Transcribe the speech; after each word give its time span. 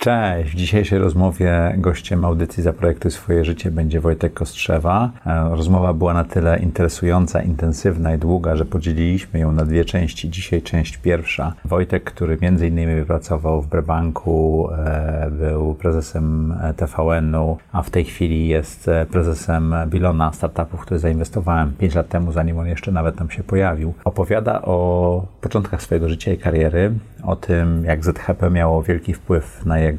Cześć! 0.00 0.52
W 0.52 0.54
dzisiejszej 0.54 0.98
rozmowie 0.98 1.74
gościem 1.78 2.24
audycji 2.24 2.62
Zaprojektuj 2.62 3.10
swoje 3.10 3.44
życie 3.44 3.70
będzie 3.70 4.00
Wojtek 4.00 4.34
Kostrzewa. 4.34 5.10
E, 5.26 5.48
rozmowa 5.50 5.94
była 5.94 6.14
na 6.14 6.24
tyle 6.24 6.58
interesująca, 6.58 7.42
intensywna 7.42 8.14
i 8.14 8.18
długa, 8.18 8.56
że 8.56 8.64
podzieliliśmy 8.64 9.40
ją 9.40 9.52
na 9.52 9.64
dwie 9.64 9.84
części. 9.84 10.30
Dzisiaj 10.30 10.62
część 10.62 10.96
pierwsza. 10.96 11.52
Wojtek, 11.64 12.04
który 12.04 12.38
między 12.40 12.68
innymi 12.68 13.04
pracował 13.04 13.62
w 13.62 13.68
Brebanku, 13.68 14.68
e, 14.72 15.30
był 15.30 15.74
prezesem 15.74 16.52
e, 16.62 16.74
TVN-u, 16.74 17.58
a 17.72 17.82
w 17.82 17.90
tej 17.90 18.04
chwili 18.04 18.48
jest 18.48 18.90
prezesem 19.10 19.74
Bilona, 19.86 20.32
startupu, 20.32 20.76
w 20.76 20.80
który 20.80 21.00
zainwestowałem 21.00 21.72
5 21.78 21.94
lat 21.94 22.08
temu, 22.08 22.32
zanim 22.32 22.58
on 22.58 22.66
jeszcze 22.66 22.92
nawet 22.92 23.16
tam 23.16 23.30
się 23.30 23.42
pojawił. 23.42 23.94
Opowiada 24.04 24.62
o 24.62 25.26
początkach 25.40 25.82
swojego 25.82 26.08
życia 26.08 26.32
i 26.32 26.38
kariery, 26.38 26.92
o 27.22 27.36
tym, 27.36 27.84
jak 27.84 28.04
ZHP 28.04 28.50
miało 28.50 28.82
wielki 28.82 29.14
wpływ 29.14 29.66
na 29.66 29.78
jego 29.78 29.89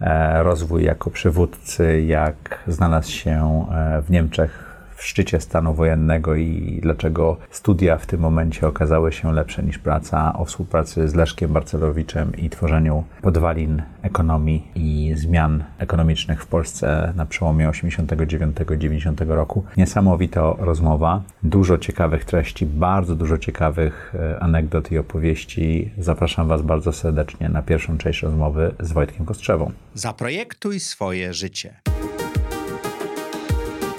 e, 0.00 0.42
rozwój 0.42 0.84
jako 0.84 1.10
przywódcy, 1.10 2.02
jak 2.02 2.64
znalazł 2.66 3.10
się 3.10 3.66
e, 3.72 4.02
w 4.02 4.10
Niemczech 4.10 4.63
szczycie 5.04 5.40
stanu 5.40 5.74
wojennego 5.74 6.34
i 6.34 6.78
dlaczego 6.82 7.36
studia 7.50 7.98
w 7.98 8.06
tym 8.06 8.20
momencie 8.20 8.66
okazały 8.66 9.12
się 9.12 9.32
lepsze 9.32 9.62
niż 9.62 9.78
praca 9.78 10.32
o 10.38 10.44
współpracy 10.44 11.08
z 11.08 11.14
Leszkiem 11.14 11.52
Barcelowiczem 11.52 12.36
i 12.36 12.50
tworzeniu 12.50 13.04
podwalin 13.22 13.82
ekonomii 14.02 14.68
i 14.74 15.12
zmian 15.16 15.64
ekonomicznych 15.78 16.42
w 16.42 16.46
Polsce 16.46 17.12
na 17.16 17.26
przełomie 17.26 17.68
89-90 17.68 19.28
roku. 19.28 19.64
Niesamowita 19.76 20.54
rozmowa, 20.58 21.22
dużo 21.42 21.78
ciekawych 21.78 22.24
treści, 22.24 22.66
bardzo 22.66 23.14
dużo 23.14 23.38
ciekawych 23.38 24.14
e, 24.14 24.42
anegdot 24.42 24.92
i 24.92 24.98
opowieści. 24.98 25.90
Zapraszam 25.98 26.48
Was 26.48 26.62
bardzo 26.62 26.92
serdecznie 26.92 27.48
na 27.48 27.62
pierwszą 27.62 27.98
część 27.98 28.22
rozmowy 28.22 28.74
z 28.80 28.92
Wojtkiem 28.92 29.26
Kostrzewą. 29.26 29.72
Zaprojektuj 29.94 30.80
swoje 30.80 31.34
życie. 31.34 31.74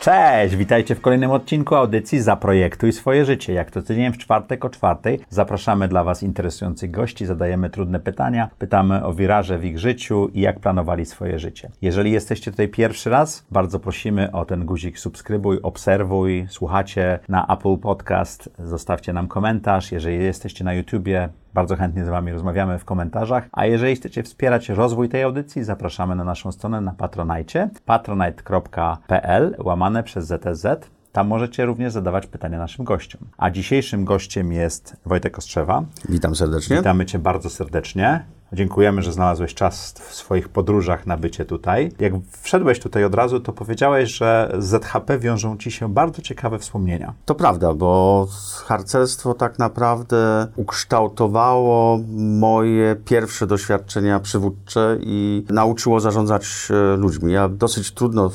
Cześć, 0.00 0.56
witajcie 0.56 0.94
w 0.94 1.00
kolejnym 1.00 1.30
odcinku 1.30 1.74
audycji 1.74 2.20
Zaprojektuj 2.20 2.92
swoje 2.92 3.24
życie. 3.24 3.52
Jak 3.52 3.70
to 3.70 3.82
tydzień 3.82 4.12
w 4.12 4.18
czwartek 4.18 4.64
o 4.64 4.70
czwartej 4.70 5.20
zapraszamy 5.28 5.88
dla 5.88 6.04
Was 6.04 6.22
interesujących 6.22 6.90
gości, 6.90 7.26
zadajemy 7.26 7.70
trudne 7.70 8.00
pytania, 8.00 8.50
pytamy 8.58 9.04
o 9.04 9.14
wiraże 9.14 9.58
w 9.58 9.64
ich 9.64 9.78
życiu 9.78 10.28
i 10.34 10.40
jak 10.40 10.60
planowali 10.60 11.06
swoje 11.06 11.38
życie. 11.38 11.70
Jeżeli 11.82 12.12
jesteście 12.12 12.50
tutaj 12.50 12.68
pierwszy 12.68 13.10
raz, 13.10 13.46
bardzo 13.50 13.80
prosimy 13.80 14.32
o 14.32 14.44
ten 14.44 14.64
guzik 14.64 14.98
subskrybuj, 14.98 15.58
obserwuj, 15.62 16.46
słuchacie 16.48 17.18
na 17.28 17.46
Apple 17.46 17.76
Podcast, 17.76 18.50
zostawcie 18.58 19.12
nam 19.12 19.28
komentarz. 19.28 19.92
Jeżeli 19.92 20.24
jesteście 20.24 20.64
na 20.64 20.74
YouTubie, 20.74 21.28
bardzo 21.54 21.76
chętnie 21.76 22.04
z 22.04 22.08
Wami 22.08 22.32
rozmawiamy 22.32 22.78
w 22.78 22.84
komentarzach. 22.84 23.48
A 23.52 23.66
jeżeli 23.66 23.96
chcecie 23.96 24.22
wspierać 24.22 24.68
rozwój 24.68 25.08
tej 25.08 25.22
audycji, 25.22 25.64
zapraszamy 25.64 26.14
na 26.14 26.24
naszą 26.24 26.52
stronę 26.52 26.80
na 26.80 26.92
Patronite, 26.92 27.70
patronite.pl 27.84 29.56
łamane 29.58 30.02
przez 30.02 30.26
ZSZ. 30.26 30.90
Tam 31.12 31.26
możecie 31.26 31.66
również 31.66 31.92
zadawać 31.92 32.26
pytania 32.26 32.58
naszym 32.58 32.84
gościom. 32.84 33.20
A 33.38 33.50
dzisiejszym 33.50 34.04
gościem 34.04 34.52
jest 34.52 34.96
Wojtek 35.06 35.38
Ostrzewa. 35.38 35.84
Witam 36.08 36.34
serdecznie. 36.34 36.76
Witamy 36.76 37.06
Cię 37.06 37.18
bardzo 37.18 37.50
serdecznie. 37.50 38.24
Dziękujemy, 38.52 39.02
że 39.02 39.12
znalazłeś 39.12 39.54
czas 39.54 39.92
w 39.92 40.14
swoich 40.14 40.48
podróżach 40.48 41.06
na 41.06 41.16
bycie 41.16 41.44
tutaj. 41.44 41.92
Jak 42.00 42.12
wszedłeś 42.42 42.80
tutaj 42.80 43.04
od 43.04 43.14
razu, 43.14 43.40
to 43.40 43.52
powiedziałeś, 43.52 44.10
że 44.10 44.54
z 44.58 44.64
ZHP 44.64 45.18
wiążą 45.18 45.56
ci 45.56 45.70
się 45.70 45.88
bardzo 45.88 46.22
ciekawe 46.22 46.58
wspomnienia. 46.58 47.14
To 47.24 47.34
prawda, 47.34 47.74
bo 47.74 48.26
harcerstwo 48.66 49.34
tak 49.34 49.58
naprawdę 49.58 50.46
ukształtowało 50.56 52.00
moje 52.16 52.96
pierwsze 52.96 53.46
doświadczenia 53.46 54.20
przywódcze 54.20 54.98
i 55.00 55.44
nauczyło 55.50 56.00
zarządzać 56.00 56.46
e, 56.70 56.96
ludźmi. 56.96 57.32
Ja 57.32 57.48
dosyć 57.48 57.92
trudno, 57.92 58.30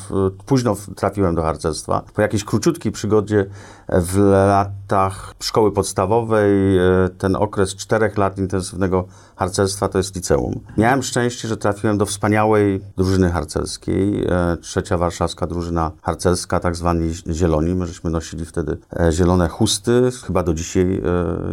późno 0.45 0.75
trafiłem 0.95 1.35
do 1.35 1.41
harcerstwa. 1.41 2.01
Po 2.13 2.22
jakiejś 2.22 2.44
króciutkiej 2.44 2.91
przygodzie 2.91 3.45
w 3.89 4.17
latach 4.17 5.33
szkoły 5.39 5.71
podstawowej, 5.71 6.77
e, 6.77 7.09
ten 7.17 7.35
okres 7.35 7.75
czterech 7.75 8.17
lat 8.17 8.38
intensywnego 8.38 9.05
harcerstwa 9.35 9.89
to 9.89 9.97
jest 9.97 10.16
liceum. 10.16 10.59
Miałem 10.77 11.03
szczęście, 11.03 11.47
że 11.47 11.57
trafiłem 11.57 11.97
do 11.97 12.05
wspaniałej 12.05 12.81
drużyny 12.97 13.31
harcerskiej, 13.31 14.25
e, 14.25 14.57
trzecia 14.57 14.97
warszawska 14.97 15.47
drużyna 15.47 15.91
harcerska, 16.01 16.59
tak 16.59 16.75
zwani 16.75 17.13
zieloni. 17.31 17.75
My 17.75 17.85
żeśmy 17.85 18.09
nosili 18.09 18.45
wtedy 18.45 18.77
e, 18.99 19.11
zielone 19.11 19.49
chusty, 19.49 20.09
chyba 20.25 20.44
do 20.44 20.53
dzisiaj 20.53 21.01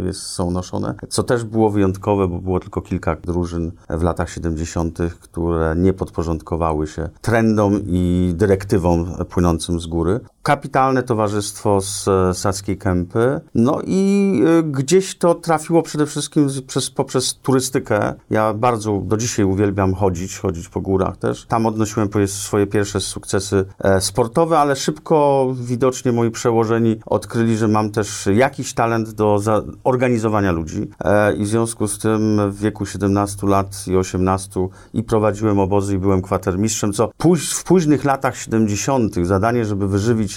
jest, 0.07 0.23
są 0.23 0.51
noszone, 0.51 0.95
co 1.09 1.23
też 1.23 1.45
było 1.45 1.71
wyjątkowe, 1.71 2.29
bo 2.29 2.39
było 2.39 2.61
tylko 2.61 2.83
kilka 2.83 3.17
drużyn 3.17 3.73
w 3.91 4.03
latach 4.03 4.31
70., 4.31 4.99
które 5.21 5.75
nie 5.77 5.93
podporządkowały 5.93 6.87
się 6.87 7.09
trendom 7.21 7.81
i 7.87 8.33
dyrektywom 8.37 9.25
płynącym 9.29 9.81
z 9.81 9.87
góry. 9.87 10.21
Kapitalne 10.43 11.03
towarzystwo 11.03 11.81
z 11.81 12.09
Saskiej 12.39 12.79
Kępy. 12.79 13.41
No 13.55 13.81
i 13.87 14.33
y, 14.59 14.63
gdzieś 14.63 15.19
to 15.19 15.35
trafiło 15.35 15.83
przede 15.83 16.07
wszystkim 16.07 16.49
przez, 16.67 16.91
poprzez 16.91 17.35
turystykę. 17.35 18.15
Ja 18.31 18.55
bardzo 18.55 19.03
do 19.05 19.17
dzisiaj 19.17 19.45
uwielbiam 19.45 19.95
chodzić, 19.95 20.39
chodzić 20.39 20.69
po 20.69 20.81
górach 20.81 21.17
też. 21.17 21.47
Tam 21.47 21.67
odnosiłem 21.67 22.09
swoje 22.27 22.67
pierwsze 22.67 23.01
sukcesy 23.01 23.65
e, 23.79 24.01
sportowe, 24.01 24.59
ale 24.59 24.77
szybko 24.77 25.47
widocznie 25.55 26.13
moi 26.13 26.31
przełożeni 26.31 27.01
odkryli, 27.07 27.57
że 27.57 27.69
mam 27.69 27.91
też 27.91 28.29
jakiś 28.35 28.75
talent 28.75 29.11
do 29.11 29.41
organizowania 29.85 30.53
ludzi. 30.53 30.91
E, 31.05 31.37
I 31.37 31.45
w 31.45 31.49
związku 31.49 31.89
z 31.89 31.99
tym 31.99 32.51
w 32.51 32.59
wieku 32.59 32.87
17 32.87 33.47
lat 33.47 33.85
i 33.87 33.97
18 33.97 34.69
i 34.95 35.03
prowadziłem 35.03 35.59
obozy 35.59 35.95
i 35.95 35.99
byłem 35.99 36.23
kwatermistrzem, 36.23 36.93
co 36.93 37.11
w 37.53 37.65
późnych 37.65 38.05
latach 38.05 38.37
70. 38.37 39.15
zadanie, 39.27 39.65
żeby 39.65 39.89
wyżywić 39.89 40.30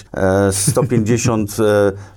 150 0.50 1.56
e, 1.60 1.62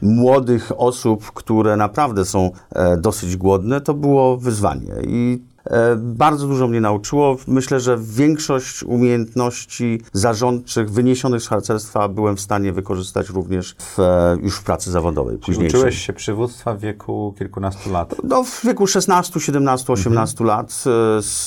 młodych 0.02 0.72
osób, 0.78 1.32
które 1.32 1.78
naprawdę 1.78 2.26
są 2.26 2.52
e, 2.76 2.98
dosyć 2.98 3.38
głodne, 3.38 3.82
to 3.82 3.94
było 3.94 4.38
wyzwanie. 4.38 4.94
I 5.08 5.40
E, 5.57 5.57
bardzo 5.98 6.48
dużo 6.48 6.68
mnie 6.68 6.82
nauczyło. 6.82 7.38
Myślę, 7.48 7.80
że 7.80 7.98
większość 8.02 8.84
umiejętności 8.84 10.02
zarządczych 10.14 10.92
wyniesionych 10.92 11.42
z 11.42 11.48
harcerstwa 11.48 12.08
byłem 12.08 12.38
w 12.38 12.42
stanie 12.42 12.74
wykorzystać 12.74 13.30
również 13.30 13.76
w, 13.80 14.00
e, 14.00 14.38
już 14.42 14.56
w 14.56 14.64
pracy 14.64 14.92
zawodowej. 14.92 15.40
Czyli 15.40 15.68
uczyłeś 15.68 16.06
się 16.06 16.14
przywództwa 16.14 16.74
w 16.74 16.80
wieku 16.80 17.34
kilkunastu 17.38 17.92
lat? 17.92 18.16
No, 18.24 18.44
w 18.44 18.66
wieku 18.66 18.88
16, 18.88 19.40
17, 19.40 19.94
18 19.94 20.44
mhm. 20.44 20.48
lat 20.48 20.68
e, 20.68 21.22
z, 21.22 21.46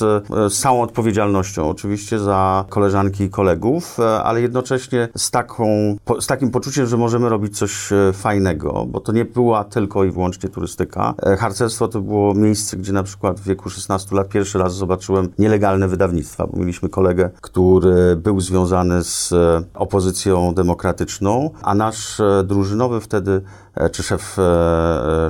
z 0.53 0.61
całą 0.61 0.83
odpowiedzialnością 0.83 1.71
oczywiście 1.71 2.19
za 2.19 2.65
koleżanki 2.69 3.25
i 3.25 3.31
kolegów, 3.31 4.01
ale 4.25 4.41
jednocześnie 4.41 5.09
z, 5.17 5.31
taką, 5.31 5.97
z 6.21 6.27
takim 6.27 6.51
poczuciem, 6.51 6.87
że 6.87 6.97
możemy 6.97 7.29
robić 7.29 7.59
coś 7.59 7.89
fajnego, 8.13 8.87
bo 8.89 9.01
to 9.01 9.13
nie 9.13 9.25
była 9.25 9.65
tylko 9.65 10.05
i 10.05 10.11
wyłącznie 10.11 10.49
turystyka. 10.49 11.15
Harcerstwo 11.39 11.89
to 11.89 12.01
było 12.01 12.35
miejsce, 12.35 12.77
gdzie 12.77 12.93
na 12.93 13.03
przykład 13.03 13.41
w 13.41 13.45
wieku 13.45 13.71
16 13.71 14.10
lat 14.15 14.29
pierwszy 14.29 14.59
raz 14.59 14.75
zobaczyłem 14.75 15.29
nielegalne 15.39 15.89
wydawnictwa, 15.89 16.47
bo 16.47 16.59
mieliśmy 16.59 16.89
kolegę, 16.89 17.31
który 17.41 18.17
był 18.17 18.41
związany 18.41 19.05
z 19.05 19.33
e, 19.33 19.63
opozycją 19.75 20.55
demokratyczną, 20.55 21.51
a 21.63 21.75
nasz 21.75 22.21
e, 22.21 22.45
drużynowy 22.45 23.01
wtedy 23.01 23.43
E, 23.75 23.91
czy 23.91 24.03
szef 24.03 24.37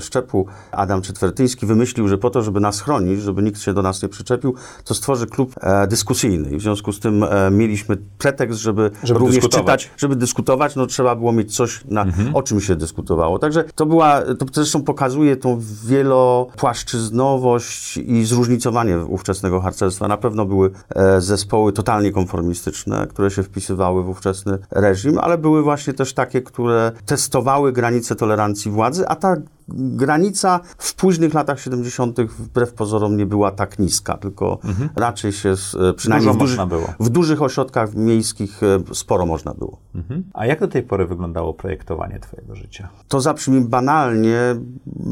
szczepu 0.00 0.46
Adam 0.72 1.02
Czytwertyński 1.02 1.66
wymyślił, 1.66 2.08
że 2.08 2.18
po 2.18 2.30
to, 2.30 2.42
żeby 2.42 2.60
nas 2.60 2.80
chronić, 2.80 3.22
żeby 3.22 3.42
nikt 3.42 3.60
się 3.60 3.74
do 3.74 3.82
nas 3.82 4.02
nie 4.02 4.08
przyczepił, 4.08 4.54
to 4.84 4.94
stworzy 4.94 5.26
klub 5.26 5.54
dyskusyjny. 5.88 6.50
I 6.50 6.56
w 6.56 6.62
związku 6.62 6.92
z 6.92 7.00
tym 7.00 7.24
mieliśmy 7.50 7.96
pretekst, 8.18 8.60
żeby, 8.60 8.90
żeby 9.02 9.20
również 9.20 9.36
dyskutować. 9.36 9.84
czytać, 9.84 10.00
żeby 10.00 10.16
dyskutować, 10.16 10.76
no 10.76 10.86
trzeba 10.86 11.16
było 11.16 11.32
mieć 11.32 11.56
coś, 11.56 11.84
na, 11.84 12.02
mhm. 12.02 12.36
o 12.36 12.42
czym 12.42 12.60
się 12.60 12.76
dyskutowało. 12.76 13.38
Także 13.38 13.64
to 13.74 13.86
była, 13.86 14.20
to 14.20 14.46
zresztą 14.52 14.82
pokazuje 14.82 15.36
tą 15.36 15.60
wielopłaszczyznowość 15.84 17.96
i 17.96 18.24
zróżnicowanie 18.24 18.69
ówczesnego 19.08 19.60
harcerstwa. 19.60 20.08
Na 20.08 20.16
pewno 20.16 20.46
były 20.46 20.70
zespoły 21.18 21.72
totalnie 21.72 22.12
konformistyczne, 22.12 23.06
które 23.06 23.30
się 23.30 23.42
wpisywały 23.42 24.02
w 24.02 24.08
ówczesny 24.08 24.58
reżim, 24.70 25.18
ale 25.18 25.38
były 25.38 25.62
właśnie 25.62 25.92
też 25.92 26.14
takie, 26.14 26.42
które 26.42 26.92
testowały 27.06 27.72
granice 27.72 28.16
tolerancji 28.16 28.70
władzy, 28.70 29.08
a 29.08 29.16
ta 29.16 29.36
granica 29.74 30.60
w 30.78 30.94
późnych 30.94 31.34
latach 31.34 31.60
70. 31.60 32.20
wbrew 32.20 32.72
pozorom 32.72 33.16
nie 33.16 33.26
była 33.26 33.50
tak 33.50 33.78
niska, 33.78 34.16
tylko 34.16 34.58
raczej 34.96 35.32
się, 35.32 35.54
e, 35.90 35.92
przynajmniej 35.94 36.30
Mhm. 36.30 36.36
W, 36.48 36.70
duży, 36.70 36.86
w 37.00 37.08
dużych 37.08 37.42
ośrodkach 37.42 37.94
miejskich 37.94 38.62
e, 38.62 38.94
sporo 38.94 39.26
można 39.26 39.54
było. 39.54 39.78
Mhm. 39.94 40.24
A 40.34 40.46
jak 40.46 40.60
do 40.60 40.68
tej 40.68 40.82
pory 40.82 41.06
wyglądało 41.06 41.54
projektowanie 41.54 42.18
Twojego 42.20 42.54
życia? 42.54 42.88
To 43.08 43.20
zabrzmi 43.20 43.60
banalnie, 43.60 44.38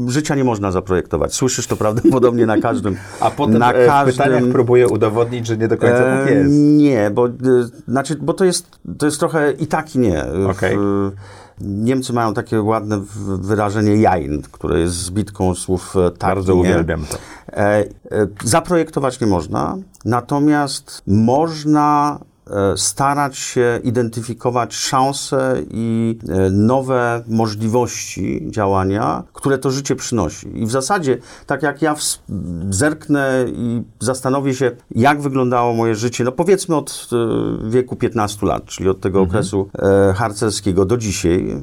życia 0.07 0.35
nie 0.35 0.43
można 0.43 0.71
zaprojektować. 0.71 1.33
Słyszysz 1.33 1.67
to 1.67 1.75
prawdopodobnie 1.75 2.45
na 2.53 2.57
każdym. 2.57 2.95
A 3.19 3.31
potem 3.31 3.57
na 3.57 3.73
e, 3.73 3.83
w 3.83 3.87
każdym, 3.87 4.13
pytaniach 4.25 4.43
próbuję 4.51 4.87
udowodnić, 4.87 5.47
że 5.47 5.57
nie 5.57 5.67
do 5.67 5.77
końca 5.77 5.97
tak 5.99 6.27
E, 6.27 6.31
jest. 6.33 6.49
Nie, 6.55 7.11
bo, 7.11 7.27
e, 7.27 7.31
znaczy, 7.87 8.15
bo 8.21 8.33
to, 8.33 8.45
jest, 8.45 8.79
to 8.97 9.05
jest 9.05 9.19
trochę 9.19 9.51
i 9.51 9.67
tak 9.67 9.95
i 9.95 9.99
nie. 9.99 10.25
W- 10.45 10.49
Okej. 10.49 10.77
Niemcy 11.61 12.13
mają 12.13 12.33
takie 12.33 12.61
ładne 12.61 13.01
wyrażenie 13.41 13.95
jain, 13.95 14.41
które 14.51 14.79
jest 14.79 14.95
zbitką 14.95 15.55
słów 15.55 15.95
tak 16.17 16.35
Bardzo 16.35 16.53
nie. 16.53 16.59
uwielbiam 16.59 17.05
to. 17.05 17.17
E, 17.53 17.61
e, 17.61 17.85
zaprojektować 18.43 19.19
nie 19.19 19.27
można, 19.27 19.77
natomiast 20.05 21.01
można 21.07 22.19
starać 22.75 23.37
się 23.37 23.79
identyfikować 23.83 24.75
szanse 24.75 25.55
i 25.71 26.17
e, 26.29 26.49
nowe 26.49 27.23
możliwości 27.27 28.47
działania, 28.49 29.23
które 29.33 29.57
to 29.57 29.71
życie 29.71 29.95
przynosi. 29.95 30.47
I 30.59 30.65
w 30.65 30.71
zasadzie, 30.71 31.17
tak 31.45 31.63
jak 31.63 31.81
ja 31.81 31.95
zerknę 32.69 33.45
i 33.53 33.83
zastanowię 33.99 34.53
się, 34.53 34.71
jak 34.91 35.21
wyglądało 35.21 35.73
moje 35.73 35.95
życie, 35.95 36.23
no 36.23 36.31
powiedzmy 36.31 36.75
od 36.75 37.09
e, 37.11 37.69
wieku 37.69 37.95
15 37.95 38.45
lat, 38.45 38.65
czyli 38.65 38.89
od 38.89 38.99
tego 38.99 39.21
okresu 39.21 39.69
e, 39.79 40.13
harcerskiego 40.13 40.85
do 40.85 40.97
dzisiaj, 40.97 41.51
e, 41.51 41.59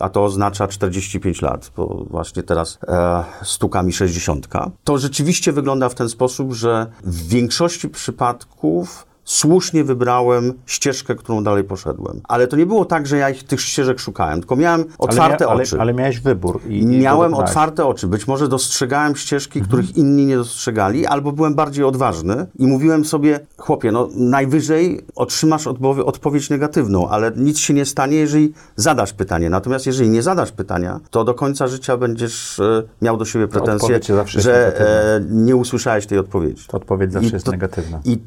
a 0.00 0.08
to 0.08 0.24
oznacza 0.24 0.68
45 0.68 1.42
lat, 1.42 1.72
bo 1.76 2.06
właśnie 2.10 2.42
teraz 2.42 2.78
e, 2.88 3.24
stuka 3.42 3.82
mi 3.82 3.92
60, 3.92 4.48
to 4.84 4.98
rzeczywiście 4.98 5.52
wygląda 5.52 5.88
w 5.88 5.94
ten 5.94 6.08
sposób, 6.08 6.52
że 6.52 6.86
w 7.04 7.28
większości 7.28 7.88
przypadków 7.88 9.06
słusznie 9.24 9.84
wybrałem 9.84 10.52
ścieżkę, 10.66 11.14
którą 11.14 11.44
dalej 11.44 11.64
poszedłem. 11.64 12.20
Ale 12.28 12.46
to 12.46 12.56
nie 12.56 12.66
było 12.66 12.84
tak, 12.84 13.06
że 13.06 13.16
ja 13.16 13.30
ich, 13.30 13.44
tych 13.44 13.60
ścieżek 13.60 14.00
szukałem, 14.00 14.38
tylko 14.40 14.56
miałem 14.56 14.84
otwarte 14.98 15.46
ale, 15.48 15.56
mia- 15.58 15.62
oczy. 15.62 15.72
Ale, 15.74 15.82
ale 15.82 15.94
miałeś 15.94 16.20
wybór. 16.20 16.60
I, 16.68 16.78
i 16.78 16.86
Miałem 16.86 17.30
dokonałeś. 17.30 17.48
otwarte 17.50 17.86
oczy. 17.86 18.06
Być 18.06 18.26
może 18.26 18.48
dostrzegałem 18.48 19.16
ścieżki, 19.16 19.58
Mhm. 19.58 19.66
których 19.68 19.96
inni 19.96 20.26
nie 20.26 20.36
dostrzegali, 20.36 21.06
albo 21.06 21.32
byłem 21.32 21.54
bardziej 21.54 21.84
odważny 21.84 22.46
i 22.58 22.66
mówiłem 22.66 23.04
sobie, 23.04 23.40
chłopie, 23.56 23.92
no 23.92 24.08
najwyżej 24.14 25.00
otrzymasz 25.14 25.66
odbo- 25.66 26.04
odpowiedź 26.04 26.50
negatywną, 26.50 27.08
ale 27.08 27.32
nic 27.36 27.58
się 27.58 27.74
nie 27.74 27.84
stanie, 27.84 28.16
jeżeli 28.16 28.52
zadasz 28.76 29.12
pytanie. 29.12 29.50
Natomiast 29.50 29.86
jeżeli 29.86 30.08
nie 30.10 30.22
zadasz 30.22 30.52
pytania, 30.52 31.00
to 31.10 31.24
do 31.24 31.34
końca 31.34 31.66
życia 31.66 31.96
będziesz 31.96 32.60
e, 32.60 32.82
miał 33.02 33.16
do 33.16 33.24
siebie 33.24 33.48
pretensje, 33.48 34.00
że 34.28 34.80
e, 34.80 35.20
nie 35.30 35.56
usłyszałeś 35.56 36.06
tej 36.06 36.18
odpowiedzi. 36.18 36.64
To 36.68 36.76
odpowiedź 36.76 37.12
zawsze 37.12 37.28
I 37.30 37.32
jest 37.32 37.46
to- 37.46 37.52
negatywna. 37.52 38.00
I 38.04 38.18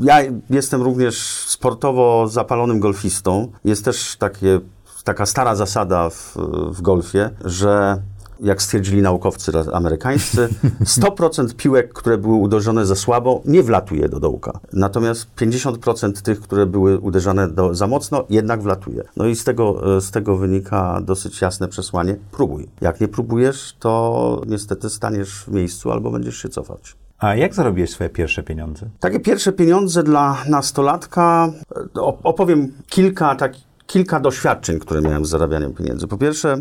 ja 0.00 0.18
jestem 0.50 0.82
również 0.82 1.18
sportowo 1.46 2.28
zapalonym 2.28 2.80
golfistą. 2.80 3.52
Jest 3.64 3.84
też 3.84 4.16
takie, 4.16 4.60
taka 5.04 5.26
stara 5.26 5.54
zasada 5.54 6.10
w, 6.10 6.36
w 6.70 6.82
golfie, 6.82 7.30
że 7.44 8.02
jak 8.40 8.62
stwierdzili 8.62 9.02
naukowcy 9.02 9.52
amerykańscy, 9.72 10.48
100% 11.00 11.54
piłek, 11.54 11.92
które 11.92 12.18
były 12.18 12.34
uderzone 12.34 12.86
za 12.86 12.94
słabo, 12.94 13.42
nie 13.44 13.62
wlatuje 13.62 14.08
do 14.08 14.20
dołka. 14.20 14.60
Natomiast 14.72 15.26
50% 15.36 16.22
tych, 16.22 16.40
które 16.40 16.66
były 16.66 16.98
uderzane 16.98 17.48
do, 17.48 17.74
za 17.74 17.86
mocno, 17.86 18.24
jednak 18.30 18.62
wlatuje. 18.62 19.02
No 19.16 19.26
i 19.26 19.36
z 19.36 19.44
tego, 19.44 19.96
e, 19.96 20.00
z 20.00 20.10
tego 20.10 20.36
wynika 20.36 21.00
dosyć 21.00 21.40
jasne 21.40 21.68
przesłanie. 21.68 22.16
Próbuj. 22.32 22.68
Jak 22.80 23.00
nie 23.00 23.08
próbujesz, 23.08 23.76
to 23.78 24.42
niestety 24.46 24.90
staniesz 24.90 25.44
w 25.44 25.48
miejscu 25.48 25.92
albo 25.92 26.10
będziesz 26.10 26.36
się 26.36 26.48
cofać. 26.48 26.96
A 27.18 27.34
jak 27.34 27.54
zarobiłeś 27.54 27.90
swoje 27.90 28.10
pierwsze 28.10 28.42
pieniądze? 28.42 28.86
Takie 29.00 29.20
pierwsze 29.20 29.52
pieniądze 29.52 30.02
dla 30.02 30.36
nastolatka. 30.48 31.48
e, 31.76 32.00
op- 32.00 32.18
Opowiem 32.22 32.72
kilka 32.88 33.34
takich. 33.34 33.66
Kilka 33.86 34.20
doświadczeń, 34.20 34.78
które 34.78 35.00
miałem 35.00 35.24
z 35.26 35.28
zarabianiem 35.28 35.74
pieniędzy. 35.74 36.06
Po 36.06 36.18
pierwsze, 36.18 36.56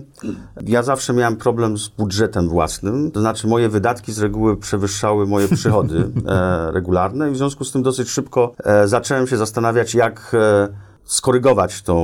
ja 0.62 0.84
zawsze 0.84 1.14
miałem 1.14 1.36
problem 1.38 1.78
z 1.78 1.88
budżetem 1.88 2.50
własnym, 2.50 3.12
to 3.12 3.20
znaczy 3.20 3.48
moje 3.48 3.70
wydatki 3.70 4.12
z 4.14 4.20
reguły 4.20 4.58
przewyższały 4.58 5.28
moje 5.28 5.48
przychody 5.48 5.98
e, 6.28 6.72
regularne 6.72 7.30
i 7.30 7.34
w 7.34 7.38
związku 7.38 7.64
z 7.64 7.72
tym 7.72 7.84
dosyć 7.84 8.10
szybko 8.10 8.52
e, 8.64 8.88
zacząłem 8.88 9.28
się 9.28 9.38
zastanawiać, 9.38 9.96
jak 9.96 10.32
e, 10.34 10.68
skorygować 11.06 11.82
tą 11.82 11.96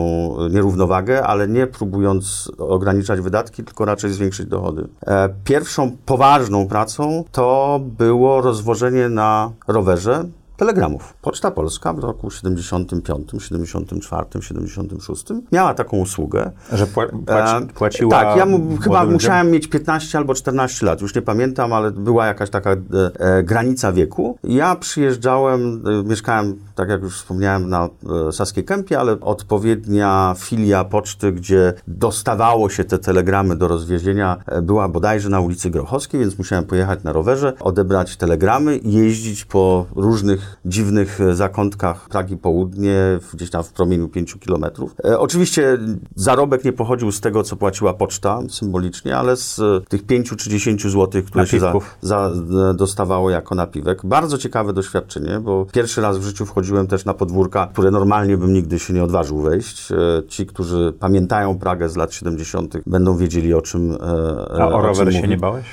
nierównowagę, 0.49 1.23
ale 1.23 1.47
nie 1.47 1.67
próbując 1.67 2.51
ograniczać 2.57 3.21
wydatki, 3.21 3.63
tylko 3.63 3.85
raczej 3.85 4.11
zwiększyć 4.11 4.45
dochody. 4.45 4.87
E, 5.07 5.29
Pierwszą 5.43 5.97
poważną 6.05 6.67
pracą 6.67 7.23
to 7.31 7.79
było 7.83 8.41
rozwożenie 8.41 9.09
na 9.09 9.51
rowerze 9.67 10.23
telegramów. 10.65 11.13
Poczta 11.21 11.51
Polska 11.51 11.93
w 11.93 11.99
roku 11.99 12.31
75, 12.31 13.29
74, 13.39 14.25
76 14.41 15.25
miała 15.51 15.73
taką 15.73 15.97
usługę. 15.97 16.51
Że 16.73 16.85
pła- 16.85 17.23
płaci, 17.25 17.65
E, 17.69 17.73
płaciła 17.73 18.11
Tak, 18.11 18.37
ja 18.37 18.45
mu, 18.45 18.77
chyba 18.77 18.99
ludziom? 19.03 19.13
musiałem 19.13 19.51
mieć 19.51 19.67
15 19.67 20.17
albo 20.17 20.33
14 20.33 20.85
lat, 20.85 21.01
już 21.01 21.15
nie 21.15 21.21
pamiętam, 21.21 21.73
ale 21.73 21.91
była 21.91 22.25
jakaś 22.25 22.49
taka 22.49 22.71
e, 22.71 22.75
e, 23.19 23.43
granica 23.43 23.91
wieku. 23.91 24.37
Ja 24.43 24.75
przyjeżdżałem, 24.75 25.83
e, 26.01 26.03
mieszkałem, 26.03 26.55
tak 26.75 26.89
jak 26.89 27.01
już 27.01 27.15
wspomniałem, 27.17 27.69
na 27.69 27.89
e, 28.27 28.31
Saskiej 28.31 28.63
Kępie, 28.65 28.99
ale 28.99 29.19
odpowiednia 29.19 30.35
filia 30.37 30.83
poczty, 30.83 31.31
gdzie 31.31 31.73
dostawało 31.87 32.69
się 32.69 32.83
te 32.83 32.97
telegramy 32.97 33.55
do 33.55 33.67
rozwiezienia, 33.67 34.37
e, 34.45 34.61
była 34.61 34.89
bodajże 34.89 35.29
na 35.29 35.39
ulicy 35.39 35.69
Grochowskiej, 35.69 36.19
więc 36.19 36.37
musiałem 36.37 36.65
pojechać 36.65 37.03
na 37.03 37.11
rowerze, 37.11 37.53
odebrać 37.59 38.17
telegramy 38.17 38.79
jeździć 38.83 39.45
po 39.45 39.85
różnych 39.95 40.50
dziwnych 40.65 41.21
e, 41.21 41.35
zakątkach 41.35 42.09
Pragi 42.09 42.37
Południe, 42.37 43.19
gdzieś 43.33 43.49
tam 43.49 43.63
w 43.63 43.73
promieniu 43.73 44.09
5 44.09 44.35
kilometrów. 44.39 44.95
E, 45.05 45.19
oczywiście 45.19 45.77
zarobek 46.15 46.65
nie 46.65 46.73
pochodził 46.73 47.11
z 47.11 47.21
tego, 47.21 47.43
co 47.43 47.55
płaciła 47.55 47.93
poczta 47.93 48.39
symbolicznie, 48.49 49.17
ale 49.17 49.35
z 49.35 49.59
e, 49.59 49.81
tych 49.89 50.05
5 50.05 50.29
czy 50.37 50.49
10 50.49 50.83
zł, 50.83 51.21
które 51.25 51.47
się 51.47 51.59
za, 51.59 51.73
za, 52.01 52.31
dostawało 52.73 53.29
jako 53.29 53.55
napiwek. 53.55 54.05
Bardzo 54.05 54.37
ciekawe 54.37 54.73
doświadczenie, 54.73 55.39
bo 55.39 55.65
pierwszy 55.73 56.01
raz 56.01 56.17
w 56.17 56.23
życiu 56.23 56.45
wchodziłem 56.45 56.87
też 56.87 57.05
na 57.05 57.13
podwórka, 57.13 57.67
które 57.67 57.91
normalnie 57.91 58.37
bym 58.37 58.53
nigdy 58.53 58.79
się 58.79 58.93
nie 58.93 59.03
odważył 59.03 59.41
wejść. 59.41 59.87
Ci, 60.27 60.45
którzy 60.45 60.93
pamiętają 60.99 61.59
Pragę 61.59 61.89
z 61.89 61.95
lat 61.95 62.13
70., 62.13 62.77
będą 62.85 63.17
wiedzieli 63.17 63.53
o 63.53 63.61
czym. 63.61 63.97
A 64.59 64.67
o 64.67 64.71
czym 64.71 64.85
rower 64.85 65.13
się 65.13 65.27
nie 65.27 65.37
bałeś? 65.37 65.65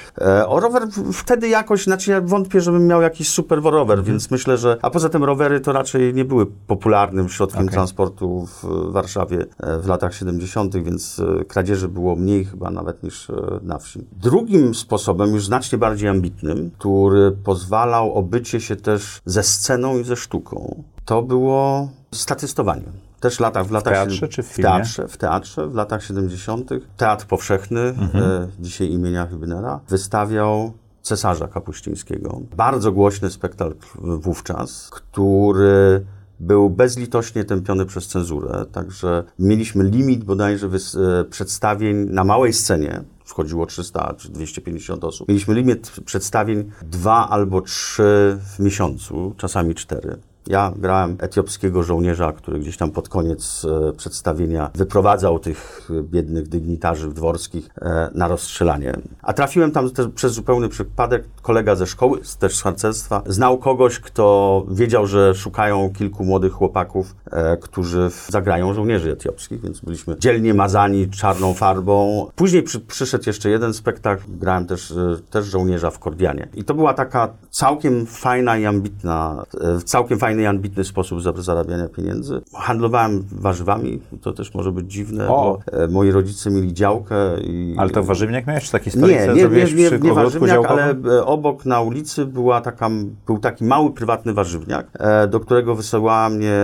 O 0.47 0.61
rower 0.61 0.83
wtedy 1.13 1.49
jakoś, 1.49 1.85
znaczy 1.85 2.11
ja 2.11 2.21
wątpię, 2.21 2.61
żebym 2.61 2.87
miał 2.87 3.03
jakiś 3.03 3.29
super 3.29 3.63
rower, 3.63 3.99
Mhm. 3.99 4.05
więc 4.05 4.31
myślę, 4.31 4.57
że. 4.57 4.68
A 4.82 4.91
poza 4.91 5.09
tym 5.09 5.25
rowery 5.25 5.61
to 5.61 5.73
raczej 5.73 6.15
nie 6.15 6.25
były 6.25 6.47
popularnym 6.47 7.29
środkiem 7.29 7.61
Okej. 7.62 7.73
transportu 7.75 8.47
w 8.62 8.93
Warszawie 8.93 9.47
e, 9.61 9.79
w 9.79 9.87
latach 9.87 10.15
70., 10.15 10.76
więc 10.76 11.20
e, 11.41 11.44
kradzieży 11.44 11.88
było 11.88 12.17
mniej 12.17 12.44
chyba 12.44 12.70
nawet 12.70 13.03
niż 13.03 13.31
e, 13.31 13.35
na 13.62 13.79
wsi. 13.79 14.06
Drugim 14.12 14.75
sposobem, 14.75 15.34
już 15.34 15.46
znacznie 15.46 15.79
bardziej 15.79 16.08
ambitnym, 16.08 16.70
który 16.79 17.32
pozwalał 17.32 18.15
o 18.15 18.22
bycie 18.22 18.60
się 18.60 18.77
też 18.77 19.20
ze 19.25 19.43
sceną 19.43 19.98
i 19.98 20.05
ze 20.05 20.17
sztuką, 20.17 20.82
to 21.05 21.22
było 21.22 21.89
statystowanie. 22.13 22.82
Też 23.20 23.37
w 23.37 23.41
latach, 23.41 23.67
w 23.67 23.70
latach 23.70 23.94
teatrze 23.94 24.17
siedem- 24.17 24.29
czy 24.31 24.43
w 24.43 24.46
w 24.46 24.53
filmie? 24.53 24.70
teatrze, 24.70 25.08
w 25.08 25.17
teatrze 25.17 25.67
w 25.69 25.75
latach 25.75 26.05
70. 26.05 26.70
Teatr 26.96 27.27
Powszechny, 27.27 27.81
Mhm. 27.81 28.25
e, 28.25 28.48
dzisiaj 28.60 28.89
imienia 28.91 29.27
Hübnera, 29.32 29.79
wystawiał 29.89 30.72
Cesarza 31.02 31.48
Kapuścińskiego. 31.48 32.40
Bardzo 32.56 32.93
głośny 32.93 33.31
spektakl 33.31 33.86
wówczas, 34.19 34.90
który 34.90 36.05
był 36.40 36.70
bezlitośnie 36.70 37.44
tępiony 37.44 37.86
przez 37.86 38.08
cenzurę, 38.08 38.64
także 38.72 39.24
mieliśmy 39.38 39.84
limit 39.84 40.24
bodajże 40.24 40.67
e, 40.67 41.24
przedstawień 41.24 41.96
na 41.96 42.24
małej 42.24 42.52
scenie, 42.52 43.05
wchodziło 43.24 43.67
300 43.67 44.14
czy 44.19 44.28
250 44.28 45.05
osób. 45.05 45.28
Mieliśmy 45.28 45.55
limit 45.55 45.93
przedstawień 46.05 46.70
dwa 46.82 47.28
albo 47.28 47.60
trzy 47.60 48.38
w 48.56 48.58
miesiącu, 48.58 49.34
czasami 49.36 49.74
cztery. 49.74 50.17
Ja 50.48 50.72
grałem 50.76 51.17
etiopskiego 51.20 51.82
żołnierza, 51.82 52.32
który 52.32 52.58
gdzieś 52.58 52.76
tam 52.76 52.90
pod 52.90 53.08
koniec 53.08 53.67
e, 53.88 53.93
przedstawienia 53.93 54.70
wyprowadzał 54.74 55.38
tych 55.38 55.90
e, 55.90 56.02
biednych 56.02 56.48
dygnitarzy 56.48 57.08
dworskich 57.08 57.69
e, 57.82 58.10
na 58.14 58.28
rozstrzelanie. 58.28 58.93
A 59.22 59.32
trafiłem 59.32 59.70
tam 59.70 59.90
też 59.90 60.06
przez 60.14 60.32
zupełny 60.32 60.69
przypadek. 60.69 61.24
Kolega 61.43 61.74
ze 61.74 61.86
szkoły, 61.86 62.20
też 62.38 62.56
z 62.56 62.62
harcerstwa, 62.62 63.22
znał 63.26 63.58
kogoś, 63.58 64.00
kto 64.00 64.64
wiedział, 64.70 65.06
że 65.06 65.34
szukają 65.34 65.93
kilku 65.98 66.24
młodych 66.24 66.52
chłopaków, 66.52 67.17
którzy 67.60 68.10
zagrają 68.28 68.74
żołnierzy 68.74 69.12
etiopskich, 69.12 69.60
więc 69.60 69.81
byliśmy 69.81 70.17
dzielnie 70.19 70.55
mazani 70.55 71.10
czarną 71.10 71.55
farbą. 71.55 72.26
Później 72.36 72.62
przy, 72.62 72.81
przyszedł 72.81 73.24
jeszcze 73.26 73.50
jeden 73.50 73.74
spektakl, 73.74 74.22
grałem 74.28 74.67
też, 74.67 74.94
też 75.31 75.46
żołnierza 75.46 75.90
w 75.90 75.98
Kordianie. 75.98 76.48
I 76.55 76.64
to 76.64 76.74
była 76.74 76.94
taka 76.94 77.28
całkiem 77.50 78.06
fajna 78.06 78.58
i 78.58 78.67
ambitna, 78.67 79.44
całkiem 79.84 80.19
fajny 80.19 80.38
fajny 80.39 80.43
i 80.43 80.47
ambitny 80.47 80.85
sposób 80.85 81.23
za- 81.23 81.33
zarabiania 81.33 81.89
pieniędzy. 81.89 82.41
Handlowałem 82.55 83.25
warzywami, 83.33 84.01
to 84.23 84.33
też 84.33 84.55
może 84.55 84.73
być 84.73 84.93
dziwne, 84.93 85.29
O! 85.29 85.59
bo 85.73 85.79
e, 85.79 85.89
moi 85.89 86.11
rodzice 86.11 86.51
mieli 86.51 86.75
działkę 86.75 87.41
i... 87.41 87.75
Ale 87.79 87.91
to 87.91 88.03
warzywniak 88.03 88.47
miałeś, 88.47 88.65
czy 88.65 88.73
taki 88.73 88.87
Nie, 88.87 88.93
stolice 88.93 89.35
nie, 89.35 89.35
nie, 89.35 89.65
nie, 89.65 89.75
nie 89.75 89.87
ogródku 89.87 90.15
warzywniak, 90.15 90.65
ale 90.67 90.91
e, 90.91 91.25
obok 91.25 91.67
na 91.67 91.81
ulicy 91.81 92.27
była 92.27 92.61
taka, 92.61 92.91
był 93.27 93.39
taki 93.39 93.65
mały, 93.65 93.93
prywatny 93.93 94.33
warzywniak, 94.33 94.87
e, 94.99 95.29
do 95.29 95.41
którego 95.41 95.75
wysyłała 95.75 96.29
mnie 96.29 96.55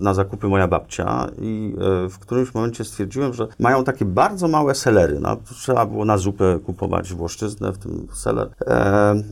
na 0.00 0.14
zakupy 0.14 0.48
moja 0.48 0.68
babcia 0.68 1.26
i 1.40 1.74
w 2.10 2.18
którymś 2.18 2.54
momencie 2.54 2.84
stwierdziłem, 2.84 3.34
że 3.34 3.46
mają 3.58 3.84
takie 3.84 4.04
bardzo 4.04 4.48
małe 4.48 4.74
selery. 4.74 5.18
No, 5.20 5.36
trzeba 5.36 5.86
było 5.86 6.04
na 6.04 6.18
zupę 6.18 6.58
kupować 6.66 7.12
włoszczyznę, 7.14 7.72
w 7.72 7.78
tym 7.78 8.06
seler. 8.12 8.50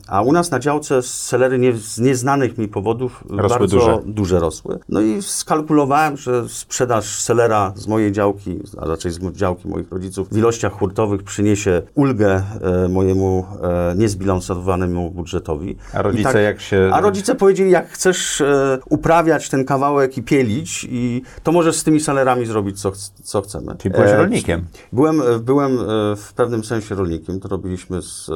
A 0.09 0.23
u 0.23 0.33
nas 0.33 0.51
na 0.51 0.59
działce 0.59 1.03
selery 1.03 1.59
nie, 1.59 1.73
z 1.73 1.99
nieznanych 1.99 2.59
mi 2.59 2.69
powodów 2.69 3.25
Rosły 3.31 3.59
bardzo 3.59 3.80
duże. 3.81 3.99
duże 4.07 4.39
rosły. 4.39 4.79
No 4.89 5.01
i 5.01 5.23
skalkulowałem, 5.23 6.17
że 6.17 6.49
sprzedaż 6.49 7.21
selera 7.21 7.73
z 7.77 7.87
mojej 7.87 8.13
działki, 8.13 8.59
a 8.79 8.85
raczej 8.85 9.13
z 9.13 9.19
działki 9.33 9.69
moich 9.69 9.91
rodziców 9.93 10.29
w 10.29 10.37
ilościach 10.37 10.73
hurtowych 10.73 11.23
przyniesie 11.23 11.83
ulgę 11.95 12.43
e, 12.61 12.89
mojemu 12.89 13.47
e, 13.63 13.95
niezbilansowanemu 13.97 15.11
budżetowi. 15.11 15.77
A 15.93 16.03
rodzice 16.03 16.33
tak- 16.33 16.43
jak 16.43 16.61
się... 16.61 16.91
A 16.93 17.01
rodzice 17.01 17.35
powiedzieli, 17.35 17.71
jak 17.71 17.89
chcesz 17.89 18.41
e, 18.41 18.79
uprawiać 18.89 19.49
ten 19.49 19.65
kawałek 19.65 20.19
i 20.19 20.23
pielić, 20.23 20.87
i 20.91 21.23
to 21.43 21.53
możesz 21.53 21.77
z 21.77 21.85
tymi 21.85 22.01
selerami 22.01 22.47
zrobić, 22.47 22.81
co, 22.81 22.93
co 23.23 23.43
chcemy. 23.43 23.77
Czyli 23.79 23.95
byłeś 23.95 24.11
E, 24.11 24.17
rolnikiem. 24.17 24.65
Byłem, 24.93 25.23
e, 25.23 25.39
byłem 25.39 25.79
e, 25.79 26.17
w 26.17 26.33
pewnym 26.37 26.65
sensie 26.65 26.95
rolnikiem, 26.95 27.41
to 27.41 27.49
robiliśmy 27.49 28.03
z 28.03 28.31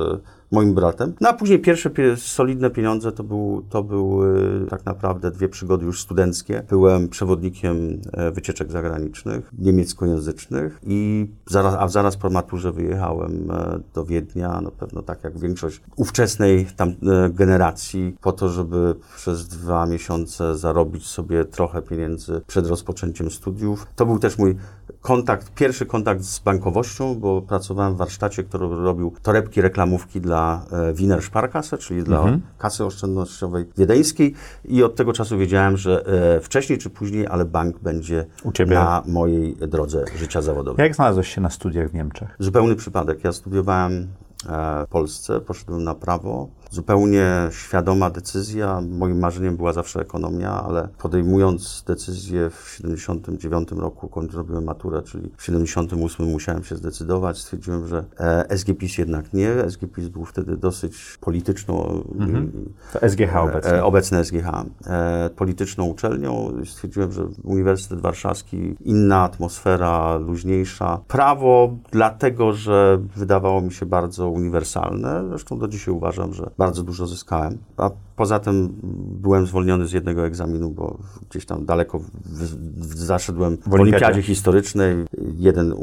moim 0.54 0.74
bratem. 0.74 1.14
No 1.20 1.28
a 1.28 1.32
później 1.32 1.58
pierwsze 1.58 1.90
pie, 1.90 2.16
solidne 2.16 2.70
pieniądze 2.70 3.12
to, 3.12 3.24
to 3.70 3.82
były 3.82 4.60
tak 4.70 4.86
naprawdę 4.86 5.30
dwie 5.30 5.48
przygody 5.48 5.86
już 5.86 6.00
studenckie. 6.00 6.62
Byłem 6.68 7.08
przewodnikiem 7.08 8.00
e, 8.12 8.30
wycieczek 8.30 8.72
zagranicznych, 8.72 9.50
niemieckojęzycznych 9.58 10.78
i 10.86 11.26
zaraz, 11.46 11.74
a 11.78 11.88
zaraz 11.88 12.16
po 12.16 12.30
maturze 12.30 12.72
wyjechałem 12.72 13.50
e, 13.50 13.80
do 13.94 14.04
Wiednia, 14.04 14.60
no 14.60 14.70
pewno 14.70 15.02
tak 15.02 15.24
jak 15.24 15.38
większość 15.38 15.80
ówczesnej 15.96 16.66
tam 16.76 16.88
e, 16.88 17.30
generacji, 17.30 18.16
po 18.20 18.32
to, 18.32 18.48
żeby 18.48 18.94
przez 19.16 19.48
dwa 19.48 19.86
miesiące 19.86 20.56
zarobić 20.56 21.06
sobie 21.06 21.44
trochę 21.44 21.82
pieniędzy 21.82 22.40
przed 22.46 22.66
rozpoczęciem 22.66 23.30
studiów. 23.30 23.86
To 23.96 24.06
był 24.06 24.18
też 24.18 24.38
mój 24.38 24.56
kontakt, 25.04 25.54
pierwszy 25.54 25.86
kontakt 25.86 26.22
z 26.22 26.38
bankowością, 26.38 27.14
bo 27.14 27.42
pracowałem 27.42 27.94
w 27.94 27.96
warsztacie, 27.96 28.44
który 28.44 28.68
robił 28.68 29.14
torebki, 29.22 29.60
reklamówki 29.60 30.20
dla 30.20 30.64
e, 30.72 30.94
Wiener 30.94 31.22
Sparkasse, 31.22 31.78
czyli 31.78 32.02
dla 32.02 32.24
kasy 32.58 32.84
oszczędnościowej 32.84 33.64
wiedeńskiej 33.78 34.34
i 34.64 34.82
od 34.82 34.96
tego 34.96 35.12
czasu 35.12 35.38
wiedziałem, 35.38 35.76
że 35.76 36.06
e, 36.36 36.40
wcześniej 36.40 36.78
czy 36.78 36.90
później, 36.90 37.26
ale 37.26 37.44
bank 37.44 37.78
będzie 37.78 38.26
na 38.66 39.02
mojej 39.06 39.56
drodze 39.56 40.04
życia 40.16 40.42
zawodowego. 40.42 40.82
Jak 40.82 40.94
znalazłeś 40.94 41.34
się 41.34 41.40
na 41.40 41.50
studiach 41.50 41.90
w 41.90 41.94
Niemczech? 41.94 42.36
Zupełny 42.38 42.76
przypadek. 42.76 43.24
Ja 43.24 43.32
studiowałem 43.32 44.08
e, 44.48 44.84
w 44.86 44.88
Polsce, 44.88 45.40
poszedłem 45.40 45.84
na 45.84 45.94
prawo. 45.94 46.48
Zupełnie 46.74 47.26
świadoma 47.50 48.10
decyzja. 48.10 48.80
Moim 48.90 49.18
marzeniem 49.18 49.56
była 49.56 49.72
zawsze 49.72 50.00
ekonomia, 50.00 50.50
ale 50.50 50.88
podejmując 50.98 51.84
decyzję 51.86 52.50
w 52.50 52.68
79 52.76 53.68
roku, 53.72 54.08
końcu 54.08 54.32
zrobiłem 54.32 54.64
maturę, 54.64 55.02
czyli 55.02 55.30
w 55.36 55.44
78 55.44 56.26
musiałem 56.26 56.64
się 56.64 56.76
zdecydować. 56.76 57.38
Stwierdziłem, 57.38 57.86
że 57.86 58.04
e, 58.18 58.58
SGPiS 58.58 58.98
jednak 58.98 59.32
nie. 59.32 59.70
SGPiS 59.70 60.08
był 60.08 60.24
wtedy 60.24 60.56
dosyć 60.56 61.18
polityczną 61.20 62.02
To 62.92 63.08
SGH 63.08 63.36
obecnie. 63.36 63.72
E, 63.72 63.84
obecne 63.84 64.24
SGH, 64.24 64.48
e, 64.86 65.30
polityczną 65.36 65.84
uczelnią. 65.84 66.52
Stwierdziłem, 66.64 67.12
że 67.12 67.26
Uniwersytet 67.44 68.00
Warszawski, 68.00 68.76
inna 68.80 69.22
atmosfera, 69.22 70.16
luźniejsza. 70.16 71.00
Prawo, 71.08 71.76
dlatego, 71.90 72.52
że 72.52 72.98
wydawało 73.16 73.60
mi 73.60 73.72
się 73.72 73.86
bardzo 73.86 74.28
uniwersalne. 74.28 75.24
Zresztą 75.28 75.58
do 75.58 75.68
dzisiaj 75.68 75.94
uważam, 75.94 76.34
że 76.34 76.50
bardzo 76.64 76.82
dużo 76.82 77.06
zyskałem. 77.06 77.58
A 77.76 77.90
poza 78.16 78.38
tym 78.38 78.74
byłem 79.22 79.46
zwolniony 79.46 79.86
z 79.86 79.92
jednego 79.92 80.26
egzaminu, 80.26 80.70
bo 80.70 80.98
gdzieś 81.30 81.46
tam 81.46 81.66
daleko 81.66 81.98
w, 81.98 82.08
w, 82.24 82.96
zaszedłem 82.96 83.58
w, 83.66 83.74
olimpiadzie. 83.74 84.22
historycznej, 84.22 84.96
jeden 85.38 85.74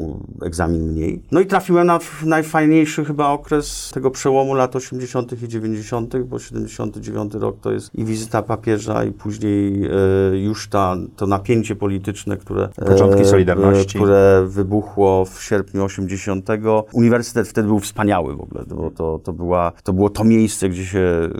egzamin 0.42 0.82
mniej. 0.82 1.22
No 1.32 1.40
i 1.40 1.46
trafiłem 1.46 1.86
na 1.86 1.98
najfajniejszy 2.24 3.04
chyba 3.04 3.28
okres 3.28 3.90
tego 3.94 4.10
przełomu 4.10 4.54
lat 4.54 4.76
80. 4.76 5.42
i 5.42 5.48
90., 5.48 6.16
bo 6.16 6.38
79 6.38 7.34
rok 7.34 7.56
to 7.60 7.72
jest 7.72 7.94
i 7.94 8.04
wizyta 8.04 8.42
papieża, 8.42 9.04
i 9.04 9.12
później 9.12 9.84
e, 9.84 10.38
już 10.38 10.68
ta, 10.68 10.96
to 11.16 11.26
napięcie 11.26 11.76
polityczne, 11.76 12.36
które, 12.36 12.68
Początki 12.86 13.24
Solidarności. 13.24 13.98
które 13.98 14.44
wybuchło 14.46 15.24
w 15.24 15.42
sierpniu 15.42 15.84
80. 15.84 16.48
Uniwersytet 16.92 17.48
wtedy 17.48 17.68
był 17.68 17.78
wspaniały 17.78 18.36
w 18.36 18.40
ogóle, 18.40 18.64
bo 18.68 18.90
to, 18.90 19.20
to, 19.24 19.32
była, 19.32 19.72
to 19.82 19.92
było 19.92 20.10
to 20.10 20.24
miejsce, 20.24 20.68
gdzie 20.68 20.84
się 20.84 21.30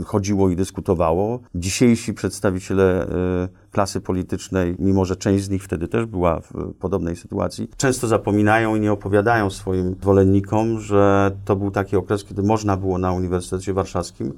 y, 0.00 0.04
chodziło 0.16 0.50
i 0.50 0.56
dyskutowało. 0.56 1.40
Dzisiejsi 1.54 2.14
przedstawiciele 2.14 3.06
y, 3.06 3.65
klasy 3.76 4.00
politycznej, 4.00 4.76
mimo 4.78 5.04
że 5.04 5.16
część 5.16 5.44
z 5.44 5.50
nich 5.50 5.64
wtedy 5.64 5.88
też 5.88 6.06
była 6.06 6.40
w 6.40 6.74
podobnej 6.80 7.16
sytuacji, 7.16 7.68
często 7.76 8.06
zapominają 8.06 8.76
i 8.76 8.80
nie 8.80 8.92
opowiadają 8.92 9.50
swoim 9.50 9.94
zwolennikom, 10.02 10.80
że 10.80 11.30
to 11.44 11.56
był 11.56 11.70
taki 11.70 11.96
okres, 11.96 12.24
kiedy 12.24 12.42
można 12.42 12.76
było 12.76 12.98
na 12.98 13.12
Uniwersytecie 13.12 13.72
Warszawskim, 13.74 14.32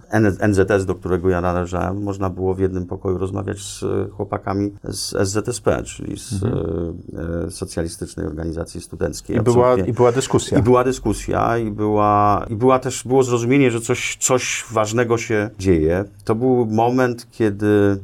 NZS, 0.49 0.87
do 0.87 0.95
którego 0.95 1.29
ja 1.29 1.41
należałem, 1.41 2.03
można 2.03 2.31
było 2.31 2.55
w 2.55 2.59
jednym 2.59 2.87
pokoju 2.87 3.19
rozmawiać 3.19 3.59
z 3.59 3.85
chłopakami 4.13 4.73
z 4.85 5.29
SZSP, 5.29 5.83
czyli 5.83 6.19
z 6.19 6.33
e, 6.33 7.47
e, 7.47 7.51
Socjalistycznej 7.51 8.27
Organizacji 8.27 8.81
Studenckiej. 8.81 9.37
I 9.37 9.41
była. 9.41 9.77
I 9.77 9.93
była 9.93 10.13
dyskusja. 10.13 10.59
I 10.59 10.63
była 10.63 10.85
dyskusja, 10.85 11.59
i 11.59 11.71
była, 11.71 12.47
i 12.51 12.57
była 12.57 12.79
też, 12.79 13.05
było 13.05 13.23
zrozumienie, 13.23 13.71
że 13.71 13.81
coś, 13.81 14.17
coś 14.21 14.65
ważnego 14.71 15.19
się 15.19 15.51
dzieje. 15.59 16.05
To 16.25 16.35
był 16.35 16.67
moment, 16.67 17.27
kiedy 17.31 17.99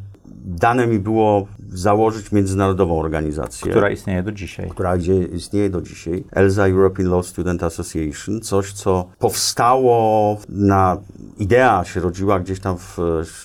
dane 0.44 0.86
mi 0.86 0.98
było 0.98 1.46
założyć 1.72 2.32
międzynarodową 2.32 3.00
organizację 3.00 3.70
która 3.70 3.90
istnieje 3.90 4.22
do 4.22 4.32
dzisiaj. 4.32 4.70
która 4.70 4.96
istnieje 5.32 5.70
do 5.70 5.80
dzisiaj, 5.80 6.24
ELSA 6.32 6.66
European 6.68 7.10
Law 7.10 7.26
Student 7.26 7.62
Association, 7.62 8.40
coś 8.40 8.72
co 8.72 9.08
powstało 9.18 10.38
na, 10.48 10.96
idea 11.38 11.84
się 11.84 12.00
rodziła 12.00 12.40
gdzieś 12.40 12.60
tam 12.60 12.78
w 12.78 12.98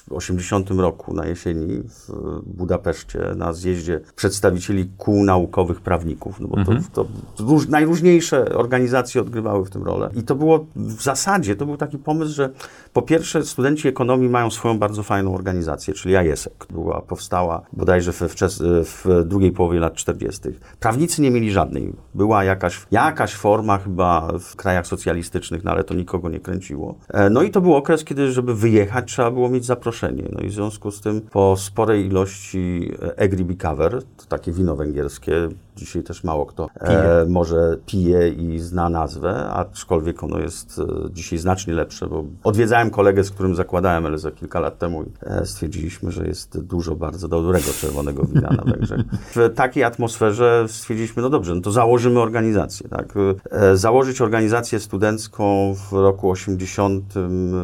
80 0.10 0.70
roku 0.70 1.14
na 1.14 1.26
jesieni 1.26 1.84
w 1.84 2.10
Budapeszcie 2.46 3.20
na 3.36 3.54
zjeździe 3.54 4.02
przedstawicieli 4.16 4.90
kół 4.98 5.24
naukowych 5.24 5.82
prawników, 5.82 6.40
no 6.40 6.48
bo 6.48 6.56
to, 6.66 6.72
to 6.94 7.06
róż, 7.40 7.68
najróżniejsze 7.68 8.56
organizacje 8.56 9.22
odgrywały 9.22 9.66
w 9.66 9.70
tym 9.70 9.84
rolę. 9.84 10.10
I 10.16 10.24
to 10.24 10.36
było 10.36 10.66
w 10.76 11.02
zasadzie, 11.02 11.56
to 11.56 11.66
był 11.66 11.78
taki 11.78 11.98
pomysł, 11.98 12.34
że 12.34 12.50
po 12.94 13.02
pierwsze 13.02 13.44
studenci 13.44 13.88
ekonomii 13.88 14.30
mają 14.30 14.52
swoją 14.52 14.80
bardzo 14.80 15.04
fajną 15.04 15.36
organizację, 15.36 15.94
czyli 15.94 16.16
IESEC. 16.16 16.54
Była, 16.70 17.02
powstała 17.02 17.62
bodajże 17.74 18.12
we 18.12 18.30
wczes, 18.30 18.64
w 18.64 19.24
drugiej 19.26 19.52
połowie 19.52 19.80
lat 19.80 19.94
40. 19.94 20.42
Prawnicy 20.80 21.22
nie 21.22 21.32
mieli 21.32 21.52
żadnej. 21.52 21.94
Była 22.16 22.44
jakaś, 22.44 22.82
jakaś 22.92 23.36
forma 23.36 23.78
chyba 23.78 24.28
w 24.40 24.56
krajach 24.56 24.88
socjalistycznych, 24.88 25.64
no 25.64 25.72
ale 25.72 25.84
to 25.84 25.94
nikogo 25.94 26.30
nie 26.30 26.40
kręciło. 26.40 26.96
E, 27.10 27.30
No 27.30 27.42
i 27.44 27.52
to 27.52 27.62
był 27.62 27.76
okres, 27.76 28.04
kiedy 28.04 28.32
żeby 28.32 28.56
wyjechać 28.56 29.12
trzeba 29.12 29.32
było 29.32 29.50
mieć 29.50 29.66
zaproszenie. 29.66 30.24
No 30.32 30.40
i 30.42 30.48
w 30.48 30.54
związku 30.54 30.92
z 30.92 31.02
tym 31.02 31.22
po 31.22 31.56
sporej 31.58 32.06
ilości 32.06 32.92
e, 33.02 33.18
Egri 33.18 33.58
Cover, 33.58 34.04
to 34.18 34.26
takie 34.26 34.52
wino 34.52 34.76
węgierskie, 34.76 35.50
dzisiaj 35.76 36.04
też 36.04 36.24
mało 36.24 36.46
kto 36.46 36.68
e, 36.82 37.26
może 37.30 37.78
pije 37.86 38.30
i 38.30 38.60
zna 38.60 38.90
nazwę, 38.90 39.50
aczkolwiek 39.50 40.24
ono 40.24 40.40
jest 40.40 40.80
e, 40.80 41.10
dzisiaj 41.12 41.40
znacznie 41.40 41.74
lepsze, 41.74 42.08
bo 42.08 42.24
odwiedzałem 42.44 42.79
kolegę, 42.90 43.24
z 43.24 43.32
którym 43.32 43.56
zakładałem 43.56 44.08
LZ 44.08 44.28
kilka 44.36 44.60
lat 44.60 44.78
temu 44.78 45.04
i 45.04 45.06
e, 45.22 45.46
stwierdziliśmy, 45.46 46.12
że 46.12 46.28
jest 46.28 46.60
dużo 46.64 46.96
bardzo 46.96 47.28
dobrego 47.28 47.66
czerwonego 47.82 48.24
wina 48.24 48.50
na 48.66 48.72
Węgrzech. 48.72 49.02
W 49.36 49.52
takiej 49.56 49.84
atmosferze 49.84 50.66
stwierdziliśmy, 50.68 51.22
no 51.22 51.30
dobrze, 51.30 51.56
no 51.56 51.62
to 51.62 51.72
założymy 51.72 52.20
organizację. 52.20 52.90
Tak? 52.90 53.14
E, 53.52 53.78
założyć 53.78 54.22
organizację 54.22 54.80
studencką 54.80 55.76
w 55.76 55.94
roku 55.94 56.30
80 56.32 57.04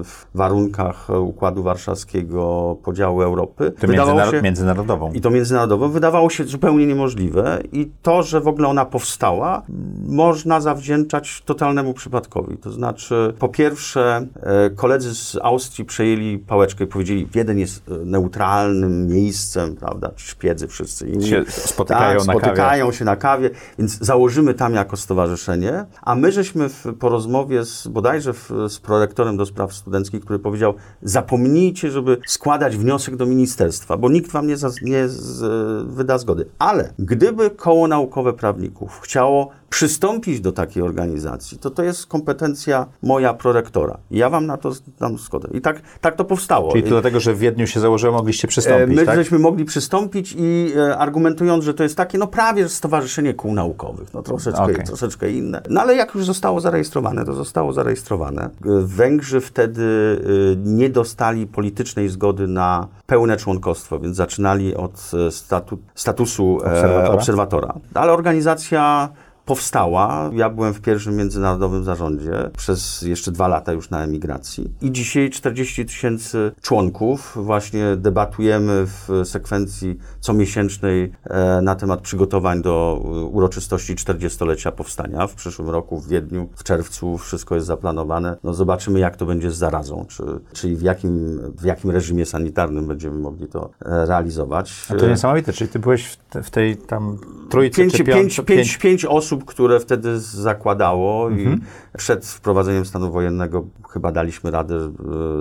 w 0.03 0.25
warunkach 0.35 1.07
Układu 1.21 1.63
Warszawskiego, 1.63 2.77
podziału 2.83 3.21
Europy. 3.21 3.71
To 3.79 3.87
się- 4.31 4.41
międzynarodową. 4.41 5.11
i 5.13 5.21
to 5.21 5.29
międzynarodowo 5.29 5.89
wydawało 5.89 6.29
się 6.29 6.43
zupełnie 6.43 6.85
niemożliwe 6.87 7.61
i 7.71 7.91
to, 8.01 8.23
że 8.23 8.41
w 8.41 8.47
ogóle 8.47 8.67
ona 8.67 8.85
powstała, 8.85 9.61
można 10.07 10.61
zawdzięczać 10.61 11.41
totalnemu 11.45 11.93
przypadkowi. 11.93 12.57
To 12.57 12.71
znaczy, 12.71 13.33
po 13.39 13.49
pierwsze, 13.49 14.27
e, 14.35 14.69
koledzy 15.05 15.15
z 15.15 15.37
Austrii 15.41 15.85
przejęli 15.85 16.37
pałeczkę 16.37 16.83
i 16.83 16.87
powiedzieli, 16.87 17.27
Wiedeń 17.33 17.59
jest 17.59 17.89
e, 17.89 17.91
neutralnym 18.05 19.07
miejscem, 19.07 19.75
prawda, 19.75 20.11
szpiedzy 20.15 20.67
wszyscy 20.67 21.07
inni. 21.07 21.27
Się 21.27 21.43
spotykają 21.47 22.19
tak, 22.19 22.27
na 22.27 22.33
kawie. 22.33 22.45
spotykają 22.45 22.91
się 22.91 23.05
na 23.05 23.15
kawie, 23.15 23.49
więc 23.79 23.97
założymy 23.97 24.53
tam 24.53 24.73
jako 24.73 24.97
stowarzyszenie, 24.97 25.85
a 26.01 26.15
my 26.15 26.31
żeśmy 26.31 26.69
w, 26.69 26.85
po 26.99 27.09
rozmowie 27.09 27.65
z, 27.65 27.87
bodajże 27.87 28.33
w, 28.33 28.51
z 28.69 28.79
prorektorem 28.79 29.37
do 29.37 29.45
spraw 29.45 29.73
studenckich 29.73 29.85
Studencki, 29.85 30.19
który 30.19 30.39
powiedział, 30.39 30.73
zapomnijcie, 31.01 31.91
żeby 31.91 32.17
składać 32.27 32.77
wniosek 32.77 33.15
do 33.15 33.25
ministerstwa, 33.25 33.97
bo 33.97 34.09
nikt 34.09 34.31
wam 34.31 34.47
nie, 34.47 34.57
za, 34.57 34.69
nie 34.81 35.09
z, 35.09 35.43
wyda 35.87 36.17
zgody. 36.17 36.45
Ale 36.59 36.93
gdyby 36.99 37.49
koło 37.49 37.87
naukowe 37.87 38.33
prawników 38.33 38.99
chciało 38.99 39.51
przystąpić 39.75 40.41
do 40.41 40.51
takiej 40.51 40.83
organizacji, 40.83 41.57
to 41.57 41.69
to 41.69 41.83
jest 41.83 42.05
kompetencja 42.05 42.85
moja 43.03 43.33
prorektora. 43.33 43.97
Ja 44.11 44.29
wam 44.29 44.45
na 44.45 44.57
to 44.57 44.71
dam 44.99 45.17
zgodę. 45.17 45.49
I 45.53 45.61
tak, 45.61 45.81
tak 46.01 46.15
to 46.15 46.25
powstało. 46.25 46.71
Czyli 46.71 46.83
to 46.83 46.89
dlatego, 46.89 47.19
że 47.19 47.33
w 47.33 47.39
Wiedniu 47.39 47.67
się 47.67 47.79
założyło, 47.79 48.13
mogliście 48.13 48.47
przystąpić, 48.47 48.97
My 48.97 49.05
tak? 49.05 49.15
żeśmy 49.15 49.39
mogli 49.39 49.65
przystąpić 49.65 50.35
i 50.37 50.73
e, 50.77 50.97
argumentując, 50.97 51.63
że 51.63 51.73
to 51.73 51.83
jest 51.83 51.97
takie, 51.97 52.17
no 52.17 52.27
prawie 52.27 52.69
stowarzyszenie 52.69 53.33
kół 53.33 53.53
naukowych, 53.53 54.13
no 54.13 54.21
troszeczkę, 54.21 54.63
Okej. 54.63 54.85
troszeczkę 54.85 55.31
inne. 55.31 55.61
No 55.69 55.81
ale 55.81 55.95
jak 55.95 56.15
już 56.15 56.25
zostało 56.25 56.61
zarejestrowane, 56.61 57.25
to 57.25 57.33
zostało 57.33 57.73
zarejestrowane. 57.73 58.43
E, 58.43 58.49
Węgrzy 58.81 59.41
wtedy 59.41 59.83
e, 59.83 60.55
nie 60.55 60.89
dostali 60.89 61.47
politycznej 61.47 62.09
zgody 62.09 62.47
na 62.47 62.87
pełne 63.05 63.37
członkostwo, 63.37 63.99
więc 63.99 64.17
zaczynali 64.17 64.75
od 64.75 65.11
e, 65.27 65.31
statu, 65.31 65.77
statusu 65.95 66.43
e, 66.43 66.55
Obserwatora? 66.55 67.09
obserwatora. 67.09 67.73
Ale 67.93 68.13
organizacja 68.13 69.09
powstała. 69.45 70.31
Ja 70.33 70.49
byłem 70.49 70.73
w 70.73 70.81
pierwszym 70.81 71.15
międzynarodowym 71.15 71.83
zarządzie 71.83 72.49
przez 72.57 73.01
jeszcze 73.01 73.31
dwa 73.31 73.47
lata 73.47 73.73
już 73.73 73.89
na 73.89 74.03
emigracji. 74.03 74.73
I 74.81 74.91
dzisiaj 74.91 75.29
40 75.29 75.85
tysięcy 75.85 76.51
członków. 76.61 77.31
Właśnie 77.35 77.95
debatujemy 77.95 78.85
w 78.85 79.09
sekwencji 79.23 79.97
comiesięcznej 80.19 81.11
e, 81.23 81.61
na 81.61 81.75
temat 81.75 82.01
przygotowań 82.01 82.61
do 82.61 83.01
e, 83.03 83.07
uroczystości 83.07 83.95
40-lecia 83.95 84.71
powstania. 84.71 85.27
W 85.27 85.35
przyszłym 85.35 85.69
roku 85.69 85.99
w 85.99 86.07
Wiedniu, 86.07 86.49
w 86.55 86.63
czerwcu 86.63 87.17
wszystko 87.17 87.55
jest 87.55 87.67
zaplanowane. 87.67 88.37
No 88.43 88.53
zobaczymy, 88.53 88.99
jak 88.99 89.17
to 89.17 89.25
będzie 89.25 89.51
z 89.51 89.55
zarazą, 89.55 90.05
czy, 90.09 90.23
czyli 90.53 90.75
w 90.75 90.81
jakim, 90.81 91.41
w 91.57 91.63
jakim 91.63 91.91
reżimie 91.91 92.25
sanitarnym 92.25 92.87
będziemy 92.87 93.19
mogli 93.19 93.47
to 93.47 93.69
e, 93.85 94.05
realizować. 94.05 94.85
A 94.89 94.95
to 94.95 95.07
niesamowite, 95.07 95.53
czyli 95.53 95.69
ty 95.69 95.79
byłeś 95.79 96.05
w, 96.05 96.17
te, 96.17 96.43
w 96.43 96.49
tej 96.49 96.77
tam 96.77 97.17
trójce 97.49 97.75
Pięć, 97.81 97.93
czy 97.93 98.03
pięć, 98.03 98.41
pięć, 98.45 98.77
pięć 98.77 99.05
osób, 99.05 99.34
które 99.45 99.79
wtedy 99.79 100.19
zakładało 100.19 101.27
Mhm. 101.31 101.57
i 101.57 101.97
przed 101.97 102.25
wprowadzeniem 102.25 102.85
stanu 102.85 103.11
wojennego 103.11 103.65
chyba 103.89 104.11
daliśmy 104.11 104.51
radę 104.51 104.75
e, 104.75 104.91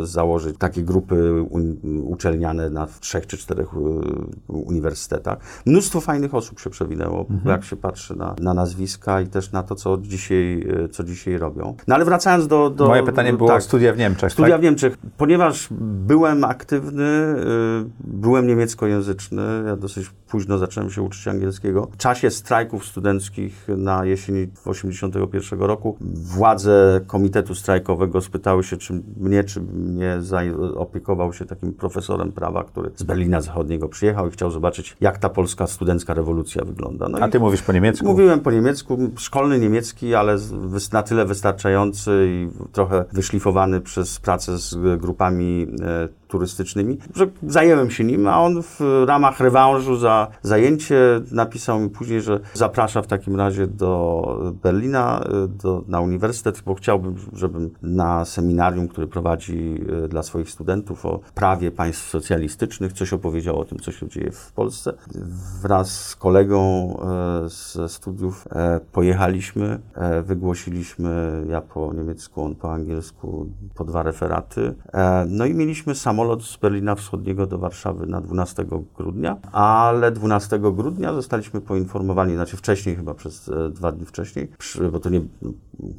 założyć 0.06 0.58
takie 0.58 0.82
grupy 0.82 1.42
uczelniane 2.04 2.70
na 2.70 2.86
trzech 3.00 3.26
czy 3.26 3.36
czterech 3.38 3.68
e, 3.74 4.52
uniwersytetach. 4.52 5.38
Mnóstwo 5.66 6.00
fajnych 6.00 6.34
osób 6.34 6.60
się 6.60 6.70
przewinęło, 6.70 7.26
Mhm. 7.30 7.48
jak 7.48 7.64
się 7.64 7.76
patrzy 7.76 8.16
na, 8.16 8.34
na 8.40 8.54
nazwiska 8.54 9.20
i 9.20 9.26
też 9.26 9.52
na 9.52 9.62
to, 9.62 9.74
co 9.74 9.98
dzisiaj, 9.98 10.66
e, 10.84 10.88
co 10.88 11.04
dzisiaj 11.04 11.38
robią. 11.38 11.76
No 11.88 11.94
ale 11.94 12.04
wracając 12.04 12.46
do... 12.46 12.70
do 12.70 12.86
Moje 12.86 13.02
pytanie 13.02 13.32
było 13.32 13.48
tak, 13.48 13.62
studia 13.62 13.92
w 13.92 13.98
Niemczech, 13.98 14.32
Studia 14.32 14.50
tak? 14.50 14.60
w 14.60 14.64
Niemczech. 14.64 14.96
Ponieważ 15.16 15.68
byłem 15.80 16.44
aktywny, 16.44 17.34
byłem 18.00 18.46
niemieckojęzyczny, 18.46 19.42
ja 19.66 19.76
dosyć 19.76 20.10
późno 20.28 20.58
zacząłem 20.58 20.90
się 20.90 21.02
uczyć 21.02 21.28
angielskiego. 21.28 21.88
W 21.92 21.96
czasie 21.96 22.30
strajków 22.30 22.86
studenckich 22.86 23.66
na 23.84 24.04
jesieni 24.04 24.46
1981 24.46 25.60
roku 25.60 25.96
władze 26.14 27.00
Komitetu 27.06 27.54
Strajkowego 27.54 28.20
spytały 28.20 28.64
się, 28.64 28.76
czy 28.76 29.02
mnie, 29.16 29.44
czy 29.44 29.60
mnie 29.60 30.16
zaopiekował 30.20 31.32
się 31.32 31.44
takim 31.44 31.72
profesorem 31.72 32.32
prawa, 32.32 32.64
który 32.64 32.90
z 32.96 33.02
Berlina 33.02 33.40
Zachodniego 33.40 33.88
przyjechał 33.88 34.28
i 34.28 34.30
chciał 34.30 34.50
zobaczyć, 34.50 34.96
jak 35.00 35.18
ta 35.18 35.28
polska 35.28 35.66
studencka 35.66 36.14
rewolucja 36.14 36.64
wygląda. 36.64 37.08
No 37.08 37.18
A 37.18 37.28
ty 37.28 37.40
mówisz 37.40 37.62
po 37.62 37.72
niemiecku? 37.72 38.06
Mówiłem 38.06 38.40
po 38.40 38.50
niemiecku, 38.50 38.98
szkolny 39.16 39.58
niemiecki, 39.58 40.14
ale 40.14 40.36
na 40.92 41.02
tyle 41.02 41.24
wystarczający 41.24 42.26
i 42.28 42.48
trochę 42.72 43.04
wyszlifowany 43.12 43.80
przez 43.80 44.20
pracę 44.20 44.58
z 44.58 45.00
grupami 45.00 45.66
e, 45.82 46.23
turystycznymi, 46.34 46.98
że 47.16 47.26
zajęłem 47.46 47.90
się 47.90 48.04
nim, 48.04 48.28
a 48.28 48.40
on 48.40 48.62
w 48.62 48.80
ramach 49.06 49.40
rewanżu 49.40 49.96
za 49.96 50.28
zajęcie 50.42 50.96
napisał 51.30 51.80
mi 51.80 51.90
później, 51.90 52.20
że 52.20 52.40
zaprasza 52.54 53.02
w 53.02 53.06
takim 53.06 53.36
razie 53.36 53.66
do 53.66 54.52
Berlina, 54.62 55.20
e, 55.20 55.48
do, 55.48 55.84
na 55.88 56.00
uniwersytet, 56.00 56.62
bo 56.66 56.74
chciałbym, 56.74 57.16
żebym 57.32 57.70
na 57.82 58.24
seminarium, 58.24 58.88
który 58.88 59.06
prowadzi 59.06 59.80
e, 60.04 60.08
dla 60.08 60.22
swoich 60.22 60.50
studentów 60.50 61.06
o 61.06 61.20
prawie 61.34 61.70
państw 61.70 62.10
socjalistycznych, 62.10 62.92
coś 62.92 63.12
opowiedział 63.12 63.60
o 63.60 63.64
tym, 63.64 63.78
co 63.78 63.92
się 63.92 64.08
dzieje 64.08 64.30
w 64.32 64.52
Polsce. 64.52 64.92
Wraz 65.62 66.08
z 66.08 66.16
kolegą 66.16 66.58
e, 67.44 67.48
ze 67.48 67.88
studiów 67.88 68.48
pojechaliśmy, 68.92 69.80
wygłosiliśmy, 70.24 71.44
ja 71.48 71.60
po 71.60 71.92
niemiecku, 71.92 72.42
on 72.42 72.54
po 72.54 72.72
angielsku, 72.72 73.46
po 73.74 73.84
dwa 73.84 74.02
referaty. 74.02 74.74
No 75.26 75.46
i 75.46 75.54
mieliśmy 75.54 75.94
samolot 75.94 76.23
z 76.40 76.56
Berlina 76.56 76.94
Wschodniego 76.94 77.46
do 77.46 77.58
Warszawy 77.58 78.06
na 78.06 78.20
12 78.20 78.64
grudnia, 78.98 79.36
ale 79.52 80.12
12 80.12 80.58
grudnia 80.58 81.12
zostaliśmy 81.12 81.60
poinformowani, 81.60 82.34
znaczy 82.34 82.56
wcześniej 82.56 82.96
chyba, 82.96 83.14
przez 83.14 83.48
e, 83.48 83.70
dwa 83.70 83.92
dni 83.92 84.06
wcześniej, 84.06 84.48
bo 84.92 85.00
to 85.00 85.10
nie, 85.10 85.20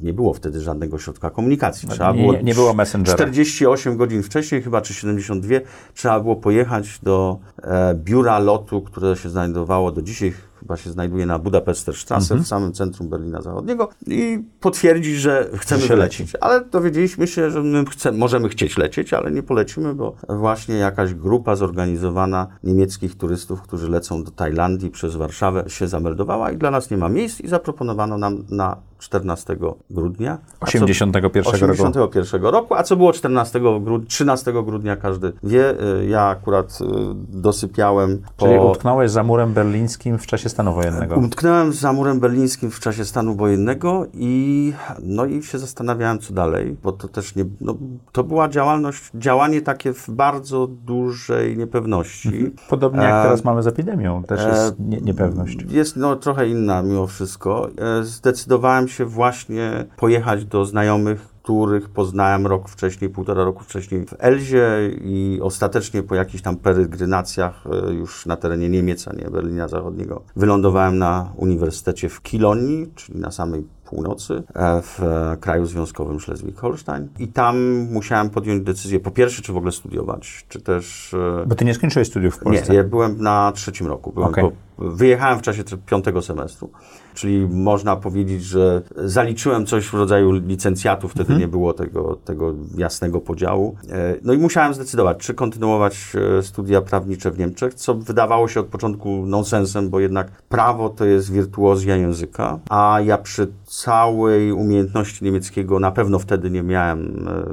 nie 0.02 0.12
było 0.12 0.34
wtedy 0.34 0.60
żadnego 0.60 0.98
środka 0.98 1.30
komunikacji. 1.30 1.88
Trzeba 1.88 2.12
Nie- 2.12 2.20
było 2.20 2.32
nie 2.42 2.54
było 2.54 2.74
Messengera. 2.74 3.14
48 3.14 3.96
godzin 3.96 4.22
wcześniej, 4.22 4.62
chyba 4.62 4.80
czy 4.80 4.94
72, 4.94 5.54
trzeba 5.94 6.20
było 6.20 6.36
pojechać 6.36 6.98
do 7.02 7.38
e, 7.62 7.94
biura 7.94 8.38
lotu, 8.38 8.82
które 8.82 9.16
się 9.16 9.28
znajdowało 9.28 9.92
do 9.92 10.02
dzisiaj, 10.02 10.32
chyba 10.66 10.76
się 10.76 10.90
znajduje 10.90 11.26
na 11.26 11.38
Budapesterstrasse 11.38 12.34
Mhm. 12.34 12.44
w 12.44 12.48
samym 12.48 12.72
centrum 12.72 13.08
Berlina 13.08 13.42
Zachodniego 13.42 13.88
i 14.06 14.44
potwierdzić, 14.60 15.16
że 15.16 15.50
chcemy 15.54 15.82
się 15.82 15.88
wylecieć. 15.88 16.32
Ale 16.40 16.64
dowiedzieliśmy 16.64 17.26
się, 17.26 17.50
że 17.50 17.62
my 17.62 17.84
chce, 17.84 18.12
możemy 18.12 18.48
chcieć 18.48 18.76
lecieć, 18.78 19.12
ale 19.12 19.30
nie 19.30 19.42
polecimy, 19.42 19.94
bo 19.94 20.16
właśnie 20.28 20.74
jakaś 20.74 21.14
grupa 21.14 21.56
zorganizowana 21.56 22.46
niemieckich 22.64 23.14
turystów, 23.14 23.62
którzy 23.62 23.90
lecą 23.90 24.24
do 24.24 24.30
Tajlandii 24.30 24.90
przez 24.90 25.16
Warszawę 25.16 25.64
się 25.68 25.88
zameldowała 25.88 26.50
i 26.50 26.56
dla 26.56 26.70
nas 26.70 26.90
nie 26.90 26.96
ma 26.96 27.08
miejsc 27.08 27.40
i 27.40 27.48
zaproponowano 27.48 28.18
nam 28.18 28.44
na 28.50 28.76
14 28.98 29.56
grudnia. 29.90 30.38
A 30.60 30.66
co- 30.66 30.84
81 30.84 31.44
roku. 31.44 31.82
81 31.82 32.42
roku, 32.42 32.74
a 32.74 32.82
co 32.82 32.96
było 32.96 33.12
14 33.12 33.60
grudnia, 33.60 34.08
13 34.08 34.52
grudnia 34.52 34.96
każdy 34.96 35.32
wie. 35.42 35.74
Y, 36.00 36.06
Ja 36.06 36.22
akurat 36.22 36.78
y, 36.80 36.84
dosypiałem 37.28 38.22
po... 38.36 38.46
Czyli 38.46 38.58
utknąłeś 38.58 39.10
za 39.10 39.22
murem 39.22 39.52
berlińskim 39.52 40.18
w 40.18 40.26
czasie 40.26 40.48
stanu 40.48 40.74
wojennego. 40.74 41.16
Utknąłem 41.16 41.72
za 41.72 41.92
murem 41.92 42.20
berlińskim 42.20 42.70
w 42.70 42.80
czasie 42.80 43.04
stanu 43.04 43.34
wojennego 43.36 44.06
i 44.14 44.72
no 45.02 45.24
i 45.24 45.42
się 45.42 45.58
zastanawiałem, 45.58 46.18
co 46.18 46.34
dalej, 46.34 46.76
bo 46.82 46.92
to 46.92 47.08
też 47.08 47.34
nie, 47.34 47.44
no, 47.60 47.74
to 48.12 48.24
była 48.24 48.48
działalność, 48.48 49.10
działanie 49.14 49.62
takie 49.62 49.92
w 49.92 50.10
bardzo 50.10 50.66
dużej 50.66 51.56
niepewności. 51.56 52.52
Podobnie 52.68 53.02
jak 53.02 53.14
E, 53.14 53.22
teraz 53.22 53.44
mamy 53.44 53.62
z 53.62 53.66
epidemią, 53.66 54.22
też 54.22 54.40
e, 54.40 54.48
jest 54.48 54.74
nie, 54.78 55.00
niepewność. 55.00 55.58
Jest 55.68 55.96
no, 55.96 56.16
trochę 56.16 56.48
inna 56.48 56.82
mimo 56.82 57.06
wszystko. 57.06 57.68
E, 58.00 58.04
Zdecydowałem 58.86 58.88
się 58.88 59.04
właśnie 59.04 59.84
pojechać 59.96 60.44
do 60.44 60.64
znajomych, 60.64 61.28
których 61.42 61.88
poznałem 61.88 62.46
rok 62.46 62.68
wcześniej, 62.68 63.10
półtora 63.10 63.44
roku 63.44 63.64
wcześniej 63.64 64.06
w 64.06 64.14
Elzie 64.18 64.90
i 65.04 65.38
ostatecznie 65.42 66.02
po 66.02 66.14
jakichś 66.14 66.42
tam 66.42 66.56
peregrinacjach 66.56 67.64
e, 67.66 67.92
już 67.92 68.26
na 68.26 68.36
terenie 68.36 68.68
Niemiec, 68.68 69.08
a 69.08 69.12
nie 69.12 69.30
Berlina 69.30 69.68
Zachodniego, 69.68 70.22
wylądowałem 70.36 70.98
na 70.98 71.32
Uniwersytecie 71.36 72.08
w 72.08 72.22
Kilonii, 72.22 72.92
czyli 72.94 73.20
na 73.20 73.30
samej 73.30 73.66
północy, 73.84 74.42
e, 74.54 74.82
w 74.82 75.02
e, 75.02 75.36
kraju 75.40 75.66
związkowym 75.66 76.18
Schleswig-Holstein. 76.18 77.06
I 77.18 77.28
tam 77.28 77.58
musiałem 77.92 78.30
podjąć 78.30 78.62
decyzję, 78.62 79.00
po 79.00 79.10
pierwsze, 79.10 79.42
czy 79.42 79.52
w 79.52 79.56
ogóle 79.56 79.72
studiować, 79.72 80.46
czy 80.48 80.60
też... 80.60 81.14
Bo 81.46 81.54
ty 81.54 81.64
nie 81.64 81.74
skończyłeś 81.74 82.08
studiów 82.08 82.34
w 82.34 82.38
Polsce. 82.38 82.72
nie, 82.72 82.78
ja 82.78 82.84
byłem 82.84 83.22
na 83.22 83.52
trzecim 83.54 83.86
roku. 83.86 84.12
Byłem 84.12 84.30
Okej. 84.30 84.44
po, 84.44 84.52
wyjechałem 84.78 85.38
w 85.38 85.42
czasie 85.42 85.62
piątego 85.86 86.22
semestru, 86.22 86.70
czyli 87.14 87.46
można 87.50 87.96
powiedzieć, 87.96 88.44
że 88.44 88.82
zaliczyłem 88.96 89.66
coś 89.66 89.86
w 89.86 89.94
rodzaju 89.94 90.32
licencjatu, 90.32 91.08
wtedy 91.08 91.22
Mhm. 91.26 91.40
nie 91.40 91.48
było 91.48 91.72
tego, 91.72 92.16
tego 92.24 92.54
jasnego 92.76 93.20
podziału. 93.20 93.76
E, 93.90 94.16
No 94.22 94.32
i 94.32 94.38
musiałem 94.38 94.74
zdecydować, 94.74 95.18
czy 95.18 95.34
kontynuować 95.34 96.12
e, 96.38 96.42
studia 96.42 96.80
prawnicze 96.82 97.30
w 97.30 97.38
Niemczech, 97.38 97.74
co 97.74 97.94
wydawało 97.94 98.48
się 98.48 98.60
od 98.60 98.66
początku 98.66 99.26
nonsensem, 99.26 99.90
bo 99.90 100.00
jednak 100.00 100.42
prawo 100.42 100.88
to 100.88 101.04
jest 101.04 101.32
wirtuozja 101.32 101.96
języka, 101.96 102.58
a 102.70 103.00
ja 103.04 103.18
przy 103.18 103.48
całej 103.64 104.52
umiejętności 104.52 105.24
niemieckiego 105.24 105.80
na 105.80 105.90
pewno 105.90 106.18
wtedy 106.18 106.50
nie 106.50 106.62
miałem 106.62 107.28
e, 107.28 107.44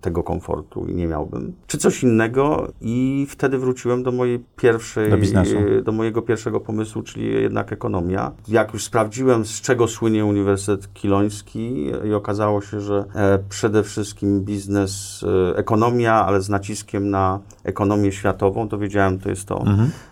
tego 0.00 0.22
komfortu 0.22 0.86
i 0.88 0.94
nie 0.94 1.06
miałbym. 1.06 1.52
Czy 1.66 1.78
coś 1.78 2.02
innego 2.02 2.68
i 2.80 3.26
wtedy 3.30 3.58
wróciłem 3.58 4.02
do 4.02 4.12
mojej 4.12 4.44
pierwszej, 4.56 5.10
Do 5.10 5.16
biznesu. 5.18 5.54
do 5.84 5.92
mojego 5.92 6.22
pierwszego 6.22 6.60
pomysłu, 6.60 6.71
czyli 7.02 7.42
jednak 7.42 7.72
ekonomia. 7.72 8.32
Jak 8.48 8.72
już 8.72 8.84
sprawdziłem, 8.84 9.44
z 9.44 9.60
czego 9.60 9.88
słynie 9.88 10.24
Uniwersytet 10.24 10.94
Kiloński 10.94 11.90
i 12.04 12.14
okazało 12.14 12.60
się, 12.60 12.80
że 12.80 13.04
e, 13.14 13.38
przede 13.48 13.82
wszystkim 13.82 14.40
biznes, 14.40 15.24
e, 15.52 15.56
ekonomia, 15.56 16.14
ale 16.26 16.40
z 16.40 16.48
naciskiem 16.48 17.10
na 17.10 17.40
ekonomię 17.64 18.12
światową, 18.12 18.68
to 18.68 18.78
wiedziałem, 18.78 19.18
to 19.18 19.28
jest 19.28 19.44
to. 19.44 19.64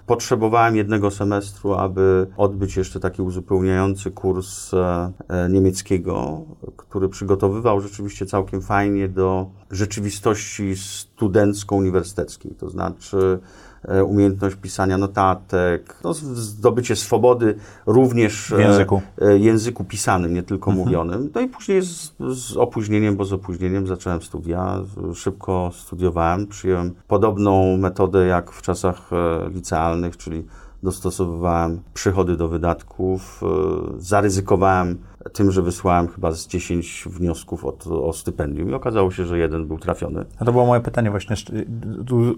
potrzebowałem 0.06 0.76
jednego 0.76 1.10
semestru, 1.10 1.74
aby 1.74 2.26
odbyć 2.36 2.76
jeszcze 2.76 3.00
taki 3.00 3.22
uzupełniający 3.22 4.10
kurs 4.10 4.74
e, 4.74 5.12
niemieckiego, 5.50 6.40
który 6.76 7.08
przygotowywał 7.08 7.80
rzeczywiście 7.80 8.26
całkiem 8.26 8.62
fajnie 8.62 9.08
do 9.08 9.46
rzeczywistości 9.70 10.76
studencko-uniwersyteckiej. 10.76 12.54
To 12.54 12.70
znaczy 12.70 13.38
umiejętność 14.06 14.56
pisania 14.56 14.98
notatek, 14.98 15.96
no, 16.04 16.14
zdobycie 16.14 16.96
swobody 16.96 17.54
również 17.86 18.52
w 18.56 18.58
języku, 18.58 19.02
e, 19.22 19.38
języku 19.38 19.84
pisanym, 19.84 20.34
nie 20.34 20.42
tylko 20.42 20.70
mhm. 20.70 20.86
mówionym. 20.86 21.30
No 21.34 21.40
i 21.40 21.48
później 21.48 21.82
z, 21.82 22.12
z, 22.18 22.56
opóźnieniem, 22.56 23.16
bo 23.16 23.24
z 23.24 23.32
opóźnieniem 23.32 23.86
zacząłem 23.86 24.22
studia, 24.22 24.80
szybko 25.14 25.70
studiowałem, 25.74 26.46
przyjąłem 26.46 26.94
podobną 27.08 27.76
metodę 27.76 28.26
jak 28.26 28.50
w 28.50 28.62
czasach 28.62 29.10
e, 29.12 29.50
licealnych, 29.50 30.16
czyli 30.16 30.44
dostosowywałem 30.82 31.80
przychody 31.94 32.36
do 32.36 32.48
wydatków, 32.48 33.42
zaryzykowałem 33.98 34.98
tym, 35.32 35.50
że 35.50 35.62
wysłałem 35.62 36.08
chyba 36.08 36.32
z 36.32 36.46
10 36.46 37.04
wniosków 37.06 37.64
od, 37.64 37.86
o 37.86 38.12
stypendium 38.12 38.70
i 38.70 38.74
okazało 38.74 39.10
się, 39.10 39.26
że 39.26 39.38
jeden 39.38 39.66
był 39.66 39.78
trafiony. 39.78 40.24
A 40.38 40.44
to 40.44 40.52
było 40.52 40.66
moje 40.66 40.80
pytanie 40.80 41.10
właśnie, 41.10 41.36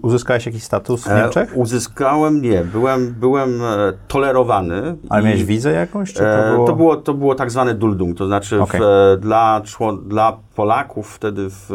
uzyskałeś 0.01 0.45
jakiś 0.45 0.63
status 0.63 1.03
w 1.03 1.11
e, 1.11 1.21
Niemczech? 1.21 1.53
E, 1.53 1.55
uzyskałem, 1.55 2.41
nie, 2.41 2.63
byłem, 2.65 3.15
byłem 3.19 3.61
e, 3.61 3.93
tolerowany. 4.07 4.97
Ale 5.09 5.23
miałeś 5.23 5.43
wizę 5.43 5.71
jakąś? 5.71 6.13
To 6.13 6.23
było... 6.53 6.67
to, 6.67 6.75
było... 6.75 6.95
to 6.95 7.13
było 7.13 7.35
tak 7.35 7.51
zwane 7.51 7.73
duldung, 7.73 8.17
to 8.17 8.27
znaczy 8.27 8.61
okay. 8.61 8.79
w, 8.79 8.83
e, 8.83 9.17
dla, 9.17 9.61
dla 10.05 10.37
Polaków 10.55 11.15
wtedy 11.15 11.47
w 11.49 11.69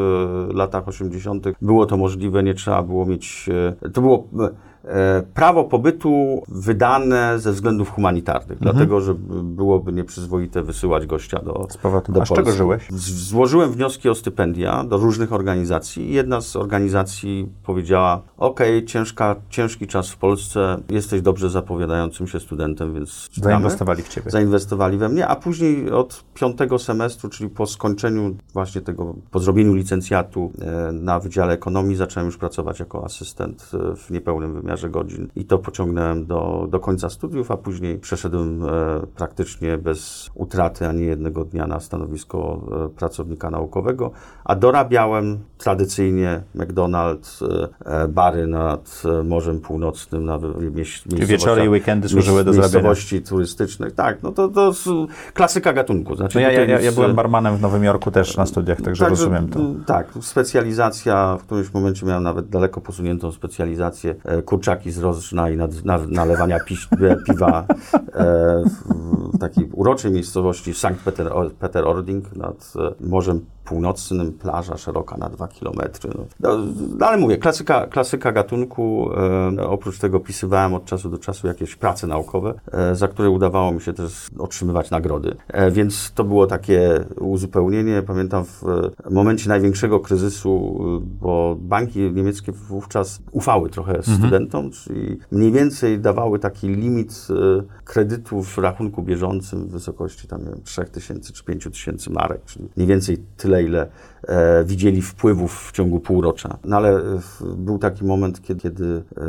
latach 0.54 0.88
80. 0.88 1.44
było 1.62 1.86
to 1.86 1.96
możliwe, 1.96 2.42
nie 2.42 2.54
trzeba 2.54 2.82
było 2.82 3.06
mieć, 3.06 3.50
to 3.92 4.00
było 4.00 4.28
E, 4.40 4.67
prawo 5.34 5.64
pobytu 5.64 6.42
wydane 6.48 7.38
ze 7.38 7.52
względów 7.52 7.90
humanitarnych, 7.90 8.58
mhm. 8.58 8.72
dlatego 8.72 9.00
że 9.00 9.14
byłoby 9.42 9.92
nieprzyzwoite 9.92 10.62
wysyłać 10.62 11.06
gościa 11.06 11.38
do, 11.38 11.66
z 11.70 11.76
powrotu 11.76 12.12
do 12.12 12.22
A 12.22 12.26
z 12.26 12.28
czego 12.28 12.52
żyłeś? 12.52 12.88
Złożyłem 12.90 13.72
wnioski 13.72 14.08
o 14.08 14.14
stypendia 14.14 14.84
do 14.84 14.96
różnych 14.96 15.32
organizacji 15.32 16.12
jedna 16.12 16.40
z 16.40 16.56
organizacji 16.56 17.48
powiedziała, 17.62 18.22
ok, 18.36 18.60
ciężka, 18.86 19.36
ciężki 19.50 19.86
czas 19.86 20.10
w 20.10 20.16
Polsce, 20.16 20.76
jesteś 20.90 21.22
dobrze 21.22 21.50
zapowiadającym 21.50 22.26
się 22.26 22.40
studentem, 22.40 22.94
więc 22.94 23.28
Zainwestowali 23.32 24.02
w 24.02 24.08
Ciebie. 24.08 24.30
Zainwestowali 24.30 24.98
we 24.98 25.08
mnie, 25.08 25.26
a 25.26 25.36
później 25.36 25.90
od 25.90 26.24
piątego 26.34 26.78
semestru, 26.78 27.28
czyli 27.28 27.50
po 27.50 27.66
skończeniu 27.66 28.36
właśnie 28.52 28.80
tego, 28.80 29.14
po 29.30 29.38
zrobieniu 29.38 29.74
licencjatu 29.74 30.52
e, 30.60 30.92
na 30.92 31.20
Wydziale 31.20 31.52
Ekonomii 31.52 31.96
zacząłem 31.96 32.26
już 32.26 32.36
pracować 32.36 32.80
jako 32.80 33.04
asystent 33.04 33.70
e, 33.74 33.96
w 33.96 34.10
niepełnym 34.10 34.54
wymiarze 34.54 34.67
wymiarze 34.68 34.90
godzin 34.90 35.28
i 35.36 35.44
to 35.44 35.58
pociągnąłem 35.58 36.26
do, 36.26 36.66
do 36.70 36.80
końca 36.80 37.10
studiów, 37.10 37.50
a 37.50 37.56
później 37.56 37.98
przeszedłem 37.98 38.64
e, 38.64 38.68
praktycznie 39.16 39.78
bez 39.78 40.30
utraty 40.34 40.86
ani 40.86 41.06
jednego 41.06 41.44
dnia 41.44 41.66
na 41.66 41.80
stanowisko 41.80 42.60
e, 42.86 42.88
pracownika 42.88 43.50
naukowego, 43.50 44.10
a 44.44 44.54
dorabiałem 44.54 45.38
tradycyjnie 45.58 46.42
McDonald's, 46.56 47.44
e, 47.84 48.08
bary 48.08 48.46
nad 48.46 49.02
Morzem 49.24 49.60
Północnym, 49.60 50.24
na 50.24 50.38
miejscowościach. 50.38 51.28
Wieczory 51.28 51.64
i 51.64 51.68
weekendy 51.68 52.08
służyły 52.08 52.44
do 52.44 52.52
zarabiania. 52.52 52.74
Miejscowości 52.74 53.22
turystycznych, 53.22 53.92
tak, 53.92 54.22
no 54.22 54.32
to, 54.32 54.48
to 54.48 54.72
klasyka 55.34 55.72
gatunku. 55.72 56.16
Znaczy, 56.16 56.38
no 56.38 56.40
ja, 56.40 56.52
ja, 56.52 56.80
ja, 56.80 56.92
byłem 56.92 57.14
barmanem 57.14 57.56
w 57.56 57.60
Nowym 57.60 57.84
Jorku 57.84 58.10
też 58.10 58.36
na 58.36 58.46
studiach, 58.46 58.80
także 58.80 59.00
tak, 59.00 59.10
rozumiem 59.10 59.48
to. 59.48 59.60
Tak, 59.86 60.06
specjalizacja, 60.20 61.36
w 61.40 61.42
którymś 61.42 61.74
momencie 61.74 62.06
miałem 62.06 62.22
nawet 62.22 62.48
daleko 62.48 62.80
posuniętą 62.80 63.32
specjalizację 63.32 64.14
e, 64.24 64.42
kurczaki 64.58 64.90
z 64.90 64.98
rożna 64.98 65.50
i 65.50 65.56
nad, 65.56 65.84
na, 65.84 65.98
nalewania 65.98 66.60
piś, 66.60 66.88
piwa 67.26 67.66
e, 68.14 68.62
w 69.34 69.38
takiej 69.40 69.68
uroczej 69.72 70.12
miejscowości 70.12 70.74
Sankt 70.74 71.02
Peter, 71.04 71.32
Peter 71.58 71.86
Ording 71.86 72.36
nad 72.36 72.72
Morzem 73.00 73.46
północnym, 73.68 74.32
plaża 74.32 74.76
szeroka 74.76 75.16
na 75.16 75.28
dwa 75.28 75.48
kilometry. 75.48 76.10
No, 76.14 76.24
no, 76.40 76.64
no, 76.98 77.06
ale 77.06 77.18
mówię, 77.18 77.38
klasyka, 77.38 77.86
klasyka 77.86 78.32
gatunku. 78.32 79.10
E, 79.58 79.68
oprócz 79.68 79.98
tego 79.98 80.20
pisywałem 80.20 80.74
od 80.74 80.84
czasu 80.84 81.10
do 81.10 81.18
czasu 81.18 81.46
jakieś 81.46 81.76
prace 81.76 82.06
naukowe, 82.06 82.54
e, 82.72 82.94
za 82.94 83.08
które 83.08 83.30
udawało 83.30 83.72
mi 83.72 83.80
się 83.80 83.92
też 83.92 84.26
otrzymywać 84.38 84.90
nagrody. 84.90 85.36
E, 85.48 85.70
więc 85.70 86.12
to 86.14 86.24
było 86.24 86.46
takie 86.46 87.04
uzupełnienie. 87.20 88.02
Pamiętam 88.06 88.44
w 88.44 88.62
momencie 89.10 89.48
największego 89.48 90.00
kryzysu, 90.00 90.78
bo 91.20 91.56
banki 91.60 91.98
niemieckie 92.00 92.52
wówczas 92.52 93.20
ufały 93.32 93.70
trochę 93.70 93.96
mhm. 93.96 94.18
studentom, 94.18 94.70
czyli 94.70 95.18
mniej 95.30 95.52
więcej 95.52 96.00
dawały 96.00 96.38
taki 96.38 96.68
limit 96.68 97.26
e, 97.30 97.62
kredytów 97.84 98.48
w 98.54 98.58
rachunku 98.58 99.02
bieżącym 99.02 99.66
w 99.66 99.70
wysokości 99.70 100.28
tam, 100.28 100.40
nie 100.44 100.50
wiem, 100.50 100.62
3000 100.64 101.32
czy 101.32 101.44
5000 101.44 102.10
marek, 102.10 102.44
czyli 102.44 102.68
mniej 102.76 102.88
więcej 102.88 103.18
tyle 103.36 103.57
tyle, 103.58 103.68
ile 103.68 103.88
e, 104.28 104.64
widzieli 104.64 105.02
wpływów 105.02 105.68
w 105.68 105.72
ciągu 105.72 106.00
półrocza. 106.00 106.58
No 106.64 106.76
ale 106.76 106.90
e, 106.90 107.20
był 107.56 107.78
taki 107.78 108.04
moment, 108.04 108.42
kiedy, 108.42 108.60
kiedy 108.60 109.02
e, 109.16 109.22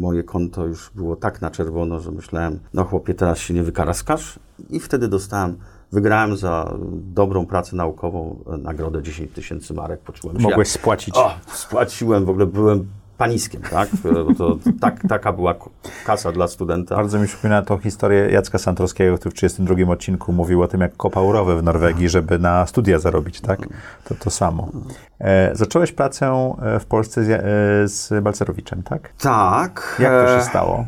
moje 0.00 0.22
konto 0.22 0.66
już 0.66 0.90
było 0.94 1.16
tak 1.16 1.40
na 1.40 1.50
czerwono, 1.50 2.00
że 2.00 2.10
myślałem, 2.10 2.58
no 2.74 2.84
chłopie, 2.84 3.14
teraz 3.14 3.38
się 3.38 3.54
nie 3.54 3.62
wykaraskasz 3.62 4.38
i 4.70 4.80
wtedy 4.80 5.08
dostałem 5.08 5.56
Wygrałem 5.92 6.36
za 6.36 6.74
dobrą 6.92 7.46
pracę 7.46 7.76
naukową 7.76 8.44
nagrodę 8.58 9.02
10 9.02 9.32
tysięcy 9.32 9.74
marek. 9.74 10.00
Poczułem 10.00 10.36
się. 10.36 10.42
Mogłeś 10.42 10.68
spłacić. 10.68 11.16
O, 11.16 11.34
spłaciłem, 11.52 12.24
w 12.24 12.30
ogóle 12.30 12.46
byłem 12.46 12.88
paniskiem, 13.18 13.62
tak? 13.70 13.88
Bo 14.26 14.34
to, 14.34 14.58
tak, 14.80 15.00
taka 15.08 15.32
była 15.32 15.54
kasa 16.06 16.32
dla 16.32 16.48
studenta. 16.48 16.96
Bardzo 16.96 17.18
mi 17.18 17.26
przypomina 17.26 17.62
tą 17.62 17.78
historię 17.78 18.30
Jacka 18.30 18.58
Santorskiego, 18.58 19.18
który 19.18 19.30
w 19.30 19.34
32 19.34 19.92
odcinku 19.92 20.32
mówił 20.32 20.62
o 20.62 20.68
tym, 20.68 20.80
jak 20.80 20.96
kopał 20.96 21.32
rowy 21.32 21.56
w 21.56 21.62
Norwegii, 21.62 22.08
żeby 22.08 22.38
na 22.38 22.66
studia 22.66 22.98
zarobić, 22.98 23.40
tak? 23.40 23.68
To 24.04 24.14
to 24.14 24.30
samo. 24.30 24.68
E, 25.20 25.50
zacząłeś 25.54 25.92
pracę 25.92 26.54
e, 26.62 26.80
w 26.80 26.86
Polsce 26.86 27.24
z, 27.24 27.28
e, 27.30 27.88
z 27.88 28.24
Balcerowiczem, 28.24 28.82
tak? 28.82 29.12
Tak. 29.18 29.96
Jak 29.98 30.12
to 30.12 30.28
się 30.28 30.40
e, 30.40 30.44
stało? 30.44 30.86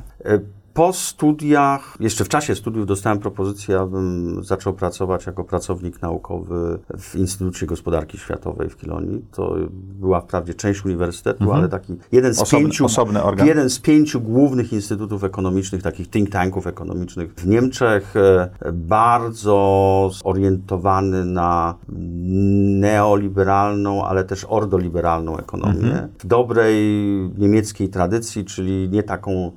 E, 0.74 0.84
po 0.84 0.92
studiach, 0.92 1.96
jeszcze 2.00 2.24
w 2.24 2.28
czasie 2.28 2.54
studiów 2.54 2.87
dostałem 2.87 3.18
propozycję, 3.18 3.80
abym 3.80 4.44
zaczął 4.44 4.72
pracować 4.72 5.26
jako 5.26 5.44
pracownik 5.44 6.02
naukowy 6.02 6.78
w 6.98 7.16
Instytucie 7.16 7.66
Gospodarki 7.66 8.18
Światowej 8.18 8.70
w 8.70 8.76
Kilonii. 8.76 9.24
To 9.32 9.56
była 10.00 10.20
wprawdzie 10.20 10.54
część 10.54 10.84
uniwersytetu, 10.84 11.44
mhm. 11.44 11.58
ale 11.58 11.68
taki 11.68 11.96
jeden 12.12 12.34
z, 12.34 12.40
osobny, 12.40 12.64
pięciu, 12.64 12.84
osobny 12.84 13.22
organ. 13.22 13.46
jeden 13.46 13.70
z 13.70 13.78
pięciu 13.78 14.20
głównych 14.20 14.72
instytutów 14.72 15.24
ekonomicznych, 15.24 15.82
takich 15.82 16.10
think 16.10 16.30
tanków 16.30 16.66
ekonomicznych 16.66 17.34
w 17.34 17.46
Niemczech, 17.46 18.16
e, 18.16 18.72
bardzo 18.72 20.10
zorientowany 20.12 21.24
na 21.24 21.74
neoliberalną, 22.80 24.04
ale 24.04 24.24
też 24.24 24.46
ordoliberalną 24.48 25.38
ekonomię. 25.38 25.90
Mhm. 25.90 26.08
W 26.18 26.26
dobrej 26.26 26.76
niemieckiej 27.38 27.88
tradycji, 27.88 28.44
czyli 28.44 28.88
nie 28.88 29.02
taką 29.02 29.52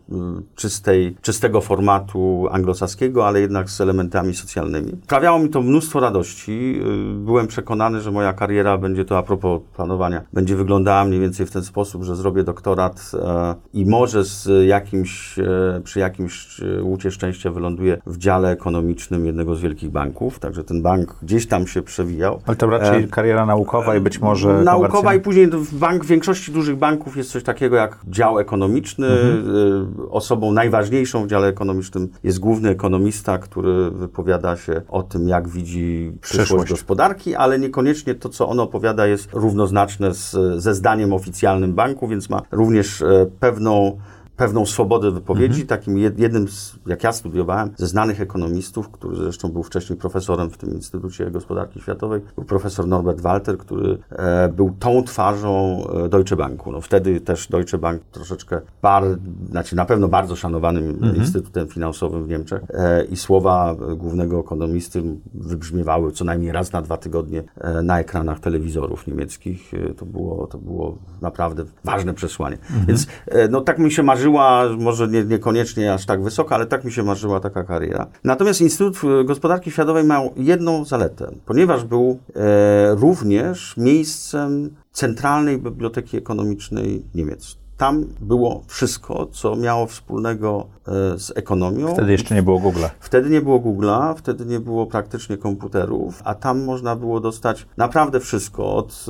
czystej 0.55 1.06
czystego 1.21 1.61
formatu 1.61 2.47
anglosaskiego, 2.51 3.27
ale 3.27 3.41
jednak 3.41 3.69
z 3.69 3.81
elementami 3.81 4.33
socjalnymi. 4.33 4.91
Sprawiało 5.03 5.39
mi 5.39 5.49
to 5.49 5.61
mnóstwo 5.61 5.99
radości. 5.99 6.81
Y, 6.81 7.25
byłem 7.25 7.47
przekonany, 7.47 8.01
że 8.01 8.11
moja 8.11 8.33
kariera 8.33 8.77
będzie 8.77 9.05
to 9.05 9.17
a 9.17 9.23
propos 9.23 9.61
planowania, 9.75 10.21
będzie 10.33 10.55
wyglądała 10.55 11.05
mniej 11.05 11.19
więcej 11.19 11.45
w 11.45 11.51
ten 11.51 11.63
sposób, 11.63 12.03
że 12.03 12.15
zrobię 12.15 12.43
doktorat 12.43 13.11
e, 13.13 13.55
i 13.73 13.85
może 13.85 14.23
z 14.23 14.67
jakimś, 14.67 15.39
e, 15.39 15.81
przy 15.83 15.99
jakimś 15.99 16.61
e, 16.61 16.83
łucie 16.83 17.11
szczęścia 17.11 17.51
wyląduję 17.51 17.97
w 18.05 18.17
dziale 18.17 18.51
ekonomicznym 18.51 19.25
jednego 19.25 19.55
z 19.55 19.61
wielkich 19.61 19.89
banków, 19.89 20.39
także 20.39 20.63
ten 20.63 20.81
bank 20.81 21.15
gdzieś 21.21 21.47
tam 21.47 21.67
się 21.67 21.81
przewijał. 21.81 22.41
Ale 22.45 22.55
to 22.55 22.69
raczej 22.69 23.07
kariera 23.07 23.45
naukowa 23.45 23.95
i 23.95 23.99
być 23.99 24.19
może 24.19 24.63
Naukowa 24.63 25.15
i 25.15 25.19
później 25.19 25.47
w 25.47 25.75
bank, 25.75 26.03
w 26.05 26.07
większości 26.07 26.51
dużych 26.51 26.75
banków 26.75 27.17
jest 27.17 27.31
coś 27.31 27.43
takiego 27.43 27.75
jak 27.75 27.97
dział 28.07 28.39
ekonomiczny. 28.39 29.07
Mhm. 29.07 29.95
Osobą 30.09 30.51
najważniejszą 30.51 30.96
najważniejszą 30.97 31.23
w 31.23 31.27
dziale 31.29 31.47
ekonomicznym 31.47 32.09
jest 32.23 32.39
główny 32.39 32.69
ekonomista, 32.69 33.37
który 33.37 33.91
wypowiada 33.91 34.55
się 34.55 34.81
o 34.87 35.03
tym, 35.03 35.27
jak 35.27 35.47
widzi 35.49 36.11
przyszłość, 36.21 36.47
przyszłość. 36.47 36.71
gospodarki, 36.71 37.35
ale 37.35 37.59
niekoniecznie 37.59 38.15
to, 38.15 38.29
co 38.29 38.49
on 38.49 38.59
opowiada, 38.59 39.07
jest 39.07 39.29
równoznaczne 39.33 40.13
z, 40.13 40.35
ze 40.57 40.75
zdaniem 40.75 41.13
oficjalnym 41.13 41.73
banku, 41.73 42.07
więc 42.07 42.29
ma 42.29 42.41
również 42.51 43.01
e, 43.01 43.25
pewną 43.39 43.97
pewną 44.37 44.65
swobodę 44.65 45.11
wypowiedzi. 45.11 45.61
Mhm. 45.61 45.67
Takim 45.67 45.97
jednym, 45.97 46.47
z, 46.47 46.75
jak 46.85 47.03
ja 47.03 47.11
studiowałem, 47.11 47.69
ze 47.75 47.87
znanych 47.87 48.21
ekonomistów, 48.21 48.89
który 48.89 49.15
zresztą 49.15 49.49
był 49.49 49.63
wcześniej 49.63 49.99
profesorem 49.99 50.49
w 50.49 50.57
tym 50.57 50.73
Instytucie 50.73 51.31
Gospodarki 51.31 51.81
Światowej, 51.81 52.21
był 52.35 52.43
profesor 52.43 52.87
Norbert 52.87 53.21
Walter, 53.21 53.57
który 53.57 53.97
e, 54.09 54.49
był 54.49 54.75
tą 54.79 55.03
twarzą 55.03 55.83
e, 56.05 56.09
Deutsche 56.09 56.35
Banku. 56.35 56.71
No, 56.71 56.81
wtedy 56.81 57.21
też 57.21 57.47
Deutsche 57.47 57.77
Bank 57.77 58.01
troszeczkę, 58.11 58.61
bar, 58.81 59.03
znaczy 59.49 59.75
na 59.75 59.85
pewno 59.85 60.07
bardzo 60.07 60.35
szanowanym 60.35 60.89
mhm. 60.89 61.15
instytutem 61.15 61.67
finansowym 61.67 62.23
w 62.23 62.29
Niemczech 62.29 62.61
e, 62.69 63.05
i 63.05 63.15
słowa 63.15 63.75
głównego 63.97 64.39
ekonomisty 64.39 65.03
wybrzmiewały 65.33 66.11
co 66.11 66.25
najmniej 66.25 66.51
raz 66.51 66.71
na 66.71 66.81
dwa 66.81 66.97
tygodnie 66.97 67.43
e, 67.57 67.81
na 67.81 67.99
ekranach 67.99 68.39
telewizorów 68.39 69.07
niemieckich. 69.07 69.73
E, 69.73 69.93
to 69.93 70.05
było, 70.05 70.47
to 70.47 70.57
było 70.57 70.97
naprawdę 71.21 71.63
ważne 71.83 72.13
przesłanie. 72.13 72.57
Mhm. 72.61 72.85
Więc 72.85 73.07
e, 73.27 73.47
no, 73.47 73.61
tak 73.61 73.79
mi 73.79 73.91
się 73.91 74.03
marzyło 74.03 74.26
marzyła, 74.31 74.77
może 74.77 75.07
nie, 75.07 75.23
niekoniecznie 75.23 75.93
aż 75.93 76.05
tak 76.05 76.23
wysoko, 76.23 76.55
ale 76.55 76.65
tak 76.65 76.83
mi 76.83 76.91
się 76.91 77.03
marzyła 77.03 77.39
taka 77.39 77.63
kariera. 77.63 78.07
Natomiast 78.23 78.61
Instytut 78.61 78.97
Gospodarki 79.25 79.71
Światowej 79.71 80.03
miał 80.03 80.33
jedną 80.37 80.85
zaletę, 80.85 81.31
ponieważ 81.45 81.83
był 81.83 82.19
e, 82.35 82.95
również 82.95 83.77
miejscem 83.77 84.75
Centralnej 84.91 85.57
Biblioteki 85.57 86.17
Ekonomicznej 86.17 87.05
Niemiec. 87.15 87.57
Tam 87.77 88.05
było 88.21 88.63
wszystko, 88.67 89.25
co 89.25 89.55
miało 89.55 89.87
wspólnego 89.87 90.67
z 91.17 91.31
ekonomią. 91.35 91.93
Wtedy 91.93 92.11
jeszcze 92.11 92.35
nie 92.35 92.43
było 92.43 92.59
Google'a. 92.59 92.89
Wtedy 92.99 93.29
nie 93.29 93.41
było 93.41 93.59
Google'a, 93.59 94.15
wtedy 94.15 94.45
nie 94.45 94.59
było 94.59 94.85
praktycznie 94.85 95.37
komputerów, 95.37 96.21
a 96.25 96.35
tam 96.35 96.63
można 96.63 96.95
było 96.95 97.19
dostać 97.19 97.65
naprawdę 97.77 98.19
wszystko, 98.19 98.75
od 98.75 99.05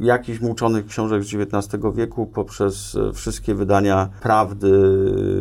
y, 0.00 0.04
jakichś 0.04 0.40
muczonych 0.40 0.86
książek 0.86 1.24
z 1.24 1.34
XIX 1.34 1.84
wieku 1.94 2.26
poprzez 2.26 2.94
y, 2.94 3.12
wszystkie 3.12 3.54
wydania 3.54 4.08
prawdy 4.22 4.70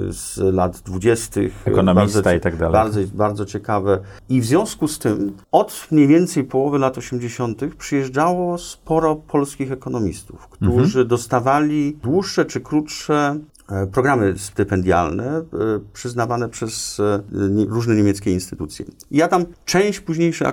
z 0.10 0.38
lat 0.38 0.82
dwudziestych. 0.86 1.62
Ekonomista 1.65 2.21
Bardzo- 2.21 2.38
i 2.38 2.39
tak 2.39 2.58
dalej. 2.58 2.73
Bardzo, 2.73 3.00
bardzo 3.13 3.45
ciekawe. 3.45 4.00
I 4.30 4.41
w 4.41 4.45
związku 4.45 4.88
z 4.88 5.00
tym 5.00 5.34
od 5.52 5.88
mniej 5.91 6.08
więcej 6.08 6.43
połowy 6.43 6.80
lat 6.80 6.97
80. 6.97 7.76
przyjeżdżało 7.76 8.58
sporo 8.58 9.15
polskich 9.15 9.71
ekonomistów, 9.71 10.47
którzy 10.47 11.06
dostawali 11.06 11.97
dłuższe 12.04 12.45
czy 12.45 12.62
krótsze 12.62 13.39
programy 13.91 14.34
stypendialne 14.38 15.38
e, 15.38 15.43
przyznawane 15.93 16.49
przez 16.49 16.99
e, 16.99 17.21
różne 17.67 17.95
niemieckie 17.95 18.32
instytucje. 18.32 18.86
Ja 19.12 19.27
tam 19.27 19.45
część 19.65 19.99
późniejszej 19.99 20.47
e, 20.47 20.51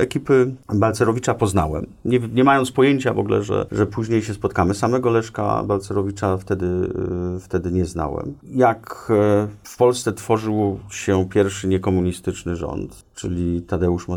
ekipy 0.00 0.54
Balcerowicza 0.74 1.34
poznałem, 1.34 1.86
nie, 2.04 2.18
nie 2.18 2.44
mając 2.44 2.72
pojęcia 2.72 3.14
w 3.14 3.18
ogóle, 3.18 3.42
że, 3.42 3.66
że 3.72 3.86
później 3.86 4.22
się 4.22 4.34
spotkamy. 4.34 4.74
Samego 4.74 5.10
Leszka 5.10 5.62
Balcerowicza 5.62 6.36
wtedy, 6.36 6.66
e, 6.66 7.40
wtedy 7.40 7.72
nie 7.72 7.84
znałem. 7.84 8.34
Jak 8.42 9.08
e, 9.10 9.48
w 9.62 9.76
Polsce 9.76 10.12
tworzył 10.12 10.78
się 10.90 11.28
pierwszy 11.28 11.68
niekomunistyczny 11.68 12.56
rząd, 12.56 13.05
czyli 13.16 13.62
Tadeusz 13.62 14.06
e, 14.08 14.14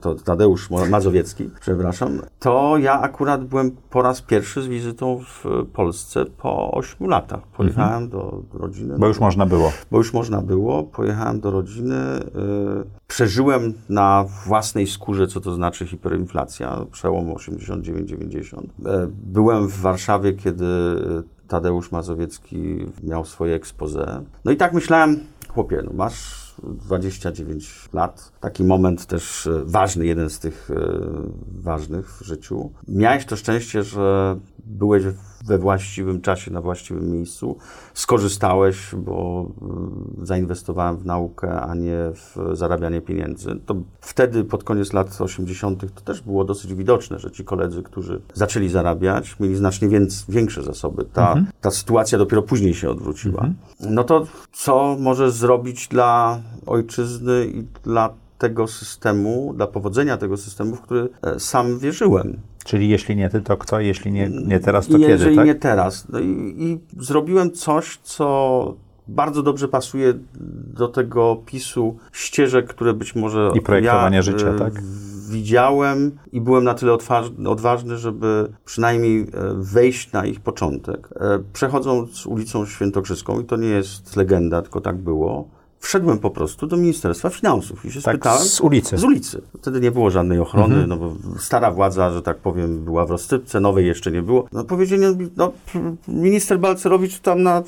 to 0.00 0.14
Tadeusz 0.14 0.70
Mazowiecki, 0.90 1.50
przepraszam, 1.60 2.20
to 2.40 2.78
ja 2.78 3.00
akurat 3.00 3.44
byłem 3.44 3.70
po 3.90 4.02
raz 4.02 4.22
pierwszy 4.22 4.62
z 4.62 4.66
wizytą 4.66 5.18
w 5.18 5.44
Polsce 5.72 6.24
po 6.26 6.70
8 6.70 7.08
latach. 7.08 7.46
Pojechałem 7.46 8.08
do 8.08 8.42
rodziny. 8.52 8.98
Bo 8.98 9.08
już 9.08 9.20
można 9.20 9.46
było. 9.46 9.72
bo 9.90 9.98
już 9.98 10.12
można 10.12 10.42
było. 10.42 10.82
Pojechałem 10.84 11.40
do 11.40 11.50
rodziny. 11.50 11.94
y, 11.94 13.06
Przeżyłem 13.06 13.74
na 13.88 14.24
własnej 14.46 14.86
skórze, 14.86 15.26
co 15.26 15.40
to 15.40 15.54
znaczy 15.54 15.86
hiperinflacja, 15.86 16.86
przełom 16.92 17.34
89-90. 17.34 18.58
E, 18.86 19.08
Byłem 19.10 19.68
w 19.68 19.80
Warszawie, 19.80 20.32
kiedy 20.32 20.66
Tadeusz 21.48 21.92
Mazowiecki 21.92 22.86
miał 23.02 23.24
swoje 23.24 23.54
expose. 23.54 24.22
No 24.44 24.52
i 24.52 24.56
tak 24.56 24.72
myślałem, 24.72 25.20
chłopie, 25.48 25.82
no 25.84 25.90
masz 25.94 26.45
29 26.62 27.88
lat. 27.92 28.32
Taki 28.40 28.64
moment 28.64 29.06
też 29.06 29.46
e, 29.46 29.62
ważny, 29.64 30.06
jeden 30.06 30.30
z 30.30 30.38
tych 30.38 30.70
e, 30.70 30.74
ważnych 31.62 32.18
w 32.18 32.24
życiu. 32.24 32.70
Miałeś 32.88 33.24
to 33.24 33.36
szczęście, 33.36 33.82
że 33.82 34.36
byłeś 34.64 35.04
we 35.46 35.58
właściwym 35.58 36.20
czasie, 36.20 36.50
na 36.50 36.60
właściwym 36.60 37.12
miejscu. 37.12 37.56
Skorzystałeś, 37.94 38.94
bo 38.94 39.46
y, 40.22 40.26
zainwestowałem 40.26 40.96
w 40.96 41.06
naukę, 41.06 41.60
a 41.60 41.74
nie 41.74 41.98
w 42.14 42.36
zarabianie 42.52 43.00
pieniędzy. 43.00 43.60
To 43.66 43.76
wtedy, 44.00 44.44
pod 44.44 44.64
koniec 44.64 44.92
lat 44.92 45.20
80., 45.20 45.94
to 45.94 46.00
też 46.00 46.20
było 46.20 46.44
dosyć 46.44 46.74
widoczne, 46.74 47.18
że 47.18 47.30
ci 47.30 47.44
koledzy, 47.44 47.82
którzy 47.82 48.20
zaczęli 48.34 48.68
zarabiać, 48.68 49.36
mieli 49.40 49.56
znacznie 49.56 49.88
więc, 49.88 50.24
większe 50.28 50.62
zasoby. 50.62 51.04
Ta, 51.04 51.34
ta 51.60 51.70
sytuacja 51.70 52.18
dopiero 52.18 52.42
później 52.42 52.74
się 52.74 52.90
odwróciła. 52.90 53.48
No 53.80 54.04
to 54.04 54.26
co 54.52 54.96
możesz 55.00 55.32
zrobić 55.32 55.88
dla 55.88 56.40
ojczyzny 56.66 57.46
i 57.46 57.62
dla 57.84 58.10
tego 58.38 58.66
systemu, 58.66 59.54
dla 59.56 59.66
powodzenia 59.66 60.16
tego 60.16 60.36
systemu, 60.36 60.76
w 60.76 60.80
który 60.80 61.08
e, 61.22 61.40
sam 61.40 61.78
wierzyłem. 61.78 62.40
Czyli 62.66 62.88
jeśli 62.88 63.16
nie 63.16 63.28
ty, 63.28 63.40
to 63.40 63.56
kto? 63.56 63.80
Jeśli 63.80 64.12
nie, 64.12 64.30
nie 64.46 64.60
teraz, 64.60 64.86
to 64.86 64.96
I 64.96 65.00
kiedy, 65.00 65.12
jeżeli 65.12 65.36
tak? 65.36 65.46
nie 65.46 65.54
teraz. 65.54 66.08
No 66.08 66.20
i, 66.20 66.54
I 66.58 66.78
zrobiłem 66.98 67.52
coś, 67.52 67.98
co 68.02 68.74
bardzo 69.08 69.42
dobrze 69.42 69.68
pasuje 69.68 70.14
do 70.74 70.88
tego 70.88 71.42
pisu 71.46 71.96
ścieżek, 72.12 72.66
które 72.66 72.94
być 72.94 73.14
może 73.14 73.50
I 73.54 73.60
projektowania 73.60 74.16
ja, 74.16 74.22
życia, 74.22 74.48
e, 74.48 74.58
tak? 74.58 74.82
Widziałem 75.30 76.18
i 76.32 76.40
byłem 76.40 76.64
na 76.64 76.74
tyle 76.74 76.92
odważny, 76.92 77.48
odważny, 77.48 77.96
żeby 77.96 78.48
przynajmniej 78.64 79.20
e, 79.20 79.26
wejść 79.54 80.12
na 80.12 80.26
ich 80.26 80.40
początek. 80.40 81.08
E, 81.20 81.38
Przechodząc 81.52 82.26
ulicą 82.26 82.66
Świętokrzyską, 82.66 83.40
i 83.40 83.44
to 83.44 83.56
nie 83.56 83.68
jest 83.68 84.16
legenda, 84.16 84.62
tylko 84.62 84.80
tak 84.80 84.96
było, 84.96 85.48
wszedłem 85.86 86.18
po 86.18 86.30
prostu 86.30 86.66
do 86.66 86.76
Ministerstwa 86.76 87.30
Finansów 87.30 87.84
i 87.84 87.92
się 87.92 88.02
Tak, 88.02 88.14
spytałem. 88.14 88.42
z 88.42 88.60
ulicy. 88.60 88.98
Z 88.98 89.04
ulicy. 89.04 89.42
Wtedy 89.60 89.80
nie 89.80 89.90
było 89.90 90.10
żadnej 90.10 90.38
ochrony, 90.38 90.74
Mhm. 90.74 90.88
no 90.88 90.96
bo 90.96 91.12
stara 91.38 91.70
władza, 91.70 92.10
że 92.10 92.22
tak 92.22 92.36
powiem, 92.36 92.84
była 92.84 93.06
w 93.06 93.10
rozsypce, 93.10 93.60
nowej 93.60 93.86
jeszcze 93.86 94.10
nie 94.10 94.22
było. 94.22 94.46
No 94.52 94.64
powiedzieli, 94.64 95.02
no 95.36 95.52
minister 96.08 96.58
Balcerowicz 96.60 97.18
tam 97.18 97.42
na 97.42 97.62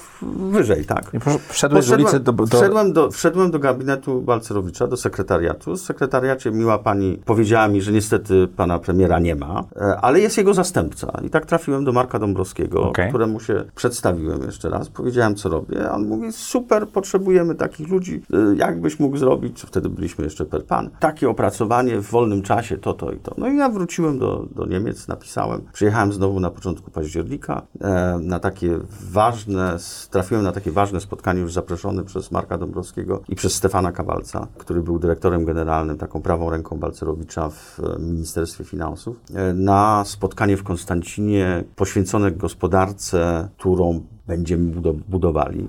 wyżej, 0.51 0.85
tak. 0.85 1.11
I 1.15 1.19
Wszedłeś 1.49 1.85
z 1.85 1.91
ulicy 1.91 2.21
do... 2.21 2.33
do... 2.33 2.47
Wszedłem, 2.47 2.93
do, 2.93 3.11
wszedłem 3.11 3.51
do 3.51 3.59
gabinetu 3.59 4.21
Balcerowicza, 4.23 4.87
do 4.87 4.97
sekretariatu. 4.97 5.73
W 5.77 5.81
sekretariacie 5.81 6.51
miła 6.51 6.79
pani 6.79 7.19
powiedziała 7.25 7.69
mi, 7.69 7.83
że 7.83 7.93
niestety 7.93 8.49
pana 8.57 8.79
premiera 8.79 9.19
nie 9.19 9.35
ma, 9.35 9.65
e, 9.77 9.97
ale 10.01 10.21
jest 10.21 10.39
jego 10.39 10.55
zastępca. 10.55 11.21
I 11.27 11.31
tak 11.31 11.47
trafiłem 11.47 11.85
do 11.85 11.93
Marka 11.93 12.19
Dąbrowskiego, 12.19 12.83
Okej. 12.83 13.09
któremu 13.09 13.41
się 13.41 13.65
przedstawiłem 13.75 14.43
jeszcze 14.43 14.69
raz. 14.71 14.89
Powiedziałem, 14.89 15.35
co 15.35 15.49
robię. 15.49 15.91
On 15.93 16.07
mówi, 16.09 16.33
super, 16.33 16.89
potrzebujemy 16.89 17.55
takich 17.55 17.89
ludzi. 17.89 18.08
E, 18.15 18.21
Jak 18.57 18.81
byś 18.81 18.99
mógł 19.01 19.17
zrobić? 19.17 19.61
Wtedy 19.63 19.89
byliśmy 19.89 20.25
jeszcze 20.25 20.45
per 20.45 20.65
pan. 20.65 20.91
Takie 21.01 21.29
opracowanie 21.31 22.01
w 22.01 22.11
wolnym 22.11 22.43
czasie, 22.43 22.79
to, 22.79 22.95
to 22.95 23.13
i 23.13 23.19
to. 23.19 23.35
No 23.39 23.49
i 23.49 23.57
ja 23.57 23.69
wróciłem 23.69 24.19
do, 24.19 24.47
do 24.55 24.67
Niemiec, 24.67 25.09
napisałem. 25.09 25.63
Przyjechałem 25.73 26.13
znowu 26.13 26.41
na 26.41 26.51
początku 26.51 26.91
października 26.91 27.63
e, 27.81 28.19
na 28.23 28.39
takie 28.41 28.79
ważne, 29.11 29.77
trafiłem 30.11 30.45
na 30.45 30.53
takie 30.53 30.73
ważne 30.73 31.01
spotkanie 31.01 31.41
już 31.41 31.53
zaproszony 31.53 32.05
przez 32.05 32.31
Marka 32.31 32.59
Dąbrowskiego 32.59 33.23
i 33.29 33.37
przez 33.37 33.55
Stefana 33.55 33.93
Kawalca, 33.93 34.47
który 34.59 34.83
był 34.83 34.99
dyrektorem 34.99 35.45
generalnym, 35.45 35.99
taką 35.99 36.23
prawą 36.23 36.51
ręką 36.51 36.79
Balcerowicza 36.79 37.49
w 37.51 37.81
e, 37.81 37.99
Ministerstwie 37.99 38.65
Finansów, 38.65 39.21
e, 39.35 39.53
na 39.55 40.03
spotkanie 40.07 40.57
w 40.57 40.63
Konstancinie 40.63 41.65
poświęcone 41.77 42.33
gospodarce, 42.33 43.49
którą 43.59 44.01
będziemy 44.27 44.73
budo- 44.75 45.01
budowali. 45.09 45.69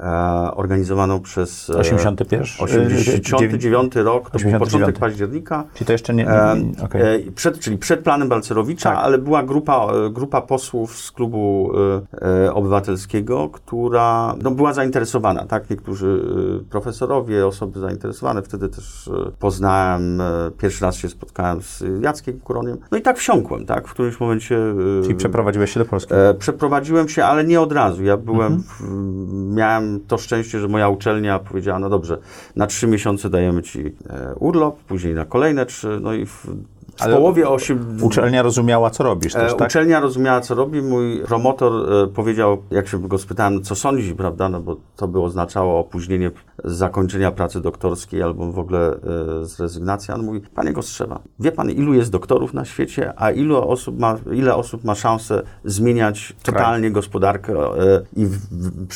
E, 0.00 0.50
organizowaną 0.54 1.20
przez 1.20 1.70
e, 1.70 1.78
81? 1.78 2.46
89 2.58 3.94
rok, 3.96 4.30
to 4.30 4.38
był 4.38 4.48
89. 4.48 4.64
początek 4.64 4.98
października. 4.98 5.64
Czyli 5.74 5.86
to 5.86 5.92
jeszcze 5.92 6.14
nie... 6.14 6.28
E, 6.28 6.56
nie 6.94 7.00
e, 7.00 7.18
przed, 7.34 7.58
czyli 7.60 7.78
przed 7.78 8.00
planem 8.00 8.28
Balcerowicza, 8.28 8.90
Tak. 8.90 8.98
ale 9.04 9.18
była 9.18 9.42
grupa, 9.42 9.86
e, 10.06 10.10
grupa 10.10 10.40
posłów 10.40 10.98
z 10.98 11.12
klubu 11.12 11.72
e, 12.22 12.44
e, 12.46 12.54
obywatelskiego, 12.54 13.48
która 13.48 14.34
no, 14.42 14.50
była 14.50 14.72
zainteresowana, 14.72 15.46
tak? 15.46 15.70
Niektórzy 15.70 16.20
e, 16.60 16.70
profesorowie, 16.70 17.46
osoby 17.46 17.80
zainteresowane. 17.80 18.42
Wtedy 18.42 18.68
też 18.68 19.08
e, 19.08 19.30
poznałem, 19.38 20.20
e, 20.20 20.24
pierwszy 20.58 20.84
raz 20.84 20.96
się 20.96 21.08
spotkałem 21.08 21.62
z 21.62 21.84
Jackiem 22.00 22.40
Kuroniem. 22.40 22.76
No 22.90 22.98
i 22.98 23.02
tak 23.02 23.18
wsiąkłem, 23.18 23.66
tak? 23.66 23.88
W 23.88 23.90
którymś 23.92 24.20
momencie... 24.20 24.56
e, 24.58 25.02
Czyli 25.02 25.14
przeprowadziłeś 25.14 25.72
się 25.72 25.80
do 25.80 25.86
Polski. 25.86 26.14
E, 26.14 26.34
przeprowadziłem 26.34 27.08
się, 27.08 27.24
ale 27.24 27.44
nie 27.44 27.60
od 27.60 27.72
razu. 27.72 28.04
Ja 28.04 28.16
byłem, 28.16 28.62
w, 28.62 28.80
miałem 29.54 29.83
to 30.06 30.18
szczęście, 30.18 30.60
że 30.60 30.68
moja 30.68 30.88
uczelnia 30.88 31.38
powiedziała, 31.38 31.78
no 31.78 31.90
dobrze, 31.90 32.18
na 32.56 32.66
trzy 32.66 32.86
miesiące 32.86 33.30
dajemy 33.30 33.62
ci 33.62 33.80
e, 33.80 34.34
urlop, 34.34 34.78
później 34.78 35.14
na 35.14 35.24
kolejne 35.24 35.66
trzy, 35.66 35.98
no 36.02 36.14
i 36.14 36.26
w, 36.26 36.46
w 36.96 37.02
Ale 37.02 37.16
połowie 37.16 37.48
osiem... 37.48 37.96
Uczelnia 38.02 38.42
rozumiała, 38.42 38.90
co 38.90 39.04
robisz 39.04 39.32
też, 39.32 39.52
E, 39.52 39.56
tak? 39.56 39.68
Uczelnia 39.68 40.00
rozumiała, 40.00 40.40
co 40.40 40.54
robi. 40.54 40.82
Mój 40.82 41.20
promotor 41.26 41.92
e, 41.92 42.06
powiedział, 42.06 42.62
jak 42.70 42.88
się 42.88 43.08
go 43.08 43.18
spytałem, 43.18 43.62
co 43.62 43.74
sądzi, 43.74 44.14
prawda, 44.14 44.48
no 44.48 44.60
bo 44.60 44.76
to 44.96 45.08
by 45.08 45.20
oznaczało 45.20 45.78
opóźnienie 45.80 46.30
zakończenia 46.64 47.30
pracy 47.30 47.60
doktorskiej 47.60 48.22
albo 48.22 48.52
w 48.52 48.58
ogóle 48.58 48.96
e, 49.40 49.44
zrezygnację. 49.44 50.14
On 50.14 50.22
mówi, 50.22 50.40
panie 50.54 50.72
Gostrzewa, 50.72 51.20
wie 51.40 51.52
pan, 51.52 51.70
ilu 51.70 51.94
jest 51.94 52.10
doktorów 52.10 52.54
na 52.54 52.64
świecie, 52.64 53.12
a 53.16 53.30
ilu 53.30 53.56
osób 53.70 53.98
ma, 54.00 54.16
ile 54.32 54.54
osób 54.54 54.84
ma 54.84 54.94
szansę 54.94 55.42
zmieniać 55.64 56.36
totalnie 56.42 56.90
gospodarkę 56.90 57.52
e, 57.52 58.02
i 58.16 58.26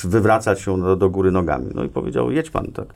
wywracać 0.04 0.66
ją 0.66 0.80
do, 0.80 0.96
do 0.96 1.10
góry 1.10 1.30
nogami. 1.30 1.66
No 1.74 1.84
i 1.84 1.88
powiedział, 1.88 2.30
jedź 2.30 2.50
pan, 2.50 2.66
tak. 2.66 2.86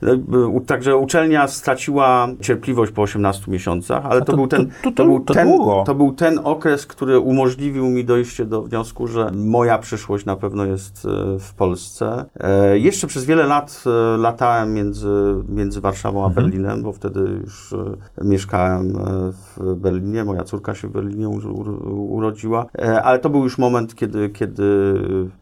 Także 0.67 0.97
uczelnia 0.97 1.49
straciła 1.49 2.29
cierpliwość 2.41 2.93
po 2.93 3.03
18 3.03 3.51
miesiącach, 3.51 4.07
ale 4.07 4.21
to, 4.21 4.27
to- 4.27 4.37
był 4.37 4.47
ten, 4.47 4.71
to- 4.83 4.92
to, 4.95 5.05
był 5.05 5.21
to 5.21 5.35
ten, 5.35 5.49
długo. 5.49 5.85
to 5.87 5.95
był 5.95 6.13
ten 6.13 6.41
okres, 6.45 6.87
który 6.87 7.19
umożliwił 7.21 7.89
mi 7.89 8.05
dojście 8.05 8.45
do 8.45 8.63
wniosku, 8.63 9.07
że 9.07 9.31
moja 9.35 9.79
przyszłość 9.79 10.25
na 10.25 10.37
pewno 10.37 10.65
jest 10.65 11.07
e, 11.07 11.39
w 11.39 11.55
Polsce. 11.55 12.25
E, 12.41 12.79
jeszcze 12.79 13.07
przez 13.07 13.25
wiele 13.25 13.47
lat 13.47 13.85
e, 13.87 14.17
latałem 14.17 14.75
między, 14.75 15.35
między 15.49 15.81
Warszawą 15.81 16.25
a 16.25 16.33
Mhm. 16.33 16.47
Berlinem, 16.47 16.83
bo 16.83 16.93
wtedy 16.93 17.21
już 17.21 17.75
mieszkałem 18.23 18.93
w 19.33 19.75
Berlinie. 19.77 20.25
Moja 20.25 20.45
córka 20.45 20.75
się 20.75 20.89
w 20.89 20.93
Berlinie 20.93 21.29
u, 21.29 21.33
u, 21.33 22.15
urodziła. 22.15 22.67
E, 22.79 23.03
ale 23.03 23.19
to 23.19 23.31
był 23.31 23.43
już 23.43 23.59
moment, 23.59 23.95
kiedy, 23.95 24.29
kiedy 24.31 24.95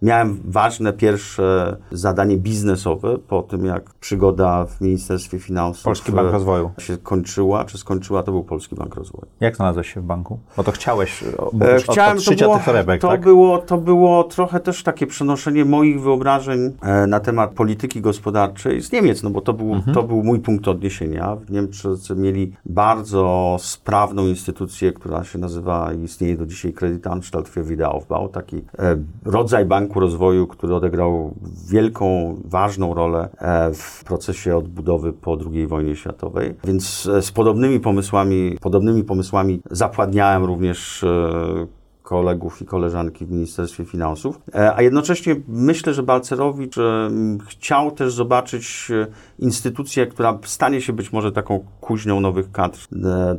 miałem 0.02 0.40
ważne 0.44 0.92
pierwsze 0.92 1.76
zadanie 1.90 2.36
biznesowe 2.36 3.18
po 3.18 3.42
tym, 3.42 3.64
jak 3.64 3.94
przygoda 3.94 4.64
w 4.66 4.80
Ministerstwie 4.80 5.38
Finansów 5.38 5.84
Polski 5.84 6.12
Bank 6.12 6.32
Rozwoju. 6.32 6.70
się 6.78 6.96
kończyła, 6.96 7.64
czy 7.64 7.78
skończyła, 7.78 8.22
to 8.22 8.32
był 8.32 8.44
Polski 8.44 8.76
Bank 8.76 8.94
Rozwoju. 8.94 9.26
Jak 9.40 9.56
znalazłeś 9.56 9.94
się 9.94 10.00
w 10.00 10.04
banku? 10.04 10.38
Bo 10.56 10.64
to 10.64 10.72
chciałeś, 10.72 11.22
E, 11.22 11.26
mówisz, 11.52 11.82
Chciałem, 11.82 12.18
od, 12.18 12.28
od 12.28 12.38
to, 12.38 12.44
było, 12.44 12.58
torebek, 12.64 13.00
to, 13.00 13.08
tak? 13.08 13.20
było, 13.20 13.58
to 13.58 13.78
było 13.78 14.24
trochę 14.24 14.60
też 14.60 14.82
takie 14.82 15.06
przenoszenie 15.06 15.64
moich 15.64 16.00
wyobrażeń 16.02 16.72
e, 16.82 17.06
na 17.06 17.20
temat 17.20 17.50
polityki 17.50 18.00
gospodarczej 18.00 18.80
z 18.82 18.92
Niemiec, 18.92 19.22
no 19.22 19.30
bo 19.30 19.40
to 19.40 19.52
był, 19.52 19.74
Mhm. 19.74 19.94
to 19.94 20.02
był 20.02 20.22
mój 20.24 20.38
punkt 20.40 20.68
odniesienia. 20.68 21.36
Niemcy 21.50 21.88
mieli 22.16 22.52
bardzo 22.66 23.56
sprawną 23.60 24.26
instytucję, 24.26 24.92
która 24.92 25.24
się 25.24 25.38
nazywa 25.38 25.92
i 25.92 26.02
istnieje 26.02 26.36
do 26.36 26.46
dzisiaj 26.46 26.72
Kreditanstalt 26.72 27.48
für 27.48 27.64
Wiederaufbau, 27.64 28.28
taki 28.28 28.56
e, 28.56 28.96
rodzaj 29.24 29.64
banku 29.64 30.00
rozwoju, 30.00 30.46
który 30.46 30.74
odegrał 30.74 31.34
wielką, 31.70 32.36
ważną 32.44 32.94
rolę 32.94 33.28
e, 33.38 33.74
w 33.74 34.04
procesie 34.04 34.56
odbudowy 34.56 35.12
po 35.12 35.38
II 35.52 35.66
wojnie 35.66 35.96
światowej. 35.96 36.54
Więc 36.64 37.08
e, 37.16 37.22
z 37.22 37.32
podobnymi 37.32 37.80
pomysłami, 37.80 38.56
podobnymi 38.60 39.04
pomysłami 39.04 39.29
zapładniałem 39.70 40.44
również 40.44 41.04
e, 41.04 41.66
kolegów 42.02 42.62
i 42.62 42.64
koleżanki 42.64 43.26
w 43.26 43.30
Ministerstwie 43.30 43.84
Finansów, 43.84 44.40
E, 44.54 44.74
a 44.76 44.82
jednocześnie 44.82 45.36
myślę, 45.48 45.94
że 45.94 46.02
Balcerowicz 46.02 46.78
e, 46.78 47.10
chciał 47.48 47.90
też 47.90 48.14
zobaczyć 48.14 48.92
instytucję, 49.38 50.06
która 50.06 50.38
stanie 50.44 50.80
się 50.80 50.92
być 50.92 51.12
może 51.12 51.32
taką 51.32 51.64
kuźnią 51.80 52.20
nowych 52.20 52.52
kadr 52.52 52.78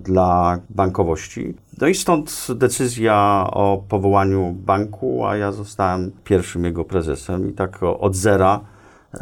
dla 0.04 0.60
bankowości. 0.70 1.54
No 1.82 1.88
i 1.88 1.96
stąd 1.96 2.48
decyzja 2.56 3.48
o 3.52 3.84
powołaniu 3.90 4.54
banku, 4.54 5.26
a 5.26 5.38
ja 5.38 5.52
zostałem 5.52 6.12
pierwszym 6.24 6.66
jego 6.66 6.86
prezesem 6.86 7.50
i 7.50 7.54
tak 7.54 7.84
od 7.84 8.16
zera 8.16 8.60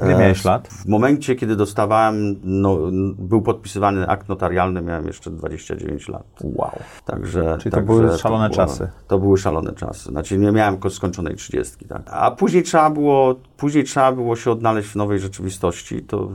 Ile 0.03 0.15
e, 0.15 0.19
miałeś 0.19 0.45
lat? 0.45 0.67
w 0.67 0.85
momencie, 0.85 1.35
kiedy 1.35 1.55
dostawałem, 1.55 2.35
no, 2.43 2.77
był 3.17 3.41
podpisywany 3.41 4.07
akt 4.07 4.29
notarialny, 4.29 4.81
miałem 4.81 5.07
jeszcze 5.07 5.31
29 5.31 6.07
lat. 6.09 6.23
Wow. 6.43 6.71
Także, 7.05 7.57
Czyli 7.59 7.71
to 7.71 7.77
także 7.77 7.93
były 7.93 8.17
szalone 8.17 8.49
było- 8.49 8.55
czasy. 8.55 8.89
To 9.07 9.19
były 9.19 9.37
szalone 9.37 9.73
czasy. 9.73 10.09
Znaczy 10.09 10.37
nie 10.37 10.51
miałem 10.51 10.77
ko- 10.77 10.89
skończonej 10.89 11.35
30, 11.35 11.85
tak. 11.85 12.01
A 12.11 12.31
później 12.31 12.63
trzeba 12.63 12.89
było, 12.89 13.35
później 13.59 13.83
trzeba 13.83 14.11
było 14.11 14.35
się 14.35 14.51
odnaleźć 14.51 14.89
w 14.89 14.95
nowej 14.95 15.19
rzeczywistości. 15.19 16.01
To 16.01 16.31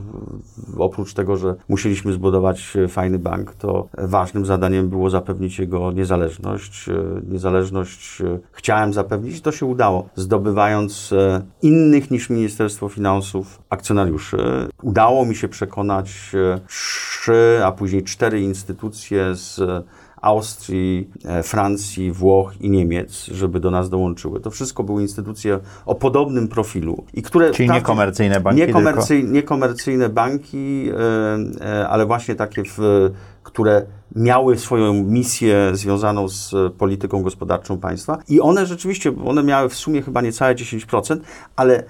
oprócz 0.77 1.13
tego, 1.13 1.37
że 1.37 1.55
musieliśmy 1.69 2.13
zbudować 2.13 2.77
fajny 2.89 3.19
bank, 3.19 3.55
to 3.55 3.87
ważnym 3.97 4.45
zadaniem 4.45 4.89
było 4.89 5.09
zapewnić 5.09 5.59
jego 5.59 5.91
niezależność. 5.91 6.89
Niezależność 7.29 8.21
e, 8.21 8.39
chciałem 8.51 8.93
zapewnić 8.93 9.37
i 9.37 9.41
to 9.41 9.51
się 9.51 9.65
udało, 9.65 10.09
zdobywając 10.15 11.13
e, 11.13 11.41
innych 11.61 12.11
niż 12.11 12.29
Ministerstwo 12.29 12.89
Finansów 12.89 13.61
akcjonariuszy. 13.69 14.37
Udało 14.81 15.25
mi 15.25 15.35
się 15.35 15.47
przekonać 15.47 16.31
e, 16.33 16.59
trzy, 16.67 17.59
a 17.65 17.71
później 17.71 18.03
cztery 18.03 18.41
instytucje 18.41 19.35
z 19.35 19.61
Austrii, 20.25 21.09
e, 21.25 21.43
Francji, 21.43 22.11
Włoch 22.11 22.61
i 22.61 22.69
Niemiec, 22.69 23.25
żeby 23.25 23.59
do 23.59 23.71
nas 23.71 23.89
dołączyły. 23.89 24.39
To 24.39 24.51
wszystko 24.51 24.83
były 24.83 25.01
instytucje 25.01 25.59
o 25.85 25.95
podobnym 25.95 26.47
profilu 26.47 27.03
i 27.13 27.21
które 27.21 27.51
Czyli 27.51 27.69
niekomercyjne 27.69 28.39
banki, 28.39 28.61
Niekomercyj, 28.61 29.23
niekomercyjne 29.23 30.09
banki, 30.09 30.89
e, 31.61 31.65
e, 31.65 31.87
ale 31.87 32.05
właśnie 32.05 32.35
takie, 32.35 32.63
w, 32.65 33.11
które 33.43 33.85
miały 34.15 34.57
swoją 34.57 34.93
misję 34.93 35.71
związaną 35.73 36.27
z 36.27 36.53
polityką 36.77 37.21
gospodarczą 37.21 37.77
państwa 37.77 38.17
i 38.27 38.41
one 38.41 38.65
rzeczywiście, 38.65 39.13
one 39.25 39.43
miały 39.43 39.69
w 39.69 39.75
sumie 39.75 40.01
chyba 40.01 40.21
niecałe 40.21 40.55
10%, 40.55 41.17
ale 41.55 41.83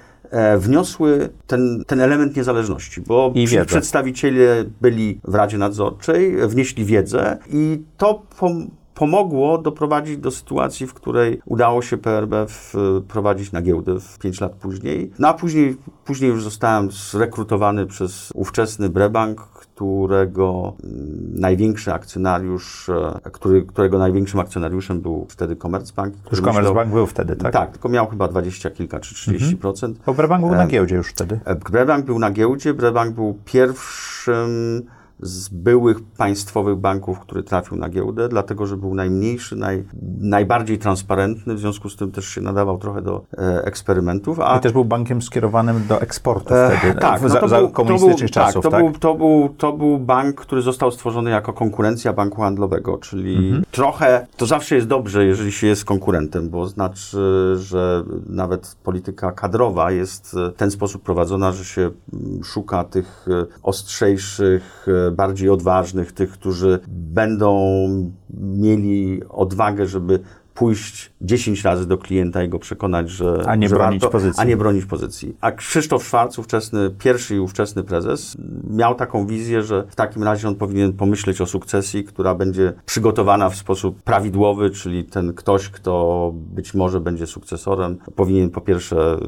wniosły 0.58 1.30
ten, 1.48 1.84
ten 1.88 2.02
element 2.02 2.36
niezależności, 2.36 3.02
bo 3.02 3.32
I 3.36 3.48
przedstawiciele 3.66 4.66
byli 4.82 5.20
w 5.24 5.36
Radzie 5.36 5.58
Nadzorczej, 5.58 6.48
wnieśli 6.48 6.86
wiedzę 6.86 7.38
i 7.50 7.82
to 7.98 8.22
pom- 8.40 8.68
pomogło 8.96 9.58
doprowadzić 9.58 10.18
do 10.18 10.32
sytuacji, 10.32 10.88
w 10.88 10.94
której 10.94 11.42
udało 11.46 11.82
się 11.82 11.98
PRB 11.98 12.34
wprowadzić 12.48 13.52
na 13.52 13.62
giełdę 13.62 14.00
w 14.00 14.20
5 14.20 14.42
lat 14.42 14.52
później. 14.54 15.12
No 15.20 15.28
a 15.28 15.34
później, 15.34 15.78
później 16.06 16.30
już 16.30 16.44
zostałem 16.44 16.92
zrekrutowany 16.92 17.86
przez 17.86 18.32
ówczesny 18.36 18.90
Brebank, 18.90 19.42
którego 19.76 20.74
mm, 20.84 21.40
największy 21.40 21.94
akcjonariusz, 21.94 22.90
e, 22.90 23.30
który, 23.32 23.64
którego 23.64 23.98
największym 23.98 24.40
akcjonariuszem 24.40 25.02
był 25.02 25.26
wtedy 25.30 25.56
Commerzbank. 25.56 26.14
Już 26.32 26.42
Commerzbank 26.42 26.94
był 26.94 27.06
wtedy, 27.08 27.36
tak? 27.36 27.54
tak, 27.54 27.72
tylko 27.72 27.90
miał 27.90 28.08
chyba 28.08 28.28
20 28.28 28.70
kilka 28.70 29.00
czy 29.00 29.16
30%. 29.16 29.94
Bo 30.06 30.14
Brebank 30.14 30.42
był 30.46 30.56
na 30.56 30.64
E, 30.64 30.68
giełdzie 30.68 30.96
już 30.96 31.08
wtedy. 31.08 31.40
E, 31.46 31.56
Brebank 31.56 32.06
był 32.06 32.20
na 32.20 32.32
giełdzie. 32.32 32.74
Brebank 32.74 33.16
był 33.16 33.40
pierwszym 33.46 34.82
z 35.19 35.49
byłych 35.49 35.97
państwowych 36.17 36.75
banków, 36.75 37.19
który 37.19 37.43
trafił 37.43 37.78
na 37.78 37.89
giełdę, 37.89 38.30
dlatego 38.30 38.65
że 38.65 38.78
był 38.78 38.95
najmniejszy, 38.95 39.56
naj, 39.56 39.84
najbardziej 40.19 40.78
transparentny, 40.78 41.56
w 41.56 41.60
związku 41.60 41.89
z 41.89 41.95
tym 41.95 42.12
też 42.12 42.25
się 42.25 42.41
nadawał 42.41 42.78
trochę 42.78 43.01
do 43.01 43.21
e, 43.38 43.63
eksperymentów. 43.65 44.39
A 44.39 44.58
I 44.58 44.60
też 44.60 44.71
był 44.71 44.86
bankiem 44.86 45.21
skierowanym 45.21 45.88
do 45.89 46.01
eksportu 46.01 46.54
E, 46.54 46.78
wtedy, 46.78 46.99
tak, 46.99 47.19
w- 47.19 47.23
no 47.23 47.30
za, 47.30 47.39
to 47.39 47.47
za 47.47 47.58
był- 47.60 47.69
komunistycznych 47.69 48.32
to 48.32 48.39
był, 48.39 48.45
czasów, 48.47 48.63
tak? 48.63 48.71
tak? 48.71 48.82
To, 48.82 48.86
Był, 48.86 48.99
to, 48.99 49.15
był, 49.15 49.49
to 49.58 49.73
był 49.73 49.97
bank, 49.99 50.36
który 50.36 50.62
został 50.62 50.91
stworzony 50.91 51.30
jako 51.30 51.54
konkurencja 51.54 52.13
banku 52.13 52.41
handlowego, 52.41 52.97
czyli 52.97 53.36
Mhm. 53.47 53.63
trochę, 53.71 54.28
to 54.38 54.45
zawsze 54.45 54.75
jest 54.75 54.88
dobrze, 54.88 55.25
jeżeli 55.25 55.51
się 55.51 55.67
jest 55.67 55.86
konkurentem, 55.86 56.49
bo 56.49 56.67
znaczy, 56.67 57.54
że 57.58 58.04
nawet 58.28 58.75
polityka 58.84 59.32
kadrowa 59.32 59.91
jest 59.91 60.36
w 60.36 60.54
ten 60.58 60.71
sposób 60.71 61.01
prowadzona, 61.04 61.51
że 61.51 61.65
się 61.65 61.82
mm, 62.13 62.43
szuka 62.43 62.84
tych 62.84 63.25
e, 63.32 63.45
ostrzejszych, 63.63 64.86
e, 65.05 65.05
bardziej 65.12 65.50
odważnych, 65.50 66.12
tych, 66.12 66.32
którzy 66.32 66.80
będą 66.88 67.88
mieli 68.30 69.22
odwagę, 69.30 69.86
żeby 69.86 70.20
pójść 70.56 71.12
10 71.22 71.63
razy 71.63 71.88
do 71.88 71.98
klienta 71.98 72.44
i 72.44 72.50
go 72.50 72.60
przekonać, 72.60 73.10
że. 73.10 73.44
A 73.48 73.56
nie 73.56 73.70
że 73.70 73.76
bronić 73.76 74.02
warto, 74.02 74.12
pozycji. 74.12 74.41
A 74.41 74.44
nie 74.46 74.58
bronić 74.58 74.86
pozycji. 74.86 75.38
A 75.41 75.52
Krzysztof 75.52 76.06
Szwarc, 76.06 76.39
ówczesny, 76.39 76.89
pierwszy 77.00 77.36
i 77.36 77.39
ówczesny 77.39 77.84
prezes, 77.84 78.38
miał 78.70 78.96
taką 78.96 79.28
wizję, 79.28 79.63
że 79.63 79.84
w 79.89 79.96
takim 79.96 80.24
razie 80.24 80.48
on 80.48 80.56
powinien 80.56 80.94
pomyśleć 80.94 81.41
o 81.41 81.46
sukcesji, 81.46 82.04
która 82.04 82.36
będzie 82.36 82.74
przygotowana 82.86 83.50
w 83.50 83.56
sposób 83.56 84.04
prawidłowy, 84.04 84.70
czyli 84.70 85.04
ten 85.04 85.34
ktoś, 85.34 85.70
kto 85.70 86.32
być 86.36 86.74
może 86.74 87.00
będzie 87.00 87.28
sukcesorem, 87.28 87.98
powinien 88.15 88.50
po 88.50 88.62
pierwsze 88.62 89.15
y, 89.15 89.20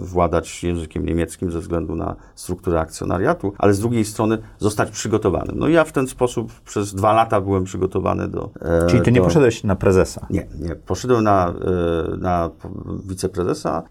władać 0.00 0.64
językiem 0.64 1.06
niemieckim 1.06 1.52
ze 1.52 1.60
względu 1.60 1.94
na 1.94 2.16
strukturę 2.34 2.80
akcjonariatu, 2.80 3.52
ale 3.58 3.74
z 3.74 3.80
drugiej 3.80 4.04
strony 4.04 4.38
zostać 4.58 4.90
przygotowanym. 4.90 5.58
No 5.58 5.68
i 5.68 5.72
ja 5.72 5.84
w 5.84 5.92
ten 5.92 6.06
sposób 6.06 6.52
przez 6.60 6.94
dwa 6.94 7.12
lata 7.12 7.40
byłem 7.40 7.64
przygotowany 7.64 8.28
do. 8.28 8.50
e, 8.60 8.86
Czyli 8.86 9.02
ty 9.02 9.12
nie 9.12 9.20
do, 9.20 9.26
poszedłeś 9.26 9.64
na 9.64 9.76
prezesa. 9.76 10.26
nie, 10.30 10.46
nie. 10.60 10.75
Poszedłem 10.86 11.24
na, 11.24 11.48
e, 11.48 12.16
na 12.16 12.50
wiceprezesa, 13.06 13.82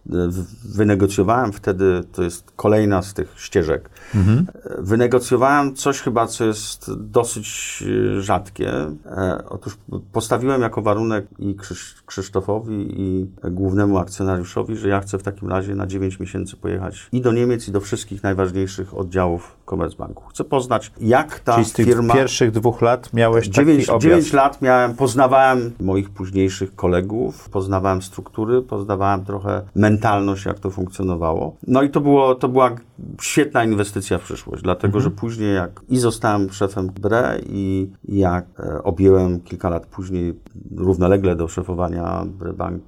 wynegocjowałem 0.65 1.54
wtedy, 1.54 2.04
to 2.12 2.24
jest 2.24 2.52
kolejna 2.56 3.02
z 3.02 3.13
tych 3.13 3.34
ścieżek, 3.38 3.89
Mhm. 4.15 4.45
Wynegocjowałem 4.78 5.76
coś 5.76 6.02
chyba, 6.02 6.28
co 6.28 6.45
jest 6.45 6.91
dosyć 6.98 7.84
e, 8.17 8.21
rzadkie. 8.21 8.71
E, 9.06 9.43
Otóż 9.50 9.78
postawiłem 10.12 10.62
jako 10.62 10.82
warunek 10.82 11.26
i 11.39 11.56
Krzysz, 11.56 11.95
Krzysztofowi 12.06 13.02
i 13.02 13.30
głównemu 13.52 13.98
akcjonariuszowi, 13.98 14.78
że 14.78 14.89
ja 14.89 15.02
chcę 15.02 15.17
w 15.17 15.24
takim 15.24 15.50
razie 15.50 15.76
na 15.76 15.88
9 15.88 16.19
miesięcy 16.19 16.58
pojechać 16.58 17.10
i 17.12 17.21
do 17.21 17.32
Niemiec, 17.32 17.67
i 17.67 17.71
do 17.71 17.82
wszystkich 17.82 18.24
najważniejszych 18.24 18.98
oddziałów 18.98 19.58
Commerzbanku. 19.65 20.23
Chcę 20.23 20.43
poznać, 20.43 20.91
jak 21.01 21.39
ta 21.39 21.54
Czyli 21.54 21.65
z 21.65 21.73
tych 21.73 21.86
firma... 21.86 22.13
pierwszych 22.13 22.51
dwóch 22.51 22.82
lat 22.82 23.13
miałeś 23.13 23.45
taki 23.45 23.56
9, 23.56 23.89
objazd. 23.89 24.04
9 24.04 24.34
lat 24.34 24.62
miałem, 24.62 24.95
poznawałem 24.95 25.71
moich 25.80 26.10
późniejszych 26.10 26.75
kolegów, 26.75 27.49
poznawałem 27.49 28.01
struktury, 28.01 28.62
poznawałem 28.62 29.25
trochę 29.25 29.62
mentalność, 29.75 30.45
jak 30.45 30.60
to 30.60 30.69
funkcjonowało. 30.69 31.56
No 31.67 31.84
i 31.84 31.89
to, 31.89 32.01
było, 32.01 32.36
to 32.36 32.49
była 32.49 32.75
świetna 33.21 33.63
inwestycja 33.63 34.17
w 34.17 34.21
przyszłość, 34.21 34.63
dlatego 34.63 34.99
że 34.99 35.12
później 35.12 35.56
jak 35.56 35.82
i 35.89 35.97
zostałem 35.97 36.54
szefem 36.54 36.89
BRE 36.99 37.39
i 37.49 37.89
jak 38.04 38.45
e, 38.60 38.84
objęłem 38.84 39.39
kilka 39.39 39.69
lat 39.69 39.86
później 39.86 40.34
równolegle 40.75 41.36
do 41.36 41.47
szefowania 41.47 42.25
BRE 42.25 42.54
Bank 42.54 42.84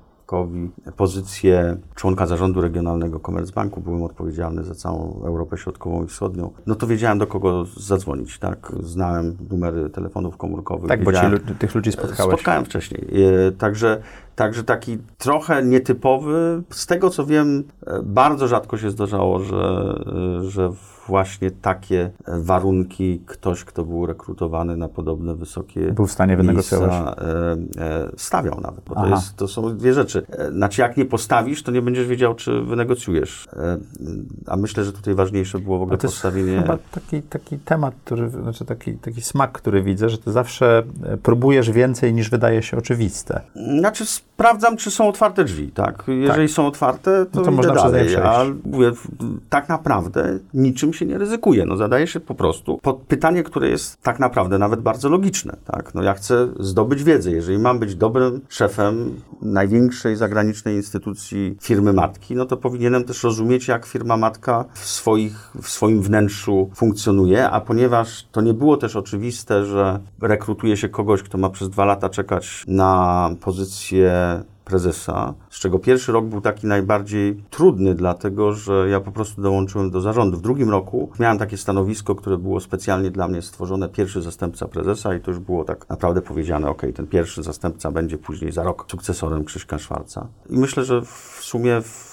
Pozycję 0.97 1.77
członka 1.95 2.27
zarządu 2.27 2.61
regionalnego 2.61 3.19
Commerzbanku, 3.19 3.81
byłem 3.81 4.03
odpowiedzialny 4.03 4.63
za 4.63 4.75
całą 4.75 5.23
Europę 5.25 5.57
Środkową 5.57 6.03
i 6.03 6.07
Wschodnią, 6.07 6.51
no 6.65 6.75
to 6.75 6.87
wiedziałem 6.87 7.17
do 7.17 7.27
kogo 7.27 7.65
zadzwonić, 7.65 8.39
tak? 8.39 8.71
Znałem 8.79 9.37
numery 9.49 9.89
telefonów 9.89 10.37
komórkowych. 10.37 10.89
Tak, 10.89 11.03
bo 11.03 11.13
ci, 11.13 11.19
tych 11.59 11.75
ludzi 11.75 11.91
spotkałeś. 11.91 12.33
Spotkałem 12.33 12.65
wcześniej. 12.65 13.07
E, 13.47 13.51
także, 13.51 14.01
także 14.37 14.63
taki 14.63 14.97
trochę 15.17 15.63
nietypowy. 15.63 16.63
Z 16.69 16.85
tego 16.85 17.09
co 17.09 17.25
wiem, 17.25 17.63
e, 17.87 17.99
bardzo 18.03 18.47
rzadko 18.47 18.77
się 18.77 18.91
zdarzało, 18.91 19.39
że, 19.39 19.95
e, 20.39 20.49
że 20.49 20.71
właśnie 21.07 21.51
takie 21.51 22.09
warunki 22.27 23.21
ktoś, 23.25 23.63
kto 23.63 23.83
był 23.85 24.05
rekrutowany 24.05 24.77
na 24.77 24.87
podobne 24.89 25.35
wysokie 25.35 25.91
Był 25.91 26.07
w 26.07 26.11
stanie 26.11 26.37
wynegocjować. 26.37 26.91
e, 26.93 27.21
e, 27.77 28.09
stawiał 28.17 28.61
nawet, 28.61 28.81
bo 28.85 28.95
to, 28.95 29.07
jest, 29.07 29.35
to 29.35 29.47
są 29.47 29.77
dwie 29.77 29.93
rzeczy. 29.93 30.25
E, 30.29 30.51
Znaczy, 30.51 30.81
jak 30.81 30.97
nie 30.97 31.05
postawisz, 31.05 31.63
to 31.63 31.71
nie 31.71 31.81
będziesz 31.81 32.07
wiedział, 32.07 32.35
czy 32.35 32.61
wynegocjujesz. 32.61 33.47
E, 33.53 33.77
A 34.47 34.57
myślę, 34.57 34.83
że 34.83 34.93
tutaj 34.93 35.15
ważniejsze 35.15 35.59
było 35.59 35.79
w 35.79 35.81
ogóle 35.81 35.97
to 35.97 36.07
jest 36.07 36.15
postawienie... 36.15 36.61
chyba 36.61 36.77
taki, 36.91 37.21
taki 37.21 37.57
temat, 37.57 37.95
który, 38.05 38.29
znaczy 38.29 38.65
taki, 38.65 38.93
taki 38.93 39.21
smak, 39.21 39.51
który 39.51 39.83
widzę, 39.83 40.09
że 40.09 40.17
ty 40.17 40.31
zawsze 40.31 40.83
e, 41.03 41.17
próbujesz 41.17 41.71
więcej 41.71 42.13
niż 42.13 42.29
wydaje 42.29 42.63
się 42.63 42.77
oczywiste. 42.77 43.41
Znaczy 43.79 44.05
sprawdzam, 44.37 44.77
czy 44.77 44.91
są 44.91 45.07
otwarte 45.09 45.43
drzwi, 45.43 45.71
tak? 45.71 46.03
Jeżeli 46.07 46.49
są 46.49 46.67
otwarte, 46.67 47.25
to, 47.25 47.39
No 47.39 47.45
to 47.45 47.51
można 47.51 47.75
dalej. 47.75 48.15
A 48.15 48.45
mówię, 48.65 48.91
tak 49.49 49.69
naprawdę 49.69 50.39
niczym 50.53 50.93
się 50.93 51.05
nie 51.05 51.17
ryzykuje. 51.17 51.65
No 51.65 51.77
zadaje 51.77 52.07
się 52.07 52.19
po 52.19 52.35
prostu 52.35 52.77
pod 52.77 52.97
pytanie, 52.97 53.43
które 53.43 53.69
jest 53.69 54.01
tak 54.01 54.19
naprawdę 54.19 54.57
nawet 54.57 54.81
bardzo 54.81 55.09
logiczne, 55.09 55.57
tak? 55.65 55.95
No 55.95 56.03
ja 56.03 56.13
chcę 56.13 56.47
zdobyć 56.59 57.03
wiedzę. 57.03 57.31
Jeżeli 57.31 57.59
mam 57.59 57.79
być 57.79 57.95
dobrym 57.95 58.41
szefem 58.49 59.21
największej 59.41 60.15
zagranicznej 60.15 60.75
instytucji 60.75 61.57
firmy 61.61 61.93
matki, 61.93 62.35
no 62.35 62.45
to 62.45 62.57
powinienem 62.57 63.03
też 63.03 63.23
rozumieć, 63.23 63.67
jak 63.67 63.85
firma 63.85 64.17
matka 64.17 64.65
w, 64.73 64.85
swoich, 64.85 65.51
w 65.61 65.69
swoim 65.69 66.01
wnętrzu 66.01 66.69
funkcjonuje, 66.75 67.49
a 67.49 67.61
ponieważ 67.61 68.27
to 68.31 68.41
nie 68.41 68.53
było 68.53 68.77
też 68.77 68.95
oczywiste, 68.95 69.65
że 69.65 69.99
rekrutuje 70.21 70.77
się 70.77 70.89
kogoś, 70.89 71.23
kto 71.23 71.37
ma 71.37 71.49
przez 71.49 71.69
dwa 71.69 71.85
lata 71.85 72.09
czekać 72.09 72.63
na 72.67 73.29
pozycję 73.41 74.26
prezesa, 74.67 75.33
z 75.49 75.59
czego 75.59 75.79
pierwszy 75.79 76.11
rok 76.11 76.25
był 76.25 76.41
taki 76.41 76.67
najbardziej 76.67 77.43
trudny, 77.49 77.95
dlatego 77.95 78.53
że 78.53 78.89
ja 78.89 78.99
po 78.99 79.11
prostu 79.11 79.41
dołączyłem 79.41 79.91
do 79.91 80.01
zarządu. 80.01 80.37
W 80.37 80.41
drugim 80.41 80.69
roku 80.69 81.11
miałem 81.19 81.37
takie 81.37 81.57
stanowisko, 81.57 82.15
które 82.15 82.37
było 82.37 82.59
specjalnie 82.59 83.11
dla 83.11 83.27
mnie 83.27 83.41
stworzone, 83.41 83.89
pierwszy 83.89 84.21
zastępca 84.21 84.67
prezesa 84.67 85.15
i 85.15 85.21
to 85.21 85.31
już 85.31 85.39
było 85.39 85.63
tak 85.63 85.89
naprawdę 85.89 86.21
powiedziane, 86.21 86.69
ok, 86.69 86.81
ten 86.95 87.07
pierwszy 87.07 87.43
zastępca 87.43 87.91
będzie 87.91 88.17
później 88.17 88.51
za 88.51 88.63
rok 88.63 88.85
sukcesorem 88.91 89.43
Krzyśka 89.43 89.79
Szwarca. 89.79 90.27
I 90.49 90.57
myślę, 90.57 90.83
że 90.83 91.01
w 91.01 91.39
sumie 91.41 91.81
w, 91.81 92.06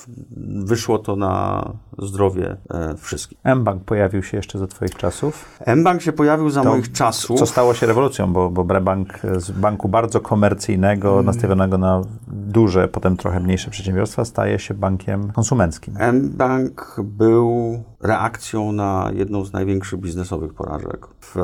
wyszło 0.64 0.98
to 0.98 1.16
na 1.16 1.64
zdrowie 1.98 2.56
e, 2.70 2.94
wszystkich. 2.96 3.38
M-Bank 3.44 3.84
pojawił 3.84 4.22
się 4.22 4.36
jeszcze 4.36 4.58
za 4.58 4.66
twoich 4.66 4.94
czasów. 4.96 5.58
M-Bank 5.60 6.02
się 6.02 6.12
pojawił 6.12 6.50
za 6.50 6.62
To 6.62 6.70
moich 6.70 6.92
czasów. 6.92 7.38
Co 7.38 7.46
stało 7.46 7.74
się 7.74 7.86
rewolucją, 7.86 8.32
bo, 8.32 8.50
bo 8.50 8.64
Brebank 8.64 9.20
z 9.36 9.50
banku 9.50 9.88
bardzo 9.88 10.20
komercyjnego, 10.20 11.12
Mm. 11.12 11.26
nastawionego 11.26 11.78
na 11.78 12.02
duże, 12.28 12.88
potem 12.88 13.16
trochę 13.16 13.40
mniejsze 13.40 13.70
przedsiębiorstwa, 13.70 14.24
staje 14.24 14.58
się 14.58 14.74
bankiem 14.74 15.32
konsumenckim. 15.32 15.94
M-Bank 15.98 16.96
był 17.04 17.82
reakcją 18.02 18.72
na 18.72 19.10
jedną 19.14 19.44
z 19.44 19.52
największych 19.52 20.00
biznesowych 20.00 20.54
porażek. 20.54 21.06
W, 21.20 21.36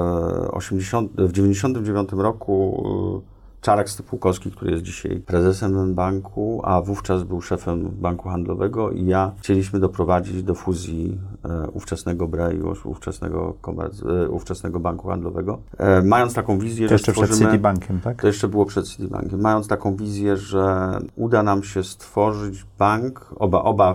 80, 0.50 1.12
w 1.18 1.32
99 1.32 2.08
roku 2.12 3.22
Czarek 3.60 3.90
Stypułkowski, 3.90 4.50
który 4.50 4.70
jest 4.70 4.82
dzisiaj 4.82 5.16
prezesem 5.26 5.78
M-Banku, 5.78 6.60
a 6.64 6.80
wówczas 6.80 7.22
był 7.22 7.40
szefem 7.40 7.90
banku 7.90 8.28
handlowego 8.28 8.90
i 8.90 9.06
ja 9.06 9.32
chcieliśmy 9.38 9.80
doprowadzić 9.80 10.42
do 10.42 10.54
fuzji 10.54 11.18
e, 11.44 11.70
ówczesnego 11.70 12.28
BRE 12.28 12.54
i 12.54 12.60
ówczesnego, 12.84 13.54
komerc- 13.62 14.24
e, 14.24 14.28
ówczesnego 14.28 14.80
banku 14.80 15.08
handlowego. 15.08 15.58
E, 15.78 16.02
mając 16.02 16.34
taką 16.34 16.58
wizję, 16.58 16.86
To 16.86 16.88
że 16.88 16.94
jeszcze 16.94 17.12
przed. 17.12 17.38
Citibankiem, 17.38 18.00
tak? 18.00 18.20
To 18.20 18.26
jeszcze 18.26 18.48
było 18.48 18.66
przed 18.66 18.88
Citibankiem. 18.88 19.40
Mając 19.40 19.68
taką 19.68 19.96
wizję, 19.96 20.36
że 20.36 20.98
uda 21.16 21.42
nam 21.42 21.62
się 21.62 21.84
stworzyć 21.84 22.66
bank, 22.78 23.26
oba, 23.36 23.62
oba, 23.62 23.94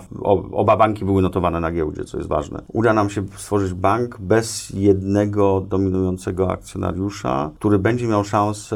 oba 0.52 0.78
banki 0.78 1.06
były 1.06 1.22
notowane 1.22 1.60
na 1.60 1.72
giełdzie, 1.72 2.04
co 2.04 2.18
jest 2.18 2.30
ważne. 2.30 2.62
Uda 2.74 2.94
nam 2.94 3.10
się 3.10 3.26
stworzyć 3.36 3.74
bank 3.74 4.18
bez 4.20 4.70
jednego 4.70 5.62
dominującego 5.70 6.52
akcjonariusza, 6.52 7.52
który 7.56 7.80
będzie 7.80 8.08
miał 8.08 8.24
szansę 8.24 8.76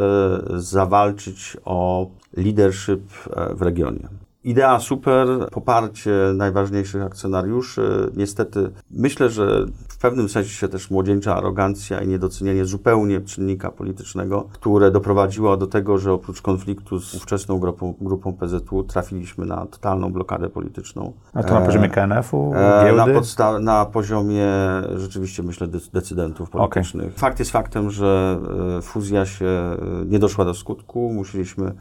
zawalczyć 0.80 1.58
o 1.66 2.10
leadership 2.38 3.04
e, 3.36 3.56
w 3.56 3.62
regionie. 3.62 4.08
Idea 4.44 4.80
super, 4.80 5.28
poparcie 5.52 6.12
najważniejszych 6.36 7.02
akcjonariuszy. 7.04 8.12
Niestety 8.16 8.72
myślę, 8.92 9.30
że 9.30 9.66
pewnym 10.00 10.30
sensie 10.30 10.50
się 10.50 10.68
też 10.68 10.92
młodzieńcza 10.92 11.36
arogancja 11.36 12.02
i 12.02 12.08
niedocenienie 12.08 12.66
zupełnie 12.66 13.22
czynnika 13.22 13.72
politycznego, 13.72 14.50
które 14.54 14.92
doprowadziło 14.92 15.58
do 15.58 15.68
tego, 15.68 15.98
że 15.98 16.14
oprócz 16.14 16.42
konfliktu 16.42 17.00
z 17.00 17.16
ówczesną 17.16 17.60
grupą, 17.60 17.94
grupą 18.02 18.34
PZU 18.34 18.84
trafiliśmy 18.84 19.46
na 19.46 19.66
totalną 19.66 20.14
blokadę 20.14 20.50
polityczną. 20.50 21.14
A 21.34 21.44
to 21.44 21.54
na 21.54 21.62
E, 21.62 21.66
poziomie 21.66 21.90
KNF-u, 21.90 22.52
E, 22.56 22.94
Na, 22.94 23.06
podsta- 23.08 23.62
na 23.62 23.86
poziomie 23.86 24.48
rzeczywiście, 24.96 25.44
myślę, 25.44 25.68
dec- 25.68 25.92
decydentów 25.92 26.50
politycznych. 26.50 27.14
Fakt 27.14 27.40
jest 27.40 27.52
faktem, 27.52 27.92
że 27.92 28.40
e, 28.78 28.82
fuzja 28.82 29.26
się 29.26 29.78
nie 30.06 30.20
doszła 30.20 30.46
do 30.46 30.54
skutku. 30.54 31.12
Musieliśmy 31.14 31.74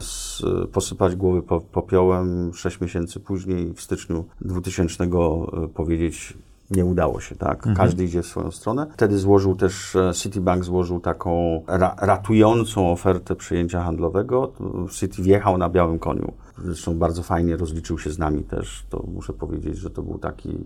posypać 0.71 1.15
głowy 1.15 1.41
po, 1.41 1.61
popiołem. 1.61 2.53
Sześć 2.53 2.81
miesięcy 2.81 3.19
później, 3.19 3.73
w 3.73 3.81
styczniu 3.81 4.25
2000, 4.41 5.03
e, 5.03 5.67
powiedzieć, 5.67 6.37
nie 6.71 6.85
udało 6.85 7.21
się, 7.21 7.35
tak? 7.35 7.67
Każdy 7.75 8.03
idzie 8.03 8.21
w 8.21 8.25
swoją 8.25 8.51
stronę. 8.51 8.87
Wtedy 8.93 9.17
złożył 9.17 9.55
też, 9.55 9.95
e, 9.95 10.11
Citibank 10.13 10.63
złożył 10.63 10.99
taką 10.99 11.61
ra 11.67 11.95
ratującą 12.01 12.91
ofertę 12.91 13.35
przejęcia 13.35 13.83
handlowego. 13.83 14.51
Citi 14.91 15.23
wjechał 15.23 15.57
na 15.57 15.69
białym 15.69 15.99
koniu. 15.99 16.33
Zresztą 16.63 16.97
bardzo 16.97 17.23
fajnie 17.23 17.57
rozliczył 17.57 17.99
się 17.99 18.11
z 18.11 18.19
nami 18.19 18.43
też. 18.43 18.85
To 18.89 19.03
muszę 19.13 19.33
powiedzieć, 19.33 19.77
że 19.77 19.89
to 19.89 20.01
był 20.01 20.17
taki. 20.17 20.57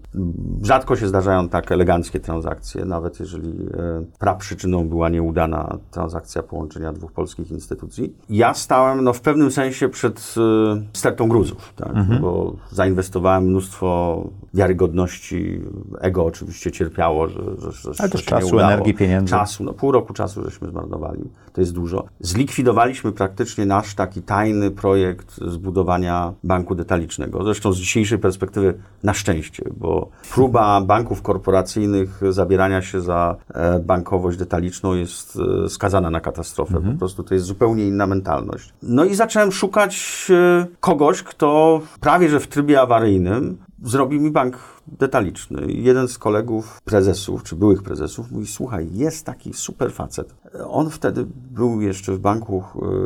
Rzadko 0.62 0.96
się 0.96 1.08
zdarzają 1.08 1.50
tak 1.50 1.72
eleganckie 1.72 2.20
transakcje, 2.20 2.86
nawet 2.86 3.20
jeżeli 3.20 3.50
e, 3.50 4.06
praprzyczyną 4.20 4.88
była 4.90 5.10
nieudana 5.10 5.78
transakcja 5.92 6.44
połączenia 6.44 6.94
dwóch 6.94 7.12
polskich 7.12 7.52
instytucji. 7.52 8.16
Ja 8.30 8.54
stałem 8.54 9.04
no, 9.04 9.14
w 9.14 9.22
pewnym 9.22 9.52
sensie 9.52 9.90
przed 9.90 10.36
e, 10.38 10.84
stertą 10.94 11.28
gruzów, 11.28 11.74
tak? 11.76 12.20
bo 12.22 12.56
zainwestowałem 12.72 13.44
mnóstwo 13.44 14.24
wiarygodności. 14.54 15.62
Ego 16.02 16.26
oczywiście 16.26 16.72
cierpiało, 16.72 17.28
że, 17.28 17.42
że, 17.58 17.72
że 17.72 17.92
Ale 18.00 18.10
też 18.10 18.26
czasu, 18.26 18.60
energii, 18.60 18.94
pieniędzy. 18.94 19.30
Czasu, 19.30 19.64
no 19.64 19.74
pół 19.74 19.92
roku 19.92 20.14
czasu 20.14 20.44
żeśmy 20.44 20.70
zmarnowali. 20.70 21.24
To 21.54 21.62
jest 21.62 21.74
dużo. 21.74 22.06
Zlikwidowaliśmy 22.20 23.12
praktycznie 23.12 23.66
nasz 23.66 23.96
taki 23.96 24.22
tajny 24.22 24.72
projekt 24.72 25.40
zbudowania 25.48 26.34
banku 26.44 26.76
detalicznego. 26.76 27.44
Zresztą 27.44 27.74
z 27.74 27.78
dzisiejszej 27.78 28.20
perspektywy 28.20 28.74
na 29.04 29.14
szczęście, 29.14 29.64
bo 29.78 30.10
próba 30.32 30.82
banków 30.82 31.22
korporacyjnych 31.22 32.22
zabierania 32.30 32.82
się 32.82 33.02
za 33.02 33.36
e, 33.54 33.80
bankowość 33.80 34.38
detaliczną 34.38 34.94
jest 34.94 35.40
e, 35.66 35.70
skazana 35.70 36.10
na 36.10 36.20
katastrofę. 36.20 36.82
Po 36.82 37.00
prostu 37.00 37.24
to 37.24 37.34
jest 37.34 37.46
zupełnie 37.46 37.88
inna 37.88 38.08
mentalność. 38.08 38.74
No 38.84 39.06
i 39.06 39.16
zacząłem 39.16 39.52
szukać 39.52 40.28
e, 40.30 40.66
kogoś, 40.80 41.24
kto 41.24 41.82
prawie 42.00 42.30
że 42.30 42.40
w 42.40 42.48
trybie 42.48 42.82
awaryjnym 42.82 43.58
zrobi 43.84 44.20
mi 44.20 44.32
bank 44.32 44.58
detaliczny. 44.88 45.62
Jeden 45.68 46.08
z 46.08 46.18
kolegów 46.18 46.82
prezesów, 46.86 47.44
czy 47.44 47.56
byłych 47.56 47.84
prezesów, 47.84 48.32
mówi, 48.32 48.48
słuchaj, 48.48 48.88
jest 48.94 49.26
taki 49.26 49.54
super 49.54 49.92
facet. 49.94 50.36
On 50.68 50.90
wtedy 50.90 51.26
był 51.52 51.82
jeszcze 51.82 52.12
w 52.12 52.20
banku 52.20 52.64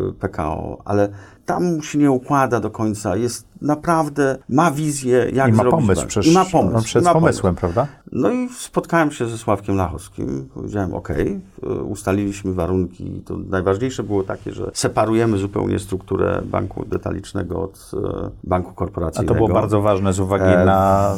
y, 0.10 0.14
PKO, 0.14 0.78
ale 0.86 1.10
tam 1.46 1.76
mu 1.76 1.82
się 1.84 1.98
nie 1.98 2.12
układa 2.12 2.60
do 2.60 2.70
końca. 2.70 3.16
Jest 3.16 3.46
naprawdę, 3.62 4.38
ma 4.50 4.72
wizję, 4.72 5.30
jak 5.34 5.50
I 5.50 5.52
ma 5.52 5.58
zrobić 5.64 5.72
pomysł 5.72 6.02
bank. 6.02 6.10
przecież. 6.10 6.32
I 6.32 6.36
ma 6.36 6.46
pomysł. 6.46 6.86
Przed 6.86 7.04
ma 7.04 7.14
pomysłem, 7.14 7.56
prawda? 7.56 7.88
no 8.12 8.32
i 8.32 8.50
spotkałem 8.50 9.12
się 9.12 9.28
ze 9.28 9.38
Sławkiem 9.38 9.76
Lachowskim. 9.76 10.50
Powiedziałem, 10.54 10.94
OK, 10.94 11.10
ustaliliśmy 11.90 12.54
warunki. 12.54 13.22
To 13.26 13.38
najważniejsze 13.38 14.04
było 14.04 14.24
takie, 14.24 14.54
że 14.54 14.72
separujemy 14.74 15.38
zupełnie 15.38 15.80
strukturę 15.80 16.42
banku 16.46 16.86
detalicznego 16.86 17.62
od 17.62 17.92
e, 17.94 18.30
banku 18.44 18.70
A 18.70 18.74
korporacyjnego. 18.74 19.34
to 19.34 19.38
było 19.48 19.62
bardzo 19.62 19.82
ważne 19.82 20.14
z 20.14 20.20
uwagi 20.20 20.44
E, 20.46 20.66
na 20.66 21.16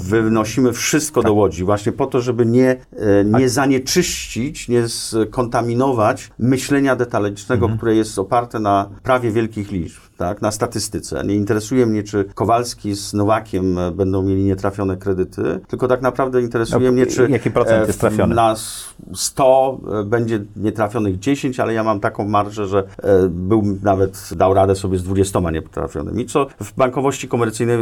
wynosimy 0.50 0.74
wszystko 0.74 1.24
do 1.24 1.34
Łodzi, 1.34 1.64
właśnie 1.64 1.92
po 1.92 2.08
to, 2.08 2.22
żeby 2.22 2.46
nie, 2.46 2.70
e, 2.70 3.26
nie 3.26 3.50
zanieczyścić, 3.50 4.68
nie 4.68 4.88
skontaminować 4.88 6.32
myślenia 6.40 6.96
detalicznego, 6.96 7.70
które 7.70 7.96
jest 7.96 8.20
oparte 8.20 8.60
na 8.60 8.90
prawie 9.04 9.32
wielkich 9.32 9.72
liczb, 9.72 10.02
tak, 10.20 10.42
na 10.42 10.52
statystyce. 10.52 11.24
Nie 11.26 11.36
interesuje 11.36 11.86
mnie, 11.86 12.04
czy 12.04 12.26
Kowalski 12.36 12.96
z 12.96 13.14
Nowakiem 13.14 13.78
e, 13.78 13.92
będą 13.92 14.24
mieli 14.24 14.44
nietrafione 14.44 14.98
kredyty, 14.98 15.60
tylko 15.68 15.88
tak 15.88 16.02
naprawdę 16.02 16.42
interesuje 16.42 16.86
No, 16.88 16.92
mnie, 16.92 17.06
czy 17.06 17.30
jaki 17.30 17.52
procent 17.52 17.84
e, 17.84 17.88
jest 17.88 18.00
trafiony? 18.00 18.36
na 18.36 18.52
s- 18.52 18.86
100 19.14 19.80
e, 20.02 20.04
będzie 20.04 20.44
nietrafionych 20.56 21.20
10, 21.20 21.60
ale 21.60 21.74
ja 21.74 21.84
mam 21.84 22.00
taką 22.00 22.28
marżę, 22.28 22.68
że 22.68 22.84
był 23.30 23.64
nawet, 23.84 24.30
dał 24.36 24.54
radę 24.54 24.76
sobie 24.76 24.98
z 24.98 25.04
20 25.04 25.40
nietrafionymi, 25.52 26.26
co 26.26 26.48
w 26.64 26.74
bankowości 26.76 27.28
komercyjnej, 27.28 27.78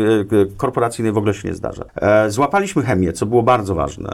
korporacyjnej 0.57 1.11
w 1.13 1.17
ogóle 1.17 1.33
się 1.33 1.47
nie 1.47 1.55
zdarza. 1.55 1.83
Złapaliśmy 2.27 2.83
chemię, 2.83 3.13
co 3.13 3.25
było 3.25 3.43
bardzo 3.43 3.75
ważne. 3.75 4.09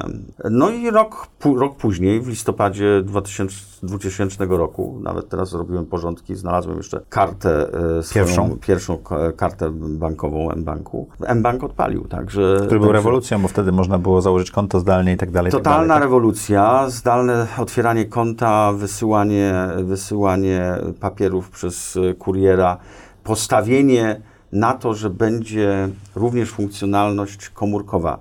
No 0.49 0.69
i 0.69 0.91
rok, 0.91 1.27
rok 1.57 1.75
później, 1.77 2.21
w 2.21 2.27
listopadzie 2.27 3.01
2000, 3.05 3.55
2000 3.83 4.45
roku, 4.49 4.99
nawet 5.03 5.29
teraz 5.29 5.49
zrobiłem 5.49 5.85
porządki, 5.85 6.35
znalazłem 6.35 6.77
jeszcze 6.77 7.01
kartę 7.09 7.67
swoją, 8.01 8.12
Pierwszą. 8.13 8.57
pierwszą 8.57 8.97
ka- 8.97 9.31
kartę 9.31 9.71
bankową 9.71 10.51
M-Banku. 10.51 11.07
M-Bank 11.25 11.63
odpalił, 11.63 12.07
także... 12.07 12.55
Który 12.55 12.79
był 12.79 12.79
także- 12.79 12.93
rewolucją, 12.93 13.41
bo 13.41 13.47
wtedy 13.47 13.71
można 13.71 13.97
było 13.97 14.21
założyć 14.21 14.51
konto 14.51 14.79
zdalnie 14.79 15.13
i 15.13 15.17
tak 15.17 15.31
dalej. 15.31 15.51
tak 15.51 15.61
Totalna 15.61 15.87
dalej. 15.87 16.03
rewolucja, 16.03 16.89
zdalne 16.89 17.47
otwieranie 17.57 18.05
konta, 18.05 18.73
wysyłanie, 18.73 19.53
wysyłanie 19.83 20.73
papierów 20.99 21.49
przez 21.49 21.97
kuriera, 22.19 22.77
postawienie 23.23 24.21
na 24.51 24.73
to, 24.73 24.93
że 24.93 25.09
będzie 25.09 25.89
również 26.15 26.49
funkcjonalność 26.51 27.49
komórkowa 27.49 28.19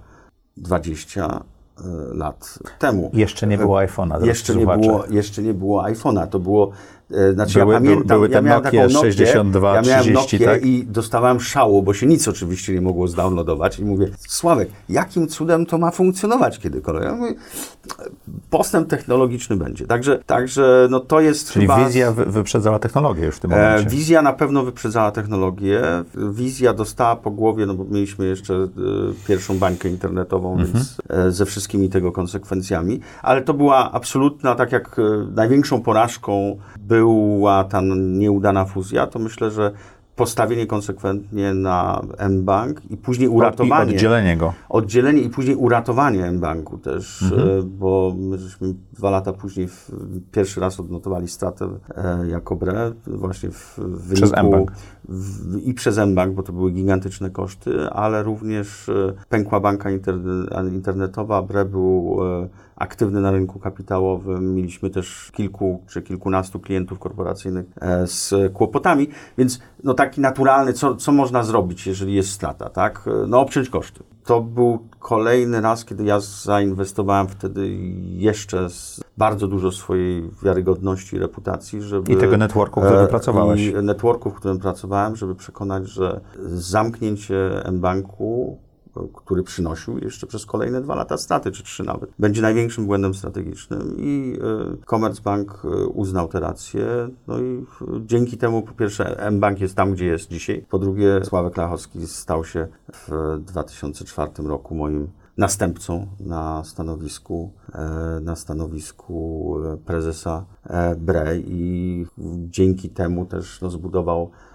20 0.57 1.27
e, 1.27 1.83
lat 2.15 2.59
temu. 2.79 3.11
Jeszcze 3.15 3.47
nie 3.47 3.59
było 3.59 3.77
iPhone'a. 3.79 4.25
Jeszcze 4.27 4.55
nie, 4.55 4.61
słuchacze. 4.63 4.81
było, 4.81 5.05
jeszcze 5.11 5.43
nie 5.43 5.55
było 5.55 5.83
iPhone'a, 5.83 6.27
to 6.27 6.39
było, 6.39 6.71
znaczy 7.35 7.59
Były- 7.59 7.75
ja 7.75 7.81
pamiętam, 7.81 8.07
były 8.07 8.29
te 8.29 8.35
ja 8.35 8.41
miałem 8.43 8.63
taką 8.63 8.77
Nokię, 8.77 8.91
62, 8.95 9.75
ja 9.75 9.83
miałem 9.83 10.03
30, 10.03 10.13
Nokię 10.37 10.47
tak? 10.47 10.65
i 10.67 10.85
dostawałem 10.85 11.41
szału, 11.41 11.83
bo 11.83 11.95
się 11.95 12.07
nic 12.07 12.29
oczywiście 12.29 12.75
nie 12.75 12.81
mogło 12.81 13.09
zdownloadować 13.09 13.79
i 13.79 13.85
mówię, 13.85 14.09
Sławek, 14.29 14.69
jakim 14.89 15.29
cudem 15.29 15.67
to 15.67 15.79
ma 15.79 15.91
funkcjonować 15.91 16.59
kiedykolwiek? 16.59 17.05
Ja 17.05 17.15
mówię, 17.17 17.35
postęp 18.51 18.89
technologiczny 18.89 19.57
będzie, 19.57 19.87
także, 19.87 20.19
także 20.27 20.89
no 20.91 21.01
to 21.01 21.21
jest 21.21 21.53
Czyli 21.53 21.67
chyba... 21.67 21.85
wizja 21.87 22.13
wy, 22.13 22.25
wyprzedzała 22.27 22.79
technologię 22.79 23.27
już 23.27 23.37
w 23.37 23.41
tym 23.41 23.53
E, 23.53 23.57
momencie. 23.57 23.91
wizja 23.91 24.23
na 24.23 24.33
pewno 24.33 24.63
wyprzedzała 24.65 25.11
technologię. 25.11 25.83
Wizja 26.33 26.75
dostała 26.75 27.17
po 27.17 27.31
głowie, 27.31 27.67
no 27.67 27.75
bo 27.75 27.85
mieliśmy 27.85 28.27
jeszcze 28.27 28.55
e, 28.55 28.69
pierwszą 29.29 29.59
bańkę 29.59 29.89
internetową, 29.89 30.53
Mhm. 30.53 30.73
więc 30.73 30.97
e, 31.09 31.31
ze 31.31 31.45
wszystkimi 31.47 31.89
tego 31.89 32.13
konsekwencjami. 32.13 33.01
Ale 33.23 33.43
to 33.43 33.55
była 33.55 33.93
absolutna, 33.93 34.55
tak 34.55 34.73
jak 34.73 34.99
e, 34.99 35.03
największą 35.35 35.83
porażką 35.83 36.57
była 37.07 37.65
ta 37.65 37.81
nieudana 37.97 38.65
fuzja, 38.65 39.07
to 39.07 39.19
myślę, 39.19 39.51
że 39.51 39.73
postawienie 40.17 40.67
konsekwentnie 40.67 41.55
na 41.55 42.03
M-Bank 42.19 42.81
i 42.91 42.97
później 42.97 43.27
I 43.27 43.29
uratowanie 43.33 43.93
oddzielenie 43.95 44.37
go. 44.37 44.53
oddzielenie 44.69 45.21
i 45.23 45.29
później 45.31 45.57
uratowanie 45.57 46.25
M-Banku 46.27 46.79
też, 46.79 47.23
Mhm. 47.23 47.49
e, 47.59 47.63
bo 47.63 48.15
my 48.19 48.39
żeśmy 48.39 48.75
dwa 48.93 49.11
lata 49.11 49.33
później 49.33 49.69
w, 49.69 49.91
pierwszy 50.33 50.61
raz 50.61 50.81
odnotowali 50.81 51.29
stratę 51.29 51.69
e, 51.97 52.29
jako 52.29 52.57
BRE 52.57 52.93
właśnie 53.07 53.51
w 53.51 53.79
wyniku... 53.79 54.15
Przez 54.15 54.33
M-Bank. 54.35 54.73
W, 55.09 55.57
I 55.59 55.75
przez 55.75 55.99
M-Bank, 55.99 56.35
bo 56.35 56.43
to 56.43 56.53
były 56.53 56.71
gigantyczne 56.71 57.31
koszty, 57.31 57.91
ale 57.91 58.23
również 58.23 58.89
e, 58.89 59.13
pękła 59.29 59.61
banka 59.61 59.91
interne, 59.91 60.71
internetowa, 60.73 61.43
BRE 61.43 61.65
był 61.65 62.19
e, 62.43 62.49
aktywny 62.83 63.21
na 63.21 63.31
rynku 63.31 63.59
kapitałowym, 63.59 64.55
mieliśmy 64.55 64.91
też 64.91 65.31
kilku 65.33 65.83
czy 65.89 66.03
kilkunastu 66.03 66.61
klientów 66.61 66.99
korporacyjnych 66.99 67.67
e, 67.81 68.07
z 68.07 68.35
kłopotami, 68.53 69.09
więc 69.39 69.61
no 69.85 69.95
taki 69.95 70.21
naturalny, 70.21 70.73
co, 70.73 70.97
co 70.97 71.13
można 71.13 71.43
zrobić, 71.43 71.87
jeżeli 71.87 72.15
jest 72.15 72.31
strata, 72.31 72.69
tak? 72.69 73.05
E, 73.07 73.27
No 73.27 73.41
obciąć 73.41 73.69
koszty. 73.69 74.03
To 74.25 74.41
był 74.41 74.79
kolejny 74.99 75.61
raz, 75.61 75.85
kiedy 75.85 76.05
ja 76.05 76.21
zainwestowałem 76.21 77.29
wtedy 77.29 77.69
jeszcze 78.17 78.71
z 78.71 79.01
bardzo 79.19 79.49
dużo 79.49 79.73
swojej 79.73 80.31
wiarygodności 80.43 81.17
i 81.17 81.19
reputacji, 81.19 81.83
żeby... 81.83 82.13
I 82.13 82.17
tego 82.17 82.37
networku, 82.37 82.81
który 82.81 82.97
e, 82.97 83.03
wypracowałeś. 83.03 83.67
I 83.67 83.75
networku, 83.75 84.31
w 84.31 84.35
którym 84.35 84.59
pracowałem, 84.59 85.17
żeby 85.17 85.35
przekonać, 85.35 85.89
że 85.89 86.21
zamknięcie 86.45 87.65
M-Banku 87.65 88.59
który 89.15 89.43
przynosił 89.43 89.99
jeszcze 89.99 90.27
przez 90.27 90.47
kolejne 90.47 90.81
dwa 90.81 90.95
lata 90.95 91.17
straty, 91.17 91.53
czy 91.53 91.63
trzy 91.63 91.83
nawet. 91.83 92.11
Będzie 92.19 92.43
największym 92.43 92.87
błędem 92.87 93.15
strategicznym 93.15 93.97
i 93.99 94.39
y, 94.83 94.87
Commerzbank 94.87 95.63
y, 95.65 95.87
uznał 95.87 96.29
tę 96.29 96.41
rację. 96.41 97.09
No 97.27 97.39
i 97.39 97.43
y, 97.43 97.65
dzięki 98.07 98.37
temu 98.37 98.63
po 98.63 98.73
pierwsze 98.73 99.21
M-Bank 99.21 99.61
jest 99.61 99.75
tam, 99.75 99.93
gdzie 99.93 100.07
jest 100.07 100.31
dzisiaj. 100.31 100.65
Po 100.71 100.79
drugie 100.79 101.25
Sławek 101.25 101.57
Lachowski 101.57 102.07
stał 102.07 102.45
się 102.45 102.69
w 102.93 103.39
2004 103.47 104.31
roku 104.39 104.75
moim 104.75 105.09
następcą 105.37 106.07
na 106.21 106.65
stanowisku, 106.65 107.53
e, 107.75 108.21
na 108.21 108.37
stanowisku 108.37 109.57
e, 109.65 109.77
prezesa 109.77 110.45
e, 110.65 110.97
BRE 110.97 111.39
i 111.39 112.07
dzięki 112.49 112.91
temu 112.91 113.27
też 113.27 113.61
no, 113.61 113.71
zbudował 113.71 114.31
e, 114.31 114.52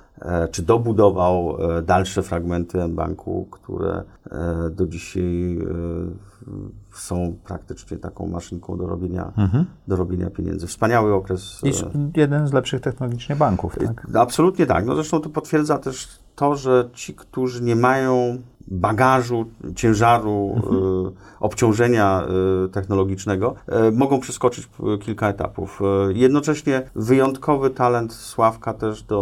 czy 0.51 0.61
dobudował 0.63 1.57
e, 1.77 1.81
dalsze 1.81 2.23
fragmenty 2.23 2.81
M-Banku, 2.83 3.47
które 3.51 4.03
e, 4.31 4.69
do 4.69 4.87
dzisiaj 4.87 5.57
e, 5.57 5.63
są 6.93 7.35
praktycznie 7.43 7.97
taką 7.97 8.27
maszynką 8.27 8.77
do 8.77 8.87
robienia, 8.87 9.31
do 9.87 9.95
robienia 9.95 10.29
pieniędzy. 10.29 10.67
Wspaniały 10.67 11.13
okres. 11.13 11.61
I 11.63 11.67
e, 11.67 11.71
s- 11.71 11.85
jeden 12.15 12.47
z 12.47 12.53
lepszych 12.53 12.81
technologicznie 12.81 13.35
banków, 13.35 13.75
tak? 13.87 14.07
Absolutnie 14.15 14.65
tak. 14.65 14.85
No 14.85 14.95
zresztą 14.95 15.19
to 15.21 15.29
potwierdza 15.29 15.77
też 15.77 16.07
to, 16.35 16.55
że 16.55 16.89
ci, 16.93 17.13
którzy 17.13 17.63
nie 17.63 17.75
mają 17.75 18.37
bagażu, 18.67 19.45
ciężaru, 19.75 20.55
y, 21.13 21.39
obciążenia 21.39 22.27
y, 22.65 22.69
technologicznego, 22.69 23.55
y, 23.87 23.91
mogą 23.91 24.19
przeskoczyć 24.19 24.69
kilka 25.01 25.29
etapów. 25.29 25.79
Jednocześnie 26.13 26.89
wyjątkowy 26.95 27.69
talent 27.69 28.13
Sławka 28.13 28.73
też 28.73 29.03
do 29.03 29.19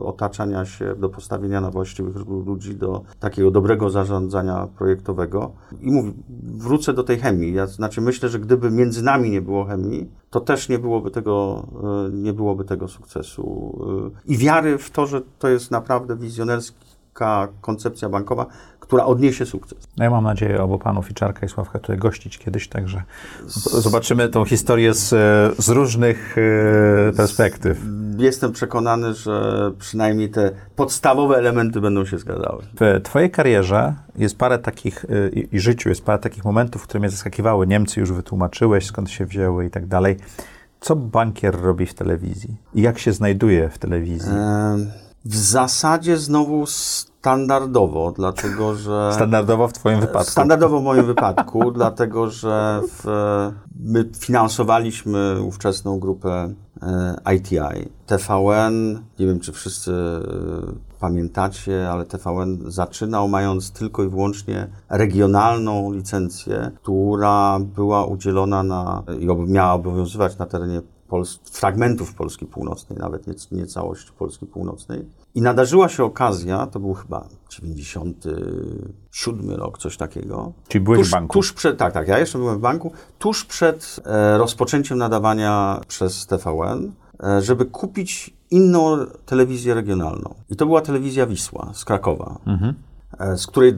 otaczania 0.00 0.64
się, 0.64 0.94
do 0.94 1.08
postawienia 1.08 1.60
na 1.60 1.70
właściwych 1.70 2.16
ludzi, 2.46 2.76
do 2.76 3.02
takiego 3.20 3.50
dobrego 3.50 3.90
zarządzania 3.90 4.68
projektowego. 4.78 5.52
I 5.80 5.92
mówię, 5.92 6.12
wrócę 6.42 6.92
do 6.92 7.04
tej 7.04 7.18
chemii. 7.18 7.54
Ja, 7.54 7.66
znaczy 7.66 8.00
myślę, 8.00 8.28
że 8.28 8.38
gdyby 8.38 8.70
między 8.70 9.02
nami 9.02 9.30
nie 9.30 9.42
było 9.42 9.64
chemii, 9.64 10.10
to 10.30 10.40
też 10.40 10.68
nie 10.68 10.78
byłoby 10.78 11.10
tego, 11.10 11.66
nie 12.12 12.32
byłoby 12.32 12.64
tego 12.64 12.88
sukcesu. 12.88 13.78
I 14.26 14.36
wiary 14.36 14.78
w 14.78 14.90
to, 14.90 15.06
że 15.06 15.22
to 15.38 15.48
jest 15.48 15.70
naprawdę 15.70 16.16
wizjonerska 17.14 17.48
koncepcja 17.60 18.08
bankowa, 18.08 18.46
która 18.80 19.04
odniesie 19.04 19.46
sukces. 19.46 19.78
No 19.96 20.04
ja 20.04 20.10
mam 20.10 20.24
nadzieję 20.24 20.62
obu 20.62 20.78
panów 20.78 21.10
i 21.10 21.14
Czarka 21.14 21.46
i 21.46 21.48
Sławka 21.48 21.78
tutaj 21.78 21.98
gościć 21.98 22.38
kiedyś, 22.38 22.68
także 22.68 23.02
zobaczymy 23.80 24.28
tą 24.28 24.44
historię 24.44 24.94
z, 24.94 25.08
z 25.58 25.68
różnych 25.68 26.36
e, 26.38 27.12
perspektyw. 27.12 27.78
Jestem 28.18 28.52
przekonany, 28.52 29.14
że 29.14 29.72
przynajmniej 29.78 30.30
te 30.30 30.50
podstawowe 30.76 31.36
elementy 31.36 31.80
będą 31.80 32.04
się 32.04 32.18
zgadzały. 32.18 32.62
W 32.80 33.00
twojej 33.02 33.30
karierze 33.30 33.94
jest 34.16 34.38
parę 34.38 34.58
takich, 34.58 35.04
e, 35.04 35.28
i, 35.28 35.60
życiu 35.60 35.88
jest 35.88 36.04
parę 36.04 36.18
takich 36.18 36.44
momentów, 36.44 36.82
które 36.82 37.00
mnie 37.00 37.10
zaskakiwały. 37.10 37.66
Niemcy 37.66 38.00
już 38.00 38.12
wytłumaczyłeś, 38.12 38.86
skąd 38.86 39.10
się 39.10 39.26
wzięły 39.26 39.66
i 39.66 39.70
tak 39.70 39.86
dalej. 39.86 40.16
Co 40.80 40.96
bankier 40.96 41.60
robi 41.60 41.86
w 41.86 41.94
telewizji? 41.94 42.56
I 42.74 42.82
jak 42.82 42.98
się 42.98 43.12
znajduje 43.12 43.68
w 43.68 43.78
telewizji? 43.78 44.32
W 45.24 45.36
zasadzie 45.36 46.16
znowu 46.16 46.66
standardowo, 46.66 48.12
dlatego 48.12 48.74
że... 48.74 49.10
Standardowo 49.14 49.68
w 49.68 49.72
twoim 49.72 50.00
wypadku. 50.00 50.30
Standardowo 50.30 50.80
w 50.80 50.82
moim 50.82 51.06
wypadku, 51.06 51.70
dlatego 51.80 52.30
że 52.30 52.80
w, 52.88 53.04
my 53.80 54.10
finansowaliśmy 54.18 55.42
ówczesną 55.42 55.98
grupę 55.98 56.54
e, 56.82 57.34
ITI. 57.34 57.88
TVN, 58.06 59.02
nie 59.18 59.26
wiem 59.26 59.40
czy 59.40 59.52
wszyscy 59.52 59.92
e, 59.92 61.00
pamiętacie, 61.00 61.90
ale 61.90 62.04
TVN 62.04 62.58
zaczynał 62.66 63.28
mając 63.28 63.70
tylko 63.70 64.04
i 64.04 64.08
wyłącznie 64.08 64.68
regionalną 64.88 65.92
licencję, 65.92 66.70
która 66.82 67.58
była 67.60 68.06
udzielona 68.06 68.62
na, 68.62 69.02
i 69.20 69.26
miała 69.46 69.72
obowiązywać 69.72 70.38
na 70.38 70.46
terenie 70.46 70.82
Pols- 71.10 71.38
fragmentów 71.50 72.14
Polski 72.14 72.46
Północnej, 72.46 72.98
nawet 72.98 73.26
nie, 73.26 73.34
nie 73.52 73.66
całości 73.66 74.12
Polski 74.18 74.46
Północnej. 74.46 75.04
I 75.34 75.42
nadarzyła 75.42 75.88
się 75.88 76.04
okazja, 76.04 76.66
to 76.66 76.80
był 76.80 76.94
chyba 76.94 77.28
97 77.50 79.50
rok, 79.50 79.78
coś 79.78 79.96
takiego. 79.96 80.52
Czyli 80.68 80.84
byłeś 80.84 80.98
tuż, 81.00 81.08
w 81.08 81.12
banku. 81.12 81.32
Tuż 81.32 81.52
przed, 81.52 81.78
tak, 81.78 81.92
tak, 81.92 82.08
ja 82.08 82.18
jeszcze 82.18 82.38
byłem 82.38 82.58
w 82.58 82.60
banku. 82.60 82.92
Tuż 83.18 83.44
przed 83.44 84.00
e, 84.04 84.38
rozpoczęciem 84.38 84.98
nadawania 84.98 85.80
przez 85.88 86.26
TVN, 86.26 86.92
e, 87.22 87.42
żeby 87.42 87.64
kupić 87.64 88.36
inną 88.50 88.96
telewizję 89.26 89.74
regionalną. 89.74 90.34
I 90.50 90.56
to 90.56 90.66
była 90.66 90.80
telewizja 90.80 91.26
Wisła 91.26 91.70
z 91.74 91.84
Krakowa, 91.84 92.38
Mhm. 92.46 92.74
e, 93.18 93.38
z 93.38 93.46
której 93.46 93.74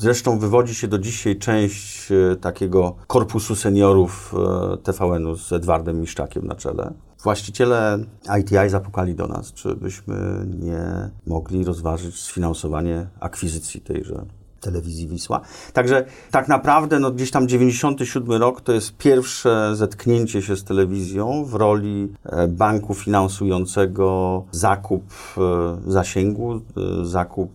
Zresztą 0.00 0.38
wywodzi 0.38 0.74
się 0.74 0.88
do 0.88 0.98
dzisiaj 0.98 1.36
część 1.36 2.12
e, 2.12 2.36
takiego 2.36 2.96
korpusu 3.06 3.56
seniorów 3.56 4.34
e, 4.34 4.76
TVN-u 4.76 5.36
z 5.36 5.52
Edwardem 5.52 6.00
Miszczakiem 6.00 6.46
na 6.46 6.54
czele. 6.54 6.92
Właściciele 7.22 7.98
ITI 8.40 8.68
zapukali 8.68 9.14
do 9.14 9.26
nas, 9.26 9.52
czy 9.52 9.74
byśmy 9.74 10.46
nie 10.60 11.10
mogli 11.26 11.64
rozważyć 11.64 12.20
sfinansowanie 12.20 13.06
akwizycji 13.20 13.80
tejże 13.80 14.24
telewizji 14.60 15.08
Wisła. 15.08 15.40
Także 15.72 16.04
tak 16.30 16.48
naprawdę 16.48 16.98
no, 16.98 17.10
gdzieś 17.10 17.30
tam 17.30 17.48
97 17.48 18.32
rok 18.32 18.60
to 18.60 18.72
jest 18.72 18.96
pierwsze 18.96 19.76
zetknięcie 19.76 20.42
się 20.42 20.56
z 20.56 20.64
telewizją 20.64 21.44
w 21.44 21.54
roli 21.54 22.12
e, 22.24 22.48
banku 22.48 22.94
finansującego 22.94 24.44
zakup 24.50 25.02
e, 25.38 25.90
zasięgu, 25.90 26.54
e, 26.54 26.60
zakup 27.04 27.50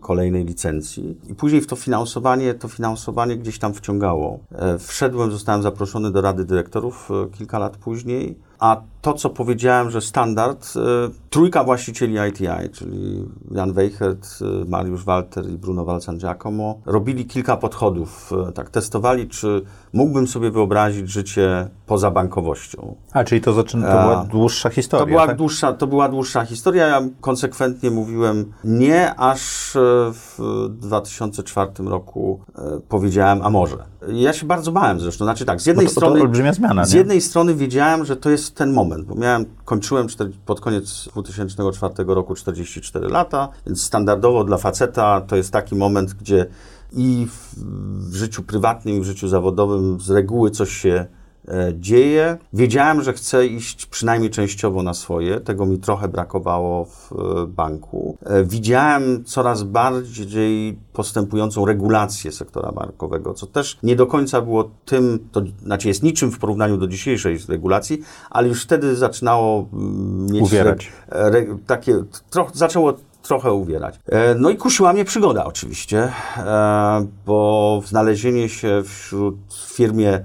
kolejnej 0.00 0.44
licencji. 0.44 1.16
I 1.28 1.34
później 1.34 1.60
w 1.60 1.66
to 1.66 1.76
finansowanie, 1.76 2.54
to 2.54 2.68
finansowanie 2.68 3.36
gdzieś 3.36 3.58
tam 3.58 3.74
wciągało. 3.74 4.38
Wszedłem, 4.78 5.32
zostałem 5.32 5.62
zaproszony 5.62 6.10
do 6.10 6.20
Rady 6.20 6.44
Dyrektorów 6.44 7.08
kilka 7.32 7.58
lat 7.58 7.76
później. 7.76 8.36
A 8.58 8.80
to, 9.02 9.12
co 9.12 9.30
powiedziałem, 9.30 9.90
że 9.90 10.00
standard, 10.00 10.74
e, 10.76 10.80
trójka 11.30 11.64
właścicieli 11.64 12.16
ITI, 12.28 12.70
czyli 12.72 13.24
Jan 13.50 13.72
Weichert, 13.72 14.28
e, 14.40 14.70
Mariusz 14.70 15.04
Walter 15.04 15.50
i 15.50 15.58
Bruno 15.58 15.84
Walcan 15.84 16.18
Giacomo, 16.18 16.80
robili 16.86 17.26
kilka 17.26 17.56
podchodów. 17.56 18.32
E, 18.48 18.52
tak 18.52 18.70
testowali, 18.70 19.28
czy 19.28 19.62
mógłbym 19.92 20.26
sobie 20.26 20.50
wyobrazić 20.50 21.10
życie 21.10 21.68
poza 21.86 22.10
bankowością. 22.10 22.94
A, 23.12 23.24
czyli 23.24 23.40
to, 23.40 23.52
zaczyna, 23.52 23.92
to 23.92 24.02
była 24.02 24.24
dłuższa 24.24 24.70
historia, 24.70 25.04
To 25.04 25.10
była, 25.10 25.26
tak? 25.26 25.36
dłuższa, 25.36 25.72
to 25.72 25.86
była 25.86 26.08
dłuższa 26.08 26.44
historia. 26.44 26.86
Ja 26.86 27.02
konsekwentnie 27.20 27.90
mówiłem 27.90 28.52
nie, 28.64 29.14
aż 29.14 29.70
w 30.12 30.66
2004 30.70 31.70
roku 31.78 32.40
powiedziałem, 32.88 33.42
a 33.42 33.50
może. 33.50 33.76
Ja 34.12 34.32
się 34.32 34.46
bardzo 34.46 34.72
bałem 34.72 35.00
zresztą. 35.00 35.24
Znaczy 35.24 35.44
tak, 35.44 35.60
z 35.60 35.66
jednej 35.66 35.86
to, 35.86 35.92
strony... 35.92 36.16
to 36.16 36.22
olbrzymia 36.22 36.52
zmiana, 36.52 36.84
Z 36.84 36.92
nie? 36.92 36.98
jednej 36.98 37.20
strony 37.20 37.54
wiedziałem, 37.54 38.04
że 38.04 38.16
to 38.16 38.30
jest 38.30 38.54
ten 38.54 38.72
moment, 38.72 38.87
bo 39.06 39.14
miałem, 39.14 39.44
kończyłem 39.64 40.06
pod 40.46 40.60
koniec 40.60 41.08
2004 41.12 41.94
roku 42.06 42.34
44 42.34 43.08
lata, 43.08 43.48
więc 43.66 43.82
standardowo 43.82 44.44
dla 44.44 44.56
faceta 44.56 45.20
to 45.20 45.36
jest 45.36 45.52
taki 45.52 45.74
moment, 45.74 46.14
gdzie 46.14 46.46
i 46.92 47.26
w, 47.30 47.54
w 48.10 48.14
życiu 48.14 48.42
prywatnym, 48.42 48.96
i 48.96 49.00
w 49.00 49.04
życiu 49.04 49.28
zawodowym 49.28 50.00
z 50.00 50.10
reguły 50.10 50.50
coś 50.50 50.70
się 50.70 51.06
dzieje. 51.74 52.36
Wiedziałem, 52.52 53.02
że 53.02 53.12
chcę 53.12 53.46
iść 53.46 53.86
przynajmniej 53.86 54.30
częściowo 54.30 54.82
na 54.82 54.94
swoje. 54.94 55.40
Tego 55.40 55.66
mi 55.66 55.78
trochę 55.78 56.08
brakowało 56.08 56.84
w 56.84 57.12
e, 57.12 57.46
banku. 57.46 58.16
E, 58.26 58.44
Widziałem 58.44 59.24
coraz 59.24 59.62
bardziej 59.62 60.78
postępującą 60.92 61.66
regulację 61.66 62.32
sektora 62.32 62.72
bankowego, 62.72 63.34
co 63.34 63.46
też 63.46 63.78
nie 63.82 63.96
do 63.96 64.06
końca 64.06 64.40
było 64.40 64.70
tym, 64.84 65.28
to 65.32 65.42
znaczy 65.62 65.88
jest 65.88 66.02
niczym 66.02 66.30
w 66.30 66.38
porównaniu 66.38 66.76
do 66.76 66.86
dzisiejszej 66.88 67.38
regulacji, 67.48 68.02
ale 68.30 68.48
już 68.48 68.62
wtedy 68.62 68.96
zaczynało 68.96 69.68
mm, 69.72 70.26
mieć 70.26 70.42
Uwierać. 70.42 70.92
Re, 71.08 71.26
re, 71.26 71.46
takie, 71.66 72.04
trochę, 72.30 72.50
zaczęło 72.54 72.94
trochę 73.22 73.52
uwierać. 73.52 74.00
E, 74.06 74.34
No 74.34 74.50
i 74.50 74.56
kusiła 74.56 74.92
mnie 74.92 75.04
przygoda 75.04 75.44
oczywiście, 75.44 76.12
e, 76.36 77.06
bo 77.26 77.82
znalezienie 77.86 78.48
się 78.48 78.82
wśród 78.84 79.36
firmie 79.68 80.10
e, 80.10 80.24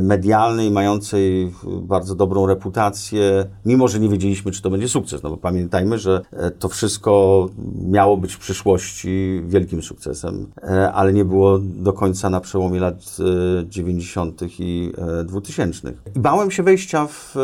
medialnej, 0.00 0.70
mającej 0.70 1.52
bardzo 1.82 2.14
dobrą 2.14 2.46
reputację, 2.46 3.46
mimo 3.64 3.88
że 3.88 4.00
nie 4.00 4.08
wiedzieliśmy, 4.08 4.52
czy 4.52 4.62
to 4.62 4.70
będzie 4.70 4.88
sukces, 4.88 5.22
no 5.22 5.30
bo 5.30 5.36
pamiętajmy, 5.36 5.98
że 5.98 6.20
e, 6.32 6.50
to 6.50 6.68
wszystko 6.68 7.46
miało 7.88 8.16
być 8.16 8.34
w 8.34 8.38
przyszłości 8.38 9.42
wielkim 9.46 9.82
sukcesem, 9.82 10.46
e, 10.62 10.92
ale 10.92 11.12
nie 11.12 11.24
było 11.24 11.58
do 11.58 11.92
końca 11.92 12.30
na 12.30 12.40
przełomie 12.40 12.80
lat 12.80 13.16
e, 13.60 13.68
90. 13.68 14.42
i 14.58 14.92
e, 15.20 15.24
2000. 15.24 15.92
I 16.16 16.20
bałem 16.20 16.50
się 16.50 16.62
wejścia 16.62 17.06
w, 17.06 17.34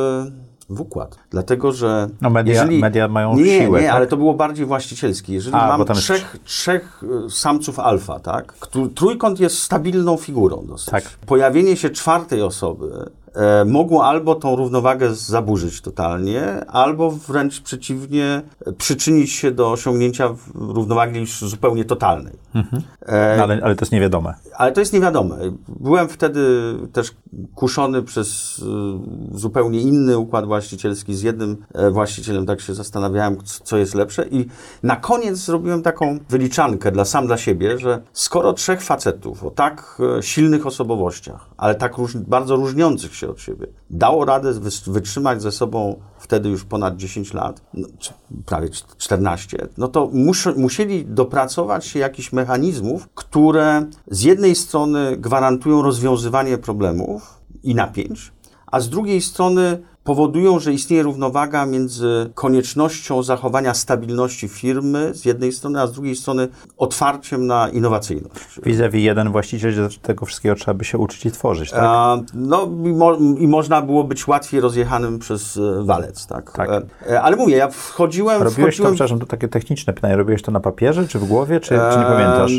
w 0.70 0.80
układ, 0.80 1.18
dlatego 1.30 1.72
że 1.72 2.08
No 2.20 2.30
media- 2.30 2.66
media 2.80 3.08
mają 3.08 3.36
nie, 3.36 3.58
siłę, 3.60 3.80
Nie, 3.80 3.86
tak? 3.86 3.96
ale 3.96 4.06
to 4.06 4.16
było 4.16 4.34
bardziej 4.34 4.66
właścicielskie. 4.66 5.32
Jeżeli 5.34 5.56
A, 5.56 5.66
mam 5.68 5.84
tam 5.86 5.96
jest- 5.96 6.04
trzech, 6.06 6.36
trzech 6.44 7.02
y, 7.26 7.30
samców 7.30 7.78
alfa, 7.78 8.20
tak? 8.20 8.54
Trójkąt 8.94 9.40
jest 9.40 9.58
stabilną 9.58 10.16
figurą 10.16 10.64
dosyć. 10.66 10.86
Tak. 10.90 11.04
Pojawienie 11.26 11.76
się 11.76 11.90
czwartej 11.90 12.42
osoby 12.42 13.10
e, 13.34 13.64
mogło 13.64 14.04
albo 14.06 14.34
tą 14.34 14.56
równowagę 14.56 15.14
zaburzyć 15.14 15.80
totalnie, 15.80 16.64
albo 16.66 17.10
wręcz 17.10 17.60
przeciwnie, 17.60 18.42
e, 18.66 18.72
przyczynić 18.72 19.32
się 19.32 19.50
do 19.50 19.70
osiągnięcia 19.72 20.34
równowagi 20.54 21.20
już 21.20 21.40
zupełnie 21.40 21.84
totalnej. 21.84 22.32
E, 23.06 23.36
No, 23.36 23.42
ale, 23.42 23.60
ale 23.62 23.74
to 23.76 23.82
jest 23.82 23.92
niewiadome. 23.92 24.34
ale 24.56 24.72
to 24.72 24.80
jest 24.80 24.92
niewiadome. 24.92 25.36
Byłem 25.68 26.08
wtedy 26.08 26.74
też 26.92 27.10
kuszony 27.54 28.02
przez 28.02 28.58
y, 28.58 29.38
zupełnie 29.38 29.80
inny 29.80 30.18
układ 30.18 30.46
właścicielski. 30.46 31.14
Z 31.14 31.22
jednym 31.22 31.56
e, 31.74 31.90
właścicielem 31.90 32.46
tak 32.46 32.60
się 32.60 32.74
zastanawiałem, 32.74 33.36
co 33.64 33.76
jest 33.76 33.94
lepsze. 33.94 34.28
I 34.28 34.46
na 34.82 34.96
koniec 34.96 35.38
zrobiłem 35.38 35.82
taką 35.82 36.18
wyliczankę 36.28 36.92
dla 36.92 37.04
sam 37.04 37.26
dla 37.26 37.36
siebie, 37.36 37.78
że 37.78 38.02
skoro 38.12 38.52
trzech 38.52 38.82
facetów 38.82 39.44
o 39.44 39.50
tak 39.50 40.02
e, 40.18 40.22
silnych 40.22 40.66
osobowościach, 40.66 41.50
ale 41.56 41.74
tak 41.74 41.98
róż, 41.98 42.16
bardzo 42.16 42.56
różniących 42.56 43.14
się 43.14 43.28
od 43.28 43.40
siebie, 43.40 43.66
dało 43.90 44.24
radę 44.24 44.52
wytrzymać 44.86 45.42
ze 45.42 45.52
sobą 45.52 45.96
wtedy 46.24 46.48
już 46.48 46.64
ponad 46.64 46.96
10 46.96 47.34
lat, 47.34 47.60
no, 47.74 47.88
prawie 48.46 48.68
cz- 48.68 48.96
14, 48.96 49.68
no 49.78 49.88
to 49.88 50.10
mus, 50.12 50.46
musieli 50.56 51.04
dopracować 51.06 51.86
się 51.86 51.98
jakichś 51.98 52.32
mechanizmów, 52.32 53.08
które 53.14 53.86
z 54.10 54.22
jednej 54.22 54.54
strony 54.54 55.16
gwarantują 55.16 55.82
rozwiązywanie 55.82 56.58
problemów 56.58 57.23
i 57.64 57.74
napięć, 57.74 58.32
a 58.66 58.80
z 58.80 58.88
drugiej 58.88 59.22
strony 59.22 59.82
powodują, 60.04 60.58
że 60.58 60.72
istnieje 60.72 61.02
równowaga 61.02 61.66
między 61.66 62.30
koniecznością 62.34 63.22
zachowania 63.22 63.74
stabilności 63.74 64.48
firmy 64.48 65.14
z 65.14 65.24
jednej 65.24 65.52
strony, 65.52 65.80
a 65.80 65.86
z 65.86 65.92
drugiej 65.92 66.16
strony 66.16 66.48
otwarciem 66.76 67.46
na 67.46 67.68
innowacyjność. 67.68 68.60
Vis-a-vis 68.62 69.04
jeden 69.04 69.32
właściciel, 69.32 69.72
że 69.72 69.88
tego 70.02 70.26
wszystkiego 70.26 70.54
trzeba 70.54 70.74
by 70.74 70.84
się 70.84 70.98
uczyć 70.98 71.26
i 71.26 71.30
tworzyć, 71.30 71.70
tak? 71.70 71.80
A, 71.82 72.18
no 72.34 72.68
i, 72.84 72.92
mo, 72.92 73.14
i 73.14 73.48
można 73.48 73.82
było 73.82 74.04
być 74.04 74.28
łatwiej 74.28 74.60
rozjechanym 74.60 75.18
przez 75.18 75.56
e, 75.56 75.84
walec, 75.84 76.26
tak? 76.26 76.52
Tak. 76.52 76.70
E, 76.70 76.82
e, 77.10 77.22
ale 77.22 77.36
mówię, 77.36 77.56
ja 77.56 77.68
wchodziłem... 77.68 78.42
Robiłeś 78.42 78.56
to, 78.56 78.82
wchodziłem 78.82 78.94
przepraszam, 78.94 79.18
to 79.18 79.26
takie 79.26 79.48
techniczne 79.48 79.92
pytanie, 79.92 80.16
robiłeś 80.16 80.42
to 80.42 80.52
na 80.52 80.60
papierze, 80.60 81.08
czy 81.08 81.18
w 81.18 81.24
głowie, 81.24 81.60
czy, 81.60 81.68
czy 81.68 81.98
nie 81.98 82.04
pamiętasz? 82.04 82.52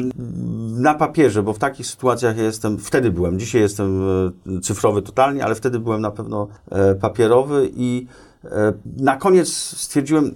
Na 0.78 0.94
papierze, 0.94 1.44
bo 1.44 1.54
w 1.54 1.60
takich 1.60 1.88
sytuacjach 1.88 2.38
ja 2.38 2.44
jestem, 2.44 2.78
wtedy 2.78 3.12
byłem, 3.12 3.40
dzisiaj 3.40 3.62
jestem 3.62 4.02
cyfrowy 4.62 5.02
totalnie, 5.02 5.46
ale 5.46 5.56
wtedy 5.56 5.80
byłem 5.80 6.02
na 6.02 6.12
pewno 6.12 6.48
e, 6.72 6.96
i 7.76 8.08
e, 8.44 8.74
na 8.98 9.18
koniec 9.18 9.54
stwierdziłem, 9.54 10.36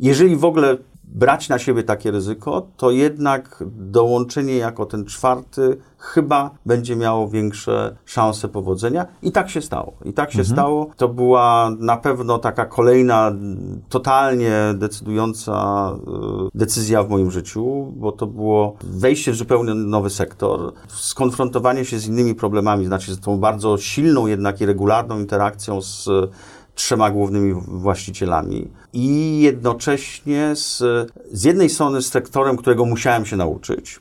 jeżeli 0.00 0.36
w 0.36 0.44
ogóle 0.44 0.76
brać 1.04 1.48
na 1.48 1.58
siebie 1.58 1.82
takie 1.82 2.10
ryzyko, 2.10 2.66
to 2.76 2.90
jednak 2.90 3.64
dołączenie 3.76 4.56
jako 4.56 4.86
ten 4.86 5.04
czwarty 5.04 5.76
chyba 5.98 6.50
będzie 6.66 6.96
miało 6.96 7.28
większe 7.28 7.96
szanse 8.04 8.48
powodzenia. 8.48 9.06
I 9.22 9.32
tak 9.32 9.50
się 9.50 9.62
stało. 9.62 9.92
I 10.04 10.12
tak 10.12 10.32
się 10.32 10.44
stało. 10.44 10.90
To 10.96 11.08
była 11.08 11.70
na 11.78 11.96
pewno 11.96 12.38
taka 12.38 12.66
kolejna 12.66 13.32
totalnie 13.88 14.52
decydująca 14.74 15.90
y, 16.54 16.58
decyzja 16.58 17.02
w 17.02 17.08
moim 17.08 17.30
życiu, 17.30 17.92
bo 17.96 18.12
to 18.12 18.26
było 18.26 18.76
wejście 18.82 19.32
w 19.32 19.36
zupełnie 19.36 19.74
nowy 19.74 20.10
sektor, 20.10 20.72
skonfrontowanie 20.88 21.84
się 21.84 21.98
z 21.98 22.06
innymi 22.06 22.34
problemami, 22.34 22.86
znaczy 22.86 23.14
z 23.14 23.20
tą 23.20 23.38
bardzo 23.38 23.78
silną 23.78 24.26
jednak 24.26 24.60
i 24.60 24.66
regularną 24.66 25.18
interakcją 25.18 25.82
z 25.82 26.08
trzema 26.78 27.10
głównymi 27.10 27.54
właścicielami 27.68 28.68
i 28.92 29.40
jednocześnie 29.40 30.56
z, 30.56 30.82
z 31.32 31.44
jednej 31.44 31.70
strony 31.70 32.02
z 32.02 32.08
sektorem, 32.08 32.56
którego 32.56 32.84
musiałem 32.84 33.26
się 33.26 33.36
nauczyć, 33.36 34.00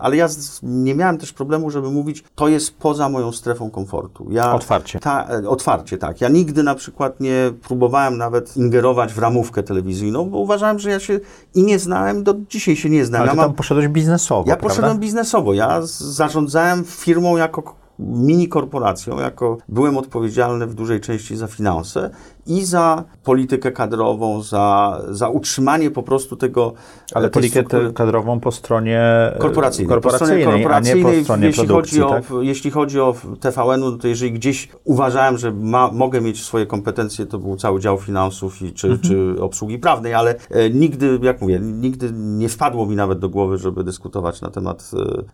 ale 0.00 0.16
ja 0.16 0.28
nie 0.62 0.94
miałem 0.94 1.18
też 1.18 1.32
problemu, 1.32 1.70
żeby 1.70 1.90
mówić, 1.90 2.24
to 2.34 2.48
jest 2.48 2.76
poza 2.76 3.08
moją 3.08 3.32
strefą 3.32 3.70
komfortu. 3.70 4.26
Ja, 4.30 4.54
Otwarcie. 4.54 5.00
Ta, 5.00 5.28
e, 5.28 5.48
otwarcie, 5.48 5.98
tak. 5.98 6.20
Ja 6.20 6.28
nigdy 6.28 6.62
na 6.62 6.74
przykład 6.74 7.20
nie 7.20 7.52
próbowałem 7.62 8.18
nawet 8.18 8.56
ingerować 8.56 9.12
w 9.12 9.18
ramówkę 9.18 9.62
telewizyjną, 9.62 10.30
bo 10.30 10.38
uważałem, 10.38 10.78
że 10.78 10.90
ja 10.90 11.00
się 11.00 11.20
i 11.54 11.62
nie 11.62 11.78
znałem, 11.78 12.22
do 12.22 12.34
dzisiaj 12.50 12.76
się 12.76 12.90
nie 12.90 13.04
znam. 13.04 13.22
Ale 13.22 13.30
ja 13.30 13.34
mam- 13.34 13.46
tam 13.46 13.54
poszedłeś 13.54 13.88
biznesowo, 13.88 14.50
ja 14.50 14.56
prawda? 14.56 14.68
poszedłem 14.68 14.98
biznesowo. 14.98 15.54
Ja 15.54 15.80
zarządzałem 15.82 16.84
firmą 16.84 17.36
jako 17.36 17.82
mini 17.98 18.48
korporacją, 18.48 19.20
jako 19.20 19.58
byłem 19.68 19.96
odpowiedzialny 19.96 20.66
w 20.66 20.74
dużej 20.74 21.00
części 21.00 21.36
za 21.36 21.46
finanse 21.46 22.10
i 22.46 22.64
za 22.64 23.04
politykę 23.24 23.72
kadrową, 23.72 24.42
za, 24.42 25.00
za 25.10 25.28
utrzymanie 25.28 25.90
po 25.90 26.02
prostu 26.02 26.36
tego... 26.36 26.72
Ale 27.14 27.30
tej 27.30 27.32
politykę 27.42 27.62
struktury- 27.78 27.92
kadrową 27.92 28.40
po 28.40 28.52
stronie 28.52 29.00
e, 29.00 29.38
korporacyjnej. 29.38 29.88
korporacyjnej, 29.88 30.44
po 30.44 30.50
stronie 30.50 30.62
korporacyjnej 30.64 31.04
a 31.04 31.10
nie 31.10 31.18
po 31.18 31.24
stronie 31.24 31.46
jeśli 31.46 31.66
produkcji, 31.66 32.00
chodzi, 32.00 32.14
tak? 32.22 32.32
o, 32.32 32.42
jeśli 32.42 32.70
chodzi 32.70 33.00
o 33.00 33.14
TVN-u, 33.40 33.90
no 33.90 33.96
to 33.98 34.08
jeżeli 34.08 34.32
gdzieś 34.32 34.68
uważałem, 34.84 35.38
że 35.38 35.52
ma, 35.52 35.90
mogę 35.92 36.20
mieć 36.20 36.42
swoje 36.44 36.66
kompetencje, 36.66 37.26
to 37.26 37.38
był 37.38 37.56
cały 37.56 37.80
dział 37.80 37.98
finansów 37.98 38.62
i, 38.62 38.72
czy, 38.72 38.86
Mhm. 38.88 39.00
czy 39.08 39.42
obsługi 39.42 39.78
prawnej, 39.78 40.14
ale 40.14 40.34
e, 40.50 40.70
nigdy, 40.70 41.18
jak 41.22 41.40
mówię, 41.40 41.60
nigdy 41.62 42.10
nie 42.14 42.48
wpadło 42.48 42.86
mi 42.86 42.96
nawet 42.96 43.18
do 43.18 43.28
głowy, 43.28 43.58
żeby 43.58 43.84
dyskutować 43.84 44.40
na 44.40 44.50
temat 44.50 44.90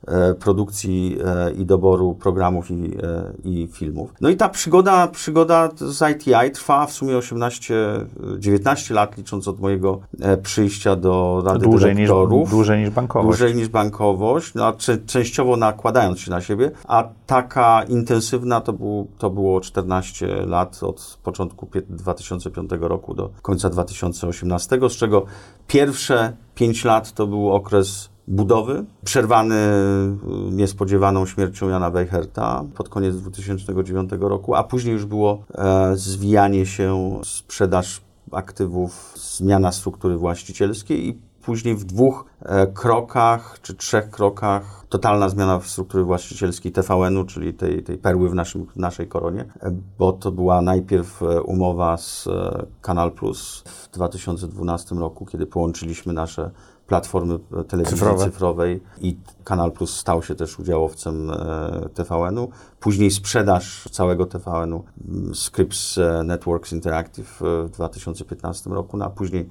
e, 0.09 0.31
e, 0.31 0.35
produkcji 0.35 1.19
e, 1.25 1.53
i 1.53 1.67
doboru 1.67 2.15
programów 2.15 2.71
i, 2.71 2.75
e, 3.03 3.33
i 3.45 3.69
filmów. 3.73 4.11
No 4.21 4.29
i 4.29 4.37
ta 4.37 4.49
przygoda, 4.49 5.07
przygoda 5.07 5.69
z 5.77 6.11
ITI 6.13 6.51
trwa 6.55 6.87
w 6.87 6.98
sumie 6.99 7.17
18, 7.17 7.75
e, 7.75 8.07
19 8.39 8.95
lat, 8.95 9.17
licząc 9.17 9.49
od 9.49 9.61
mojego 9.61 10.01
e, 10.21 10.37
przyjścia 10.37 10.97
do 10.97 11.43
Rady 11.45 11.59
Dłużej 11.59 11.95
niż, 11.97 12.09
dłużej 12.51 12.81
niż 12.81 12.91
bankowość. 12.91 13.39
Dłużej 13.39 13.55
niż 13.57 13.69
bankowość, 13.69 14.55
no, 14.55 14.67
a 14.67 14.73
cze- 14.73 14.99
częściowo 14.99 15.57
nakładając 15.57 16.21
się 16.21 16.31
na 16.31 16.41
siebie, 16.41 16.71
a 16.89 17.09
taka 17.27 17.83
intensywna 17.83 18.61
to, 18.61 18.73
był, 18.73 19.09
to 19.19 19.31
było 19.31 19.61
14 19.61 20.27
lat 20.47 20.83
od 20.83 21.19
początku 21.23 21.67
pie- 21.67 21.83
2005 21.89 22.71
roku 22.81 23.15
do 23.15 23.31
końca 23.43 23.71
2018, 23.71 24.89
z 24.89 24.93
czego 24.93 25.25
pierwsze 25.67 26.33
5 26.55 26.85
lat 26.85 27.13
to 27.13 27.27
był 27.27 27.53
okres 27.53 28.09
budowy, 28.29 28.85
przerwany 29.05 29.55
y, 29.55 30.53
niespodziewaną 30.53 31.27
śmiercią 31.27 31.69
Jana 31.69 31.91
Weicherta 31.91 32.65
pod 32.75 32.89
koniec 32.89 33.17
2009 33.17 34.11
roku, 34.21 34.55
a 34.55 34.65
później 34.65 34.93
już 34.93 35.05
było 35.05 35.45
e, 35.55 35.97
zwijanie 35.97 36.67
się, 36.67 37.21
sprzedaż 37.25 38.01
aktywów, 38.33 39.15
zmiana 39.17 39.73
struktury 39.73 40.17
właścicielskiej 40.17 41.09
i 41.09 41.19
później 41.43 41.77
w 41.77 41.85
dwóch 41.85 42.25
e, 42.43 42.67
krokach 42.67 43.59
czy 43.63 43.75
trzech 43.75 44.11
krokach 44.11 44.87
totalna 44.89 45.29
zmiana 45.29 45.61
struktury 45.61 46.05
właścicielskiej 46.05 46.73
TVN-u, 46.73 47.25
czyli 47.25 47.55
tej, 47.55 47.83
tej 47.83 47.99
perły 47.99 48.29
w, 48.29 48.35
naszym, 48.35 48.67
w 48.67 48.77
naszej 48.77 49.09
koronie, 49.09 49.45
e, 49.61 49.77
bo 49.99 50.13
to 50.13 50.33
była 50.33 50.63
najpierw 50.63 51.23
e, 51.23 51.43
umowa 51.43 51.97
z 51.97 52.27
e, 52.27 52.67
Kanal 52.83 53.13
Plus 53.13 53.65
w 53.67 53.91
2012 53.91 54.95
roku, 54.95 55.27
kiedy 55.27 55.47
połączyliśmy 55.47 56.13
nasze 56.13 56.51
platformy 56.89 57.39
e, 57.61 57.65
telewizji 57.65 57.97
Cyfrowe. 57.97 58.25
cyfrowej 58.25 58.81
i 59.01 59.17
Kanal 59.49 59.73
Plus 59.73 59.97
stał 59.97 60.23
się 60.23 60.35
też 60.35 60.59
udziałowcem 60.59 61.31
e, 61.31 61.89
TVN-u. 61.95 62.49
Później 62.81 63.11
sprzedaż 63.11 63.89
całego 63.93 64.27
TVN-u 64.27 64.85
m, 65.09 65.35
Scripps 65.35 65.99
e, 65.99 66.23
Networks 66.25 66.73
Interactive 66.73 67.43
e, 67.43 67.65
w 67.65 67.71
2015 67.71 68.71
roku, 68.71 68.97
no, 68.97 69.05
a 69.05 69.11
później 69.11 69.49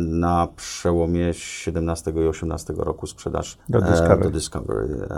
na 0.00 0.48
przełomie 0.56 1.34
17 1.34 2.10
i 2.10 2.28
18 2.28 2.74
roku 2.76 3.06
sprzedaż 3.06 3.58
Do 3.68 3.80
Discovery. 3.80 4.22
do 4.22 4.30
Discovery. 4.30 5.08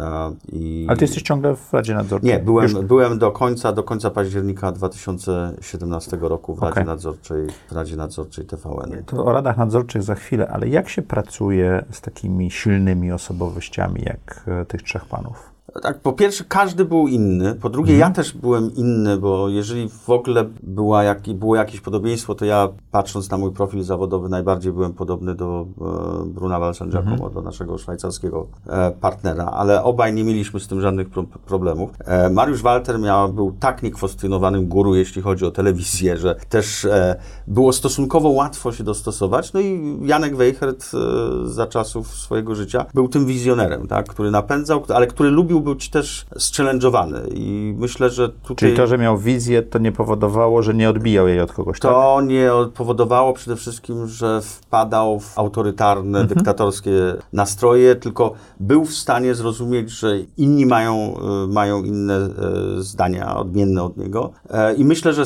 I 0.52 0.86
Ale 0.88 0.96
ty 0.96 1.04
jesteś 1.04 1.22
ciągle 1.22 1.56
w 1.56 1.72
Radzie 1.72 1.94
Nadzorczej? 1.94 2.30
nie, 2.30 2.38
byłem, 2.38 2.70
Już- 2.70 2.84
byłem 2.84 3.18
do 3.18 3.30
końca, 3.32 3.72
do 3.72 3.82
końca 3.82 4.10
października 4.10 4.72
2017 4.72 6.18
roku 6.20 6.54
w 6.54 6.58
Radzie, 6.62 6.72
Okej. 6.72 6.84
Nadzorczej, 6.86 7.46
w 7.68 7.72
Radzie 7.72 7.96
Nadzorczej 7.96 8.44
TVN. 8.46 9.04
To 9.06 9.24
o 9.24 9.32
radach 9.32 9.56
nadzorczych 9.56 10.02
za 10.02 10.14
chwilę, 10.14 10.48
ale 10.48 10.68
jak 10.68 10.88
się 10.88 11.02
pracuje 11.02 11.84
z 11.90 12.00
takimi 12.00 12.50
silnymi 12.50 13.12
osobowościami 13.12 14.02
jak 14.10 14.44
e, 14.48 14.64
tych 14.64 14.82
trzech 14.82 15.04
panów? 15.04 15.52
Tak, 15.82 16.00
po 16.00 16.12
pierwsze, 16.12 16.44
każdy 16.48 16.84
był 16.84 17.08
inny. 17.08 17.54
Po 17.54 17.70
drugie, 17.70 17.96
ja 17.96 18.10
też 18.10 18.32
byłem 18.32 18.74
inny, 18.74 19.16
bo 19.16 19.48
jeżeli 19.48 19.88
w 19.88 20.10
ogóle 20.10 20.44
była 20.62 21.02
jak, 21.02 21.20
było 21.34 21.56
jakieś 21.56 21.80
podobieństwo, 21.80 22.34
to 22.34 22.44
ja, 22.44 22.68
patrząc 22.90 23.30
na 23.30 23.38
mój 23.38 23.52
profil 23.52 23.82
zawodowy, 23.82 24.28
najbardziej 24.28 24.72
byłem 24.72 24.92
podobny 24.92 25.34
do 25.34 25.66
e, 25.80 26.26
Bruna 26.26 26.58
Walsan 26.58 26.90
Giacomo, 26.90 27.30
do 27.30 27.42
naszego 27.42 27.78
szwajcarskiego 27.78 28.46
e, 28.68 28.90
partnera, 28.90 29.44
ale 29.44 29.82
obaj 29.82 30.14
nie 30.14 30.24
mieliśmy 30.24 30.60
z 30.60 30.68
tym 30.68 30.80
żadnych 30.80 31.10
pro, 31.10 31.22
problemów. 31.22 31.90
E, 31.98 32.30
Mariusz 32.30 32.62
Walter 32.62 32.98
miał, 32.98 33.32
był 33.32 33.52
tak 33.60 33.82
niekwestionowanym 33.82 34.66
guru, 34.66 34.94
jeśli 34.94 35.22
chodzi 35.22 35.44
o 35.44 35.50
telewizję, 35.50 36.16
że 36.16 36.34
też 36.48 36.84
e, 36.84 37.16
było 37.46 37.72
stosunkowo 37.72 38.28
łatwo 38.28 38.72
się 38.72 38.84
dostosować. 38.84 39.52
No 39.52 39.60
i 39.60 39.98
Janek 40.02 40.36
Weichert 40.36 40.90
e, 40.94 41.48
za 41.48 41.66
czasów 41.66 42.08
swojego 42.08 42.54
życia 42.54 42.86
był 42.94 43.08
tym 43.08 43.26
wizjonerem, 43.26 43.86
tak, 43.86 44.08
który 44.08 44.30
napędzał, 44.30 44.82
ale 44.94 45.06
który 45.06 45.30
lubił 45.30 45.59
być 45.60 45.90
też 45.90 46.26
zchallenge'owany 46.36 47.20
i 47.34 47.74
myślę, 47.78 48.10
że 48.10 48.28
tutaj... 48.28 48.56
Czyli 48.56 48.76
to, 48.76 48.86
że 48.86 48.98
miał 48.98 49.18
wizję, 49.18 49.62
to 49.62 49.78
nie 49.78 49.92
powodowało, 49.92 50.62
że 50.62 50.74
nie 50.74 50.90
odbijał 50.90 51.28
jej 51.28 51.40
od 51.40 51.52
kogoś, 51.52 51.80
tak? 51.80 51.92
To 51.92 52.20
nie 52.20 52.50
powodowało 52.74 53.32
przede 53.32 53.56
wszystkim, 53.56 54.08
że 54.08 54.40
wpadał 54.42 55.20
w 55.20 55.38
autorytarne, 55.38 56.24
dyktatorskie 56.24 56.90
nastroje, 57.32 57.96
tylko 57.96 58.32
był 58.60 58.84
w 58.84 58.94
stanie 58.94 59.34
zrozumieć, 59.34 59.90
że 59.90 60.18
inni 60.36 60.66
mają, 60.66 61.16
y, 61.44 61.48
mają 61.48 61.84
inne 61.84 62.14
e, 62.14 62.30
zdania, 62.78 63.36
odmienne 63.36 63.82
od 63.82 63.96
niego. 63.96 64.30
E, 64.50 64.74
I 64.74 64.84
myślę, 64.84 65.12
że 65.12 65.24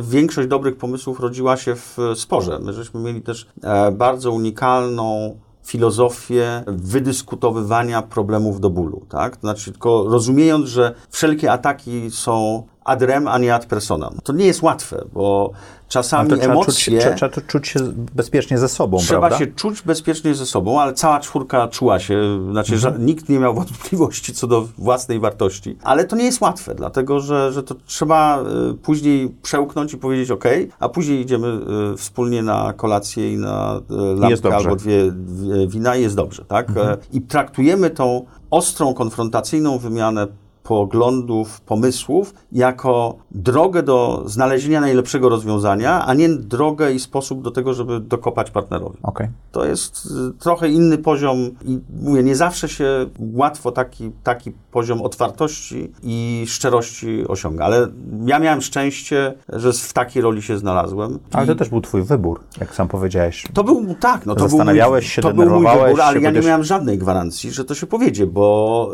większość 0.00 0.48
dobrych 0.48 0.76
pomysłów 0.76 1.20
rodziła 1.20 1.56
się 1.56 1.74
w 1.74 1.96
sporze. 2.14 2.58
My 2.62 2.72
żeśmy 2.72 3.00
mieli 3.00 3.22
też 3.22 3.46
e, 3.62 3.92
bardzo 3.92 4.32
unikalną 4.32 5.36
filozofię 5.66 6.64
wydyskutowywania 6.66 8.02
problemów 8.02 8.60
do 8.60 8.70
bólu, 8.70 9.06
tak? 9.08 9.36
To 9.36 9.40
znaczy 9.40 9.72
tylko 9.72 10.04
rozumiejąc, 10.08 10.68
że 10.68 10.94
wszelkie 11.10 11.52
ataki 11.52 12.10
są 12.10 12.62
ad 12.86 13.02
rem, 13.02 13.28
a 13.28 13.38
nie 13.38 13.54
ad 13.54 13.66
personam. 13.66 14.18
To 14.24 14.32
nie 14.32 14.46
jest 14.46 14.62
łatwe, 14.62 15.04
bo 15.12 15.50
czasami 15.88 16.30
to 16.30 16.36
trzeba 16.36 16.54
czuć, 16.54 16.88
emocje... 16.88 16.98
trzeba, 17.00 17.16
trzeba 17.16 17.46
czuć 17.46 17.68
się 17.68 17.80
bezpiecznie 18.14 18.58
ze 18.58 18.68
sobą, 18.68 18.98
Trzeba 18.98 19.20
prawda? 19.20 19.38
się 19.38 19.46
czuć 19.46 19.82
bezpiecznie 19.82 20.34
ze 20.34 20.46
sobą, 20.46 20.80
ale 20.80 20.92
cała 20.94 21.20
czwórka 21.20 21.68
czuła 21.68 21.98
się, 21.98 22.20
znaczy 22.50 22.74
Mhm. 22.74 22.94
że 22.98 23.04
nikt 23.04 23.28
nie 23.28 23.38
miał 23.38 23.54
wątpliwości 23.60 24.32
co 24.34 24.46
do 24.46 24.68
własnej 24.78 25.20
wartości. 25.20 25.76
Ale 25.82 26.04
to 26.04 26.16
nie 26.16 26.24
jest 26.24 26.40
łatwe, 26.40 26.74
dlatego 26.74 27.20
że, 27.20 27.52
że 27.52 27.62
to 27.62 27.74
trzeba 27.86 28.42
y, 28.70 28.74
później 28.74 29.34
przełknąć 29.42 29.92
i 29.92 29.96
powiedzieć 29.96 30.30
OK, 30.30 30.44
a 30.78 30.88
później 30.88 31.20
idziemy 31.20 31.58
y, 31.94 31.96
wspólnie 31.96 32.42
na 32.42 32.72
kolację 32.72 33.32
i 33.32 33.36
na 33.36 33.80
y, 33.90 34.20
lampkę. 34.20 34.48
Mhm. 34.48 34.54
albo 34.54 34.76
dwie, 34.76 35.12
dwie 35.12 35.68
wina 35.68 35.96
i 35.96 36.02
jest 36.02 36.16
dobrze, 36.16 36.44
tak? 36.44 36.70
E, 36.76 36.96
I 37.12 37.20
traktujemy 37.20 37.90
tą 37.90 38.26
ostrą, 38.50 38.94
konfrontacyjną 38.94 39.78
wymianę 39.78 40.26
poglądów, 40.68 41.60
pomysłów 41.60 42.34
jako 42.52 43.16
drogę 43.30 43.82
do 43.82 44.22
znalezienia 44.26 44.80
najlepszego 44.80 45.28
rozwiązania, 45.28 46.06
a 46.06 46.14
nie 46.14 46.28
drogę 46.28 46.92
i 46.92 47.00
sposób 47.00 47.42
do 47.42 47.50
tego, 47.50 47.74
żeby 47.74 48.00
dokopać 48.00 48.50
partnerowi. 48.50 48.98
Okej. 49.02 49.28
To 49.52 49.64
jest 49.64 50.06
y, 50.06 50.38
trochę 50.38 50.68
inny 50.68 50.98
poziom 50.98 51.36
i 51.64 51.80
mówię, 52.02 52.22
nie 52.22 52.36
zawsze 52.36 52.68
się 52.68 53.06
łatwo 53.34 53.72
taki, 53.72 54.10
taki 54.22 54.52
poziom 54.70 55.02
otwartości 55.02 55.92
i 56.02 56.44
szczerości 56.48 57.28
osiąga, 57.28 57.64
ale 57.64 57.88
ja 58.26 58.38
miałem 58.38 58.60
szczęście, 58.62 59.34
że 59.48 59.72
w 59.72 59.92
takiej 59.92 60.22
roli 60.22 60.42
się 60.42 60.58
znalazłem. 60.58 61.18
Ale 61.32 61.44
I 61.44 61.48
to 61.48 61.54
też 61.54 61.68
był 61.68 61.80
twój 61.80 62.02
wybór, 62.02 62.40
jak 62.60 62.74
sam 62.74 62.88
powiedziałeś. 62.88 63.46
to 63.54 63.64
był, 63.64 63.94
tak, 64.00 64.26
no 64.26 64.34
to 64.34 64.40
był, 64.40 64.48
Zastanawiałeś 64.48 65.12
się, 65.12 65.22
to 65.22 65.28
był 65.28 65.36
mój 65.36 65.44
denerwowałeś 65.44 65.90
wybór, 65.90 66.02
ale 66.02 66.20
ja 66.20 66.30
nie 66.30 66.40
miałem 66.40 66.64
żadnej 66.64 66.98
gwarancji, 66.98 67.50
że 67.50 67.64
to 67.64 67.74
się 67.74 67.86
powiedzie, 67.86 68.26
bo 68.26 68.90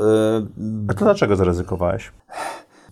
y, 0.58 0.86
A 0.88 0.94
to 0.94 1.04
dlaczego 1.04 1.36
zaryzykowałeś? 1.62 2.12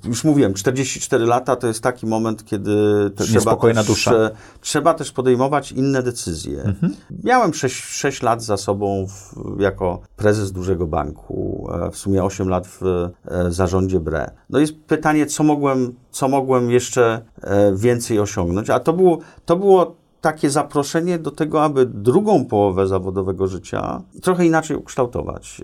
już 0.04 0.24
mówiłem, 0.24 0.54
44 0.54 1.26
lata 1.26 1.56
to 1.56 1.66
jest 1.66 1.82
taki 1.82 2.06
moment, 2.06 2.44
kiedy 2.44 2.70
trzeba 3.16 3.56
też, 3.56 3.86
dusza. 3.86 4.30
trzeba 4.60 4.94
też 4.94 5.12
podejmować 5.12 5.72
inne 5.72 6.02
decyzje. 6.02 6.62
Mhm. 6.62 6.94
Miałem 7.24 7.54
6, 7.54 7.84
6 7.84 8.22
lat 8.22 8.42
za 8.42 8.56
sobą 8.56 9.06
w, 9.06 9.60
jako 9.60 10.00
prezes 10.16 10.52
dużego 10.52 10.86
banku, 10.86 11.68
e, 11.72 11.90
w 11.90 11.96
sumie 11.96 12.24
8 12.24 12.48
lat 12.48 12.66
w 12.66 12.82
e, 12.82 13.10
zarządzie 13.52 14.00
BRE. 14.00 14.30
No 14.50 14.58
jest 14.58 14.74
pytanie, 14.86 15.26
co 15.26 15.44
mogłem, 15.44 15.94
co 16.10 16.28
mogłem 16.28 16.70
jeszcze 16.70 17.22
e, 17.42 17.76
więcej 17.76 18.18
osiągnąć, 18.18 18.70
a 18.70 18.80
to 18.80 18.92
było, 18.92 19.18
to 19.44 19.56
było 19.56 19.96
takie 20.20 20.50
zaproszenie 20.50 21.18
do 21.18 21.30
tego, 21.30 21.64
aby 21.64 21.86
drugą 21.86 22.44
połowę 22.44 22.86
zawodowego 22.86 23.46
życia 23.46 24.02
trochę 24.22 24.46
inaczej 24.46 24.76
ukształtować. 24.76 25.60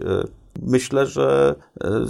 Myślę, 0.62 1.06
że 1.06 1.54
e, 1.84 2.04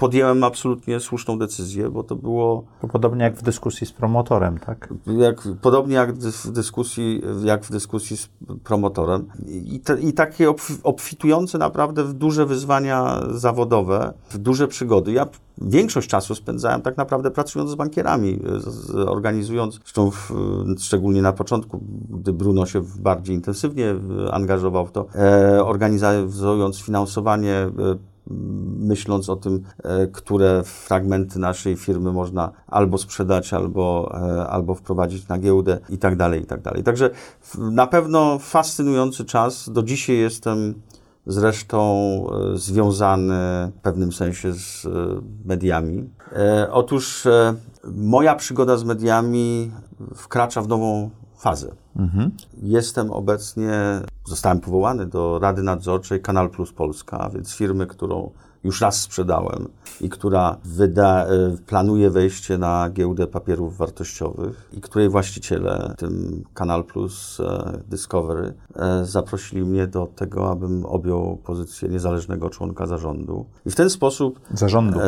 podjąłem 0.00 0.44
absolutnie 0.44 1.00
słuszną 1.00 1.38
decyzję, 1.38 1.90
bo 1.90 2.02
to 2.02 2.16
było 2.16 2.64
To 2.80 2.88
podobnie 2.88 3.24
jak 3.24 3.36
w 3.36 3.42
dyskusji 3.42 3.86
z 3.86 3.92
promotorem, 3.92 4.58
tak? 4.58 4.94
jak, 5.06 5.48
podobnie 5.62 5.94
jak 5.94 6.12
w 6.12 6.50
dyskusji, 6.52 7.22
jak 7.44 7.64
w 7.64 7.70
dyskusji 7.70 8.16
z 8.16 8.28
promotorem. 8.64 9.26
I, 9.46 9.80
te, 9.80 10.00
i 10.00 10.12
takie 10.12 10.48
obf- 10.48 10.78
obfitujące 10.82 11.58
naprawdę 11.58 12.04
w 12.04 12.12
duże 12.12 12.46
wyzwania 12.46 13.20
zawodowe, 13.30 14.12
w 14.30 14.38
duże 14.38 14.68
przygody. 14.68 15.12
Ja 15.12 15.26
większość 15.62 16.08
czasu 16.08 16.34
spędzałem 16.34 16.82
tak 16.82 16.96
naprawdę 16.96 17.30
pracując 17.30 17.70
z 17.70 17.74
bankierami, 17.74 18.38
organizując, 19.06 19.74
zresztą 19.74 20.10
w, 20.10 20.32
szczególnie 20.78 21.22
na 21.22 21.32
początku, 21.32 21.80
gdy 22.10 22.32
Bruno 22.32 22.66
się 22.66 22.82
bardziej 22.98 23.36
intensywnie 23.36 23.94
w- 23.94 24.28
angażował 24.32 24.86
w 24.86 24.92
to, 24.92 25.06
e, 25.14 25.64
organizując 25.64 26.80
finansowanie 26.80 27.54
e, 27.54 27.70
myśląc 28.26 29.28
o 29.28 29.36
tym, 29.36 29.62
e, 29.84 30.06
które 30.06 30.62
fragmenty 30.64 31.38
naszej 31.38 31.76
firmy 31.76 32.12
można 32.12 32.52
albo 32.66 32.98
sprzedać, 32.98 33.52
albo, 33.52 34.12
e, 34.14 34.46
albo 34.46 34.74
wprowadzić 34.74 35.28
na 35.28 35.38
giełdę 35.38 35.78
i 35.88 35.98
tak 35.98 36.16
dalej, 36.16 36.42
i 36.42 36.46
tak 36.46 36.62
dalej. 36.62 36.82
Także 36.82 37.10
na 37.58 37.86
pewno 37.86 38.38
fascynujący 38.38 39.24
czas. 39.24 39.70
Do 39.70 39.82
dzisiaj 39.82 40.16
jestem 40.16 40.74
zresztą 41.26 41.80
e, 42.54 42.58
związany 42.58 43.72
w 43.78 43.80
pewnym 43.82 44.12
sensie 44.12 44.52
z 44.52 44.86
mediami. 45.44 46.10
Otóż 46.70 47.28
moja 47.84 48.34
przygoda 48.34 48.76
z 48.76 48.84
mediami 48.84 49.70
wkracza 50.14 50.62
w 50.62 50.68
nową 50.68 51.10
fazę. 51.40 51.74
Mhm. 51.96 52.30
Jestem 52.62 53.10
obecnie, 53.10 53.72
zostałem 54.26 54.60
powołany 54.60 55.06
do 55.06 55.38
Rady 55.38 55.62
Nadzorczej 55.62 56.22
Kanal 56.22 56.50
Plus 56.50 56.72
Polska, 56.72 57.30
więc 57.34 57.54
firmy, 57.54 57.86
którą 57.86 58.30
już 58.64 58.80
raz 58.80 59.00
sprzedałem 59.00 59.68
i 60.00 60.08
która 60.08 60.56
wyda, 60.64 61.26
e, 61.26 61.56
planuje 61.66 62.10
wejście 62.10 62.58
na 62.58 62.90
giełdę 62.90 63.26
papierów 63.26 63.76
wartościowych 63.76 64.68
i 64.72 64.80
której 64.80 65.08
właściciele, 65.08 65.94
tym 65.98 66.44
Kanal 66.54 66.84
Plus 66.84 67.40
e, 67.40 67.78
Discovery, 67.88 68.52
e, 68.76 69.04
zaprosili 69.04 69.62
mnie 69.62 69.86
do 69.86 70.06
tego, 70.06 70.50
abym 70.50 70.86
objął 70.86 71.36
pozycję 71.36 71.88
niezależnego 71.88 72.50
członka 72.50 72.86
zarządu. 72.86 73.46
I 73.66 73.70
w 73.70 73.74
ten 73.74 73.90
sposób... 73.90 74.40
Zarządu. 74.54 74.98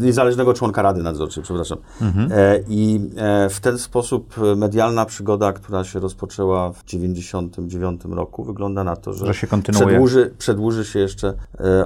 Niezależnego 0.00 0.54
członka 0.54 0.82
Rady 0.82 1.02
Nadzorczej, 1.02 1.42
przepraszam. 1.42 1.78
Mhm. 2.00 2.30
I 2.68 3.00
w 3.50 3.60
ten 3.60 3.78
sposób 3.78 4.34
medialna 4.56 5.04
przygoda, 5.04 5.52
która 5.52 5.84
się 5.84 6.00
rozpoczęła 6.00 6.72
w 6.72 6.84
1999 6.84 8.00
roku, 8.10 8.44
wygląda 8.44 8.84
na 8.84 8.96
to, 8.96 9.12
że, 9.12 9.26
że 9.26 9.34
się 9.34 9.46
kontynuuje. 9.46 9.86
Przedłuży, 9.86 10.34
przedłuży 10.38 10.84
się 10.84 10.98
jeszcze 10.98 11.34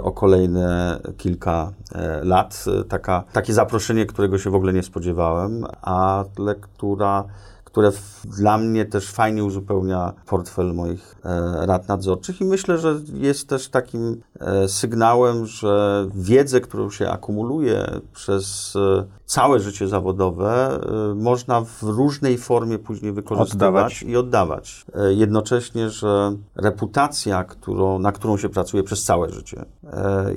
o 0.03 0.13
kolejne 0.13 1.01
kilka 1.17 1.73
e, 1.95 2.25
lat. 2.25 2.65
Taka, 2.89 3.25
takie 3.33 3.53
zaproszenie, 3.53 4.07
którego 4.07 4.39
się 4.39 4.51
w 4.51 4.55
ogóle 4.55 4.73
nie 4.73 4.83
spodziewałem, 4.83 5.67
a 5.83 6.25
lektura 6.39 7.25
które 7.73 7.93
dla 8.25 8.59
mnie 8.59 8.85
też 8.85 9.11
fajnie 9.11 9.45
uzupełnia 9.45 10.13
portfel 10.27 10.75
moich 10.75 11.17
e, 11.25 11.67
rad 11.67 11.89
nadzorczych 11.89 12.41
i 12.41 12.45
myślę, 12.45 12.79
że 12.79 13.01
jest 13.15 13.49
też 13.49 13.69
takim 13.69 14.23
e, 14.41 14.69
sygnałem, 14.69 15.47
że 15.47 16.07
wiedzę, 16.15 16.61
którą 16.61 16.91
się 16.91 17.11
akumuluje 17.11 18.01
przez 18.15 18.77
e, 18.77 19.05
całe 19.25 19.61
życie 19.61 19.89
zawodowe, 19.89 20.81
można 21.15 21.61
w 21.61 21.83
różnej 21.83 22.39
formie 22.39 22.79
później 22.79 23.13
wykorzystywać 23.13 24.03
oddawać. 24.03 24.03
i 24.03 24.17
oddawać. 24.17 24.87
Jednocześnie, 25.11 25.91
że 25.91 26.37
reputacja, 26.55 27.45
którą, 27.45 27.99
na 27.99 28.13
którą 28.13 28.37
się 28.37 28.49
pracuje 28.49 28.83
przez 28.83 29.05
całe 29.05 29.31
życie, 29.31 29.65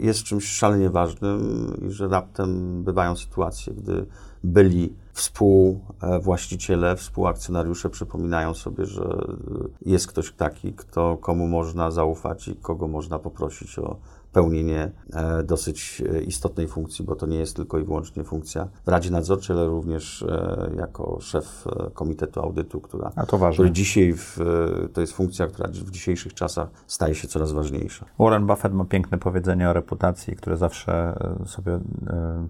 jest 0.01 0.23
czymś 0.23 0.47
szalenie 0.47 0.89
ważnym 0.89 1.71
i 1.87 1.91
że 1.91 2.07
raptem 2.07 2.83
bywają 2.83 3.15
sytuacje, 3.15 3.73
gdy 3.73 4.05
byli 4.43 4.93
współwłaściciele, 5.15 6.95
współakcjonariusze 6.95 7.89
przypominają 7.89 8.53
sobie, 8.53 8.85
że 8.85 9.17
jest 9.85 10.07
ktoś 10.07 10.31
taki, 10.31 10.73
kto, 10.73 11.17
komu 11.17 11.47
można 11.47 11.91
zaufać 11.91 12.47
i 12.47 12.55
kogo 12.55 12.87
można 12.87 13.19
poprosić 13.19 13.79
o 13.79 13.97
pełnienie 14.35 14.91
e, 15.13 15.43
dosyć 15.43 16.03
e, 16.15 16.21
istotnej 16.21 16.67
funkcji, 16.67 17.05
bo 17.05 17.15
to 17.15 17.25
nie 17.25 17.37
jest 17.37 17.55
tylko 17.55 17.79
i 17.79 17.83
wyłącznie 17.83 18.23
funkcja 18.23 18.67
w 18.85 18.87
Radzie 18.87 19.11
Nadzorczej, 19.11 19.57
ale 19.57 19.65
również 19.67 20.21
e, 20.23 20.71
jako 20.77 21.17
szef 21.21 21.65
Komitetu 21.93 22.39
Audytu, 22.39 22.81
która, 22.81 23.11
A 23.15 23.25
to 23.25 23.37
ważne. 23.37 23.55
który 23.55 23.71
dzisiaj 23.71 24.13
w, 24.13 24.39
to 24.93 25.01
jest 25.01 25.13
funkcja, 25.13 25.47
która 25.47 25.69
w 25.69 25.91
dzisiejszych 25.91 26.33
czasach 26.33 26.67
staje 26.87 27.15
się 27.15 27.27
coraz 27.27 27.51
ważniejsza. 27.51 28.05
Warren 28.19 28.47
Buffett 28.47 28.73
ma 28.73 28.85
piękne 28.85 29.17
powiedzenie 29.17 29.69
o 29.69 29.73
reputacji, 29.73 30.35
które 30.35 30.57
zawsze 30.57 31.19
sobie 31.45 31.79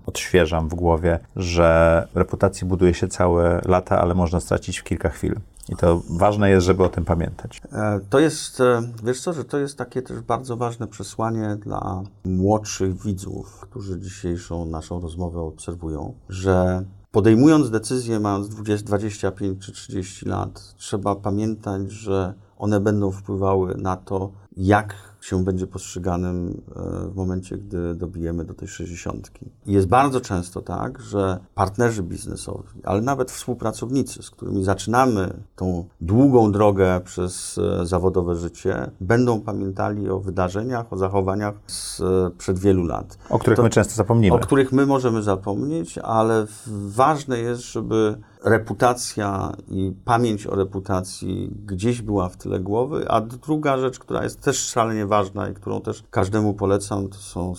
odświeżam 0.06 0.70
w 0.70 0.76
głowie, 0.76 1.20
że 1.36 2.08
reputacji 2.16 2.68
buduje 2.68 2.94
się 2.94 3.08
całe 3.08 3.62
lata, 3.66 4.02
ale 4.02 4.16
można 4.16 4.40
stracić 4.40 4.78
w 4.78 4.84
kilka 4.84 5.10
chwil. 5.10 5.36
I 5.70 5.76
to 5.76 6.02
ważne 6.10 6.50
jest, 6.50 6.66
żeby 6.66 6.84
o 6.84 6.90
tym 6.90 7.06
pamiętać. 7.06 7.62
E, 7.72 8.00
to 8.10 8.20
jest, 8.20 8.62
e, 8.62 8.82
wiesz 9.04 9.22
co, 9.22 9.34
że 9.34 9.46
to 9.46 9.58
jest 9.58 9.78
takie 9.78 10.02
też 10.02 10.22
bardzo 10.22 10.58
ważne 10.58 10.88
przesłanie 10.88 11.58
dla 11.60 12.04
młodszych 12.26 13.02
widzów, 13.02 13.60
którzy 13.60 14.00
dzisiejszą 14.00 14.66
naszą 14.66 15.02
rozmowę 15.02 15.40
obserwują, 15.42 16.14
że 16.30 16.84
podejmując 17.12 17.70
decyzje, 17.70 18.20
mając 18.20 18.50
20, 18.50 18.88
25 18.88 19.66
czy 19.66 19.72
30 19.72 20.26
lat, 20.26 20.74
trzeba 20.78 21.16
pamiętać, 21.16 21.92
że 21.92 22.34
one 22.58 22.80
będą 22.80 23.12
wpływały 23.12 23.76
na 23.76 23.98
to, 23.98 24.32
jak 24.58 25.15
się 25.26 25.44
będzie 25.44 25.68
postrzeganym 25.68 26.62
e, 26.76 27.10
w 27.10 27.16
momencie, 27.16 27.58
gdy 27.58 27.96
dobijemy 27.96 28.46
do 28.46 28.54
tej 28.54 28.68
60. 28.68 29.32
jest 29.66 29.88
bardzo 29.88 30.22
często 30.22 30.62
tak, 30.62 31.02
że 31.02 31.40
partnerzy 31.56 32.04
biznesowi, 32.04 32.82
ale 32.84 33.02
nawet 33.02 33.32
współpracownicy, 33.32 34.24
z 34.24 34.30
którymi 34.30 34.64
zaczynamy 34.64 35.44
tą 35.56 35.86
długą 36.02 36.52
drogę 36.52 37.02
przez 37.04 37.58
e, 37.58 37.86
zawodowe 37.86 38.36
życie, 38.36 38.92
będą 39.02 39.42
pamiętali 39.42 40.10
o 40.10 40.20
wydarzeniach, 40.20 40.94
o 40.94 40.98
zachowaniach 40.98 41.56
sprzed 41.68 42.60
wielu 42.60 42.84
lat. 42.84 43.18
O 43.30 43.40
których 43.40 43.58
to, 43.58 43.64
my 43.64 43.70
często 43.70 43.96
zapomnimy. 43.96 44.36
O 44.36 44.40
których 44.40 44.72
my 44.72 44.86
możemy 44.86 45.24
zapomnieć, 45.24 45.98
ale 45.98 46.46
ważne 46.88 47.40
jest, 47.40 47.62
żeby 47.62 48.18
reputacja 48.46 49.56
i 49.68 49.94
pamięć 50.06 50.48
o 50.48 50.56
reputacji 50.56 51.52
gdzieś 51.66 52.02
była 52.02 52.30
w 52.30 52.38
tyle 52.38 52.60
głowy, 52.60 53.06
a 53.10 53.22
druga 53.22 53.78
rzecz, 53.78 54.00
która 54.00 54.24
jest 54.24 54.42
też 54.42 54.58
szalenie 54.58 55.06
ważna 55.06 55.50
i 55.50 55.54
którą 55.54 55.82
też 55.82 56.04
każdemu 56.10 56.54
polecam, 56.54 57.10
to 57.10 57.18
są 57.18 57.54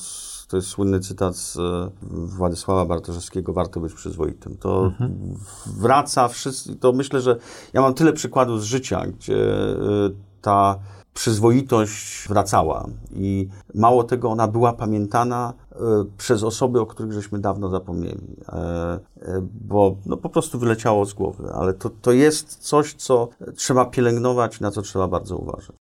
to 0.49 0.57
jest 0.57 0.69
słynny 0.69 1.01
cytat 1.01 1.37
z 1.37 1.57
e, 1.57 1.91
Władysława 2.11 2.85
Bartoszewskiego, 2.85 3.53
warto 3.53 3.81
być 3.81 3.93
przyzwoitym. 3.95 4.57
To 4.57 4.85
mhm. 4.85 5.37
wraca 5.67 6.29
wszystko, 6.29 6.75
to 6.81 6.93
myślę, 6.93 7.21
że 7.21 7.37
ja 7.73 7.81
mam 7.81 7.95
tyle 7.95 8.13
przykładów 8.13 8.63
z 8.63 8.65
życia, 8.65 9.07
gdzie 9.07 9.37
e, 9.37 9.77
ta 10.41 10.79
przyzwoitość 11.17 12.29
wracała 12.29 12.87
i 13.15 13.49
mało 13.75 14.05
tego, 14.05 14.31
ona 14.31 14.49
była 14.49 14.73
pamiętana 14.73 15.55
e, 15.73 15.77
przez 16.19 16.43
osoby, 16.43 16.81
o 16.81 16.87
których 16.87 17.13
żeśmy 17.13 17.39
dawno 17.39 17.69
zapomnieli, 17.69 18.37
e, 18.49 18.53
e, 18.53 18.99
bo 19.61 19.97
no, 20.07 20.17
po 20.17 20.29
prostu 20.29 20.59
wyleciało 20.59 21.07
z 21.07 21.13
głowy, 21.13 21.53
ale 21.55 21.75
to, 21.75 21.91
to 21.91 22.13
jest 22.13 22.57
coś, 22.57 22.95
co 22.95 23.29
trzeba 23.55 23.85
pielęgnować, 23.85 24.61
na 24.61 24.71
co 24.71 24.83
trzeba 24.83 25.09
bardzo 25.09 25.37
uważać. 25.37 25.86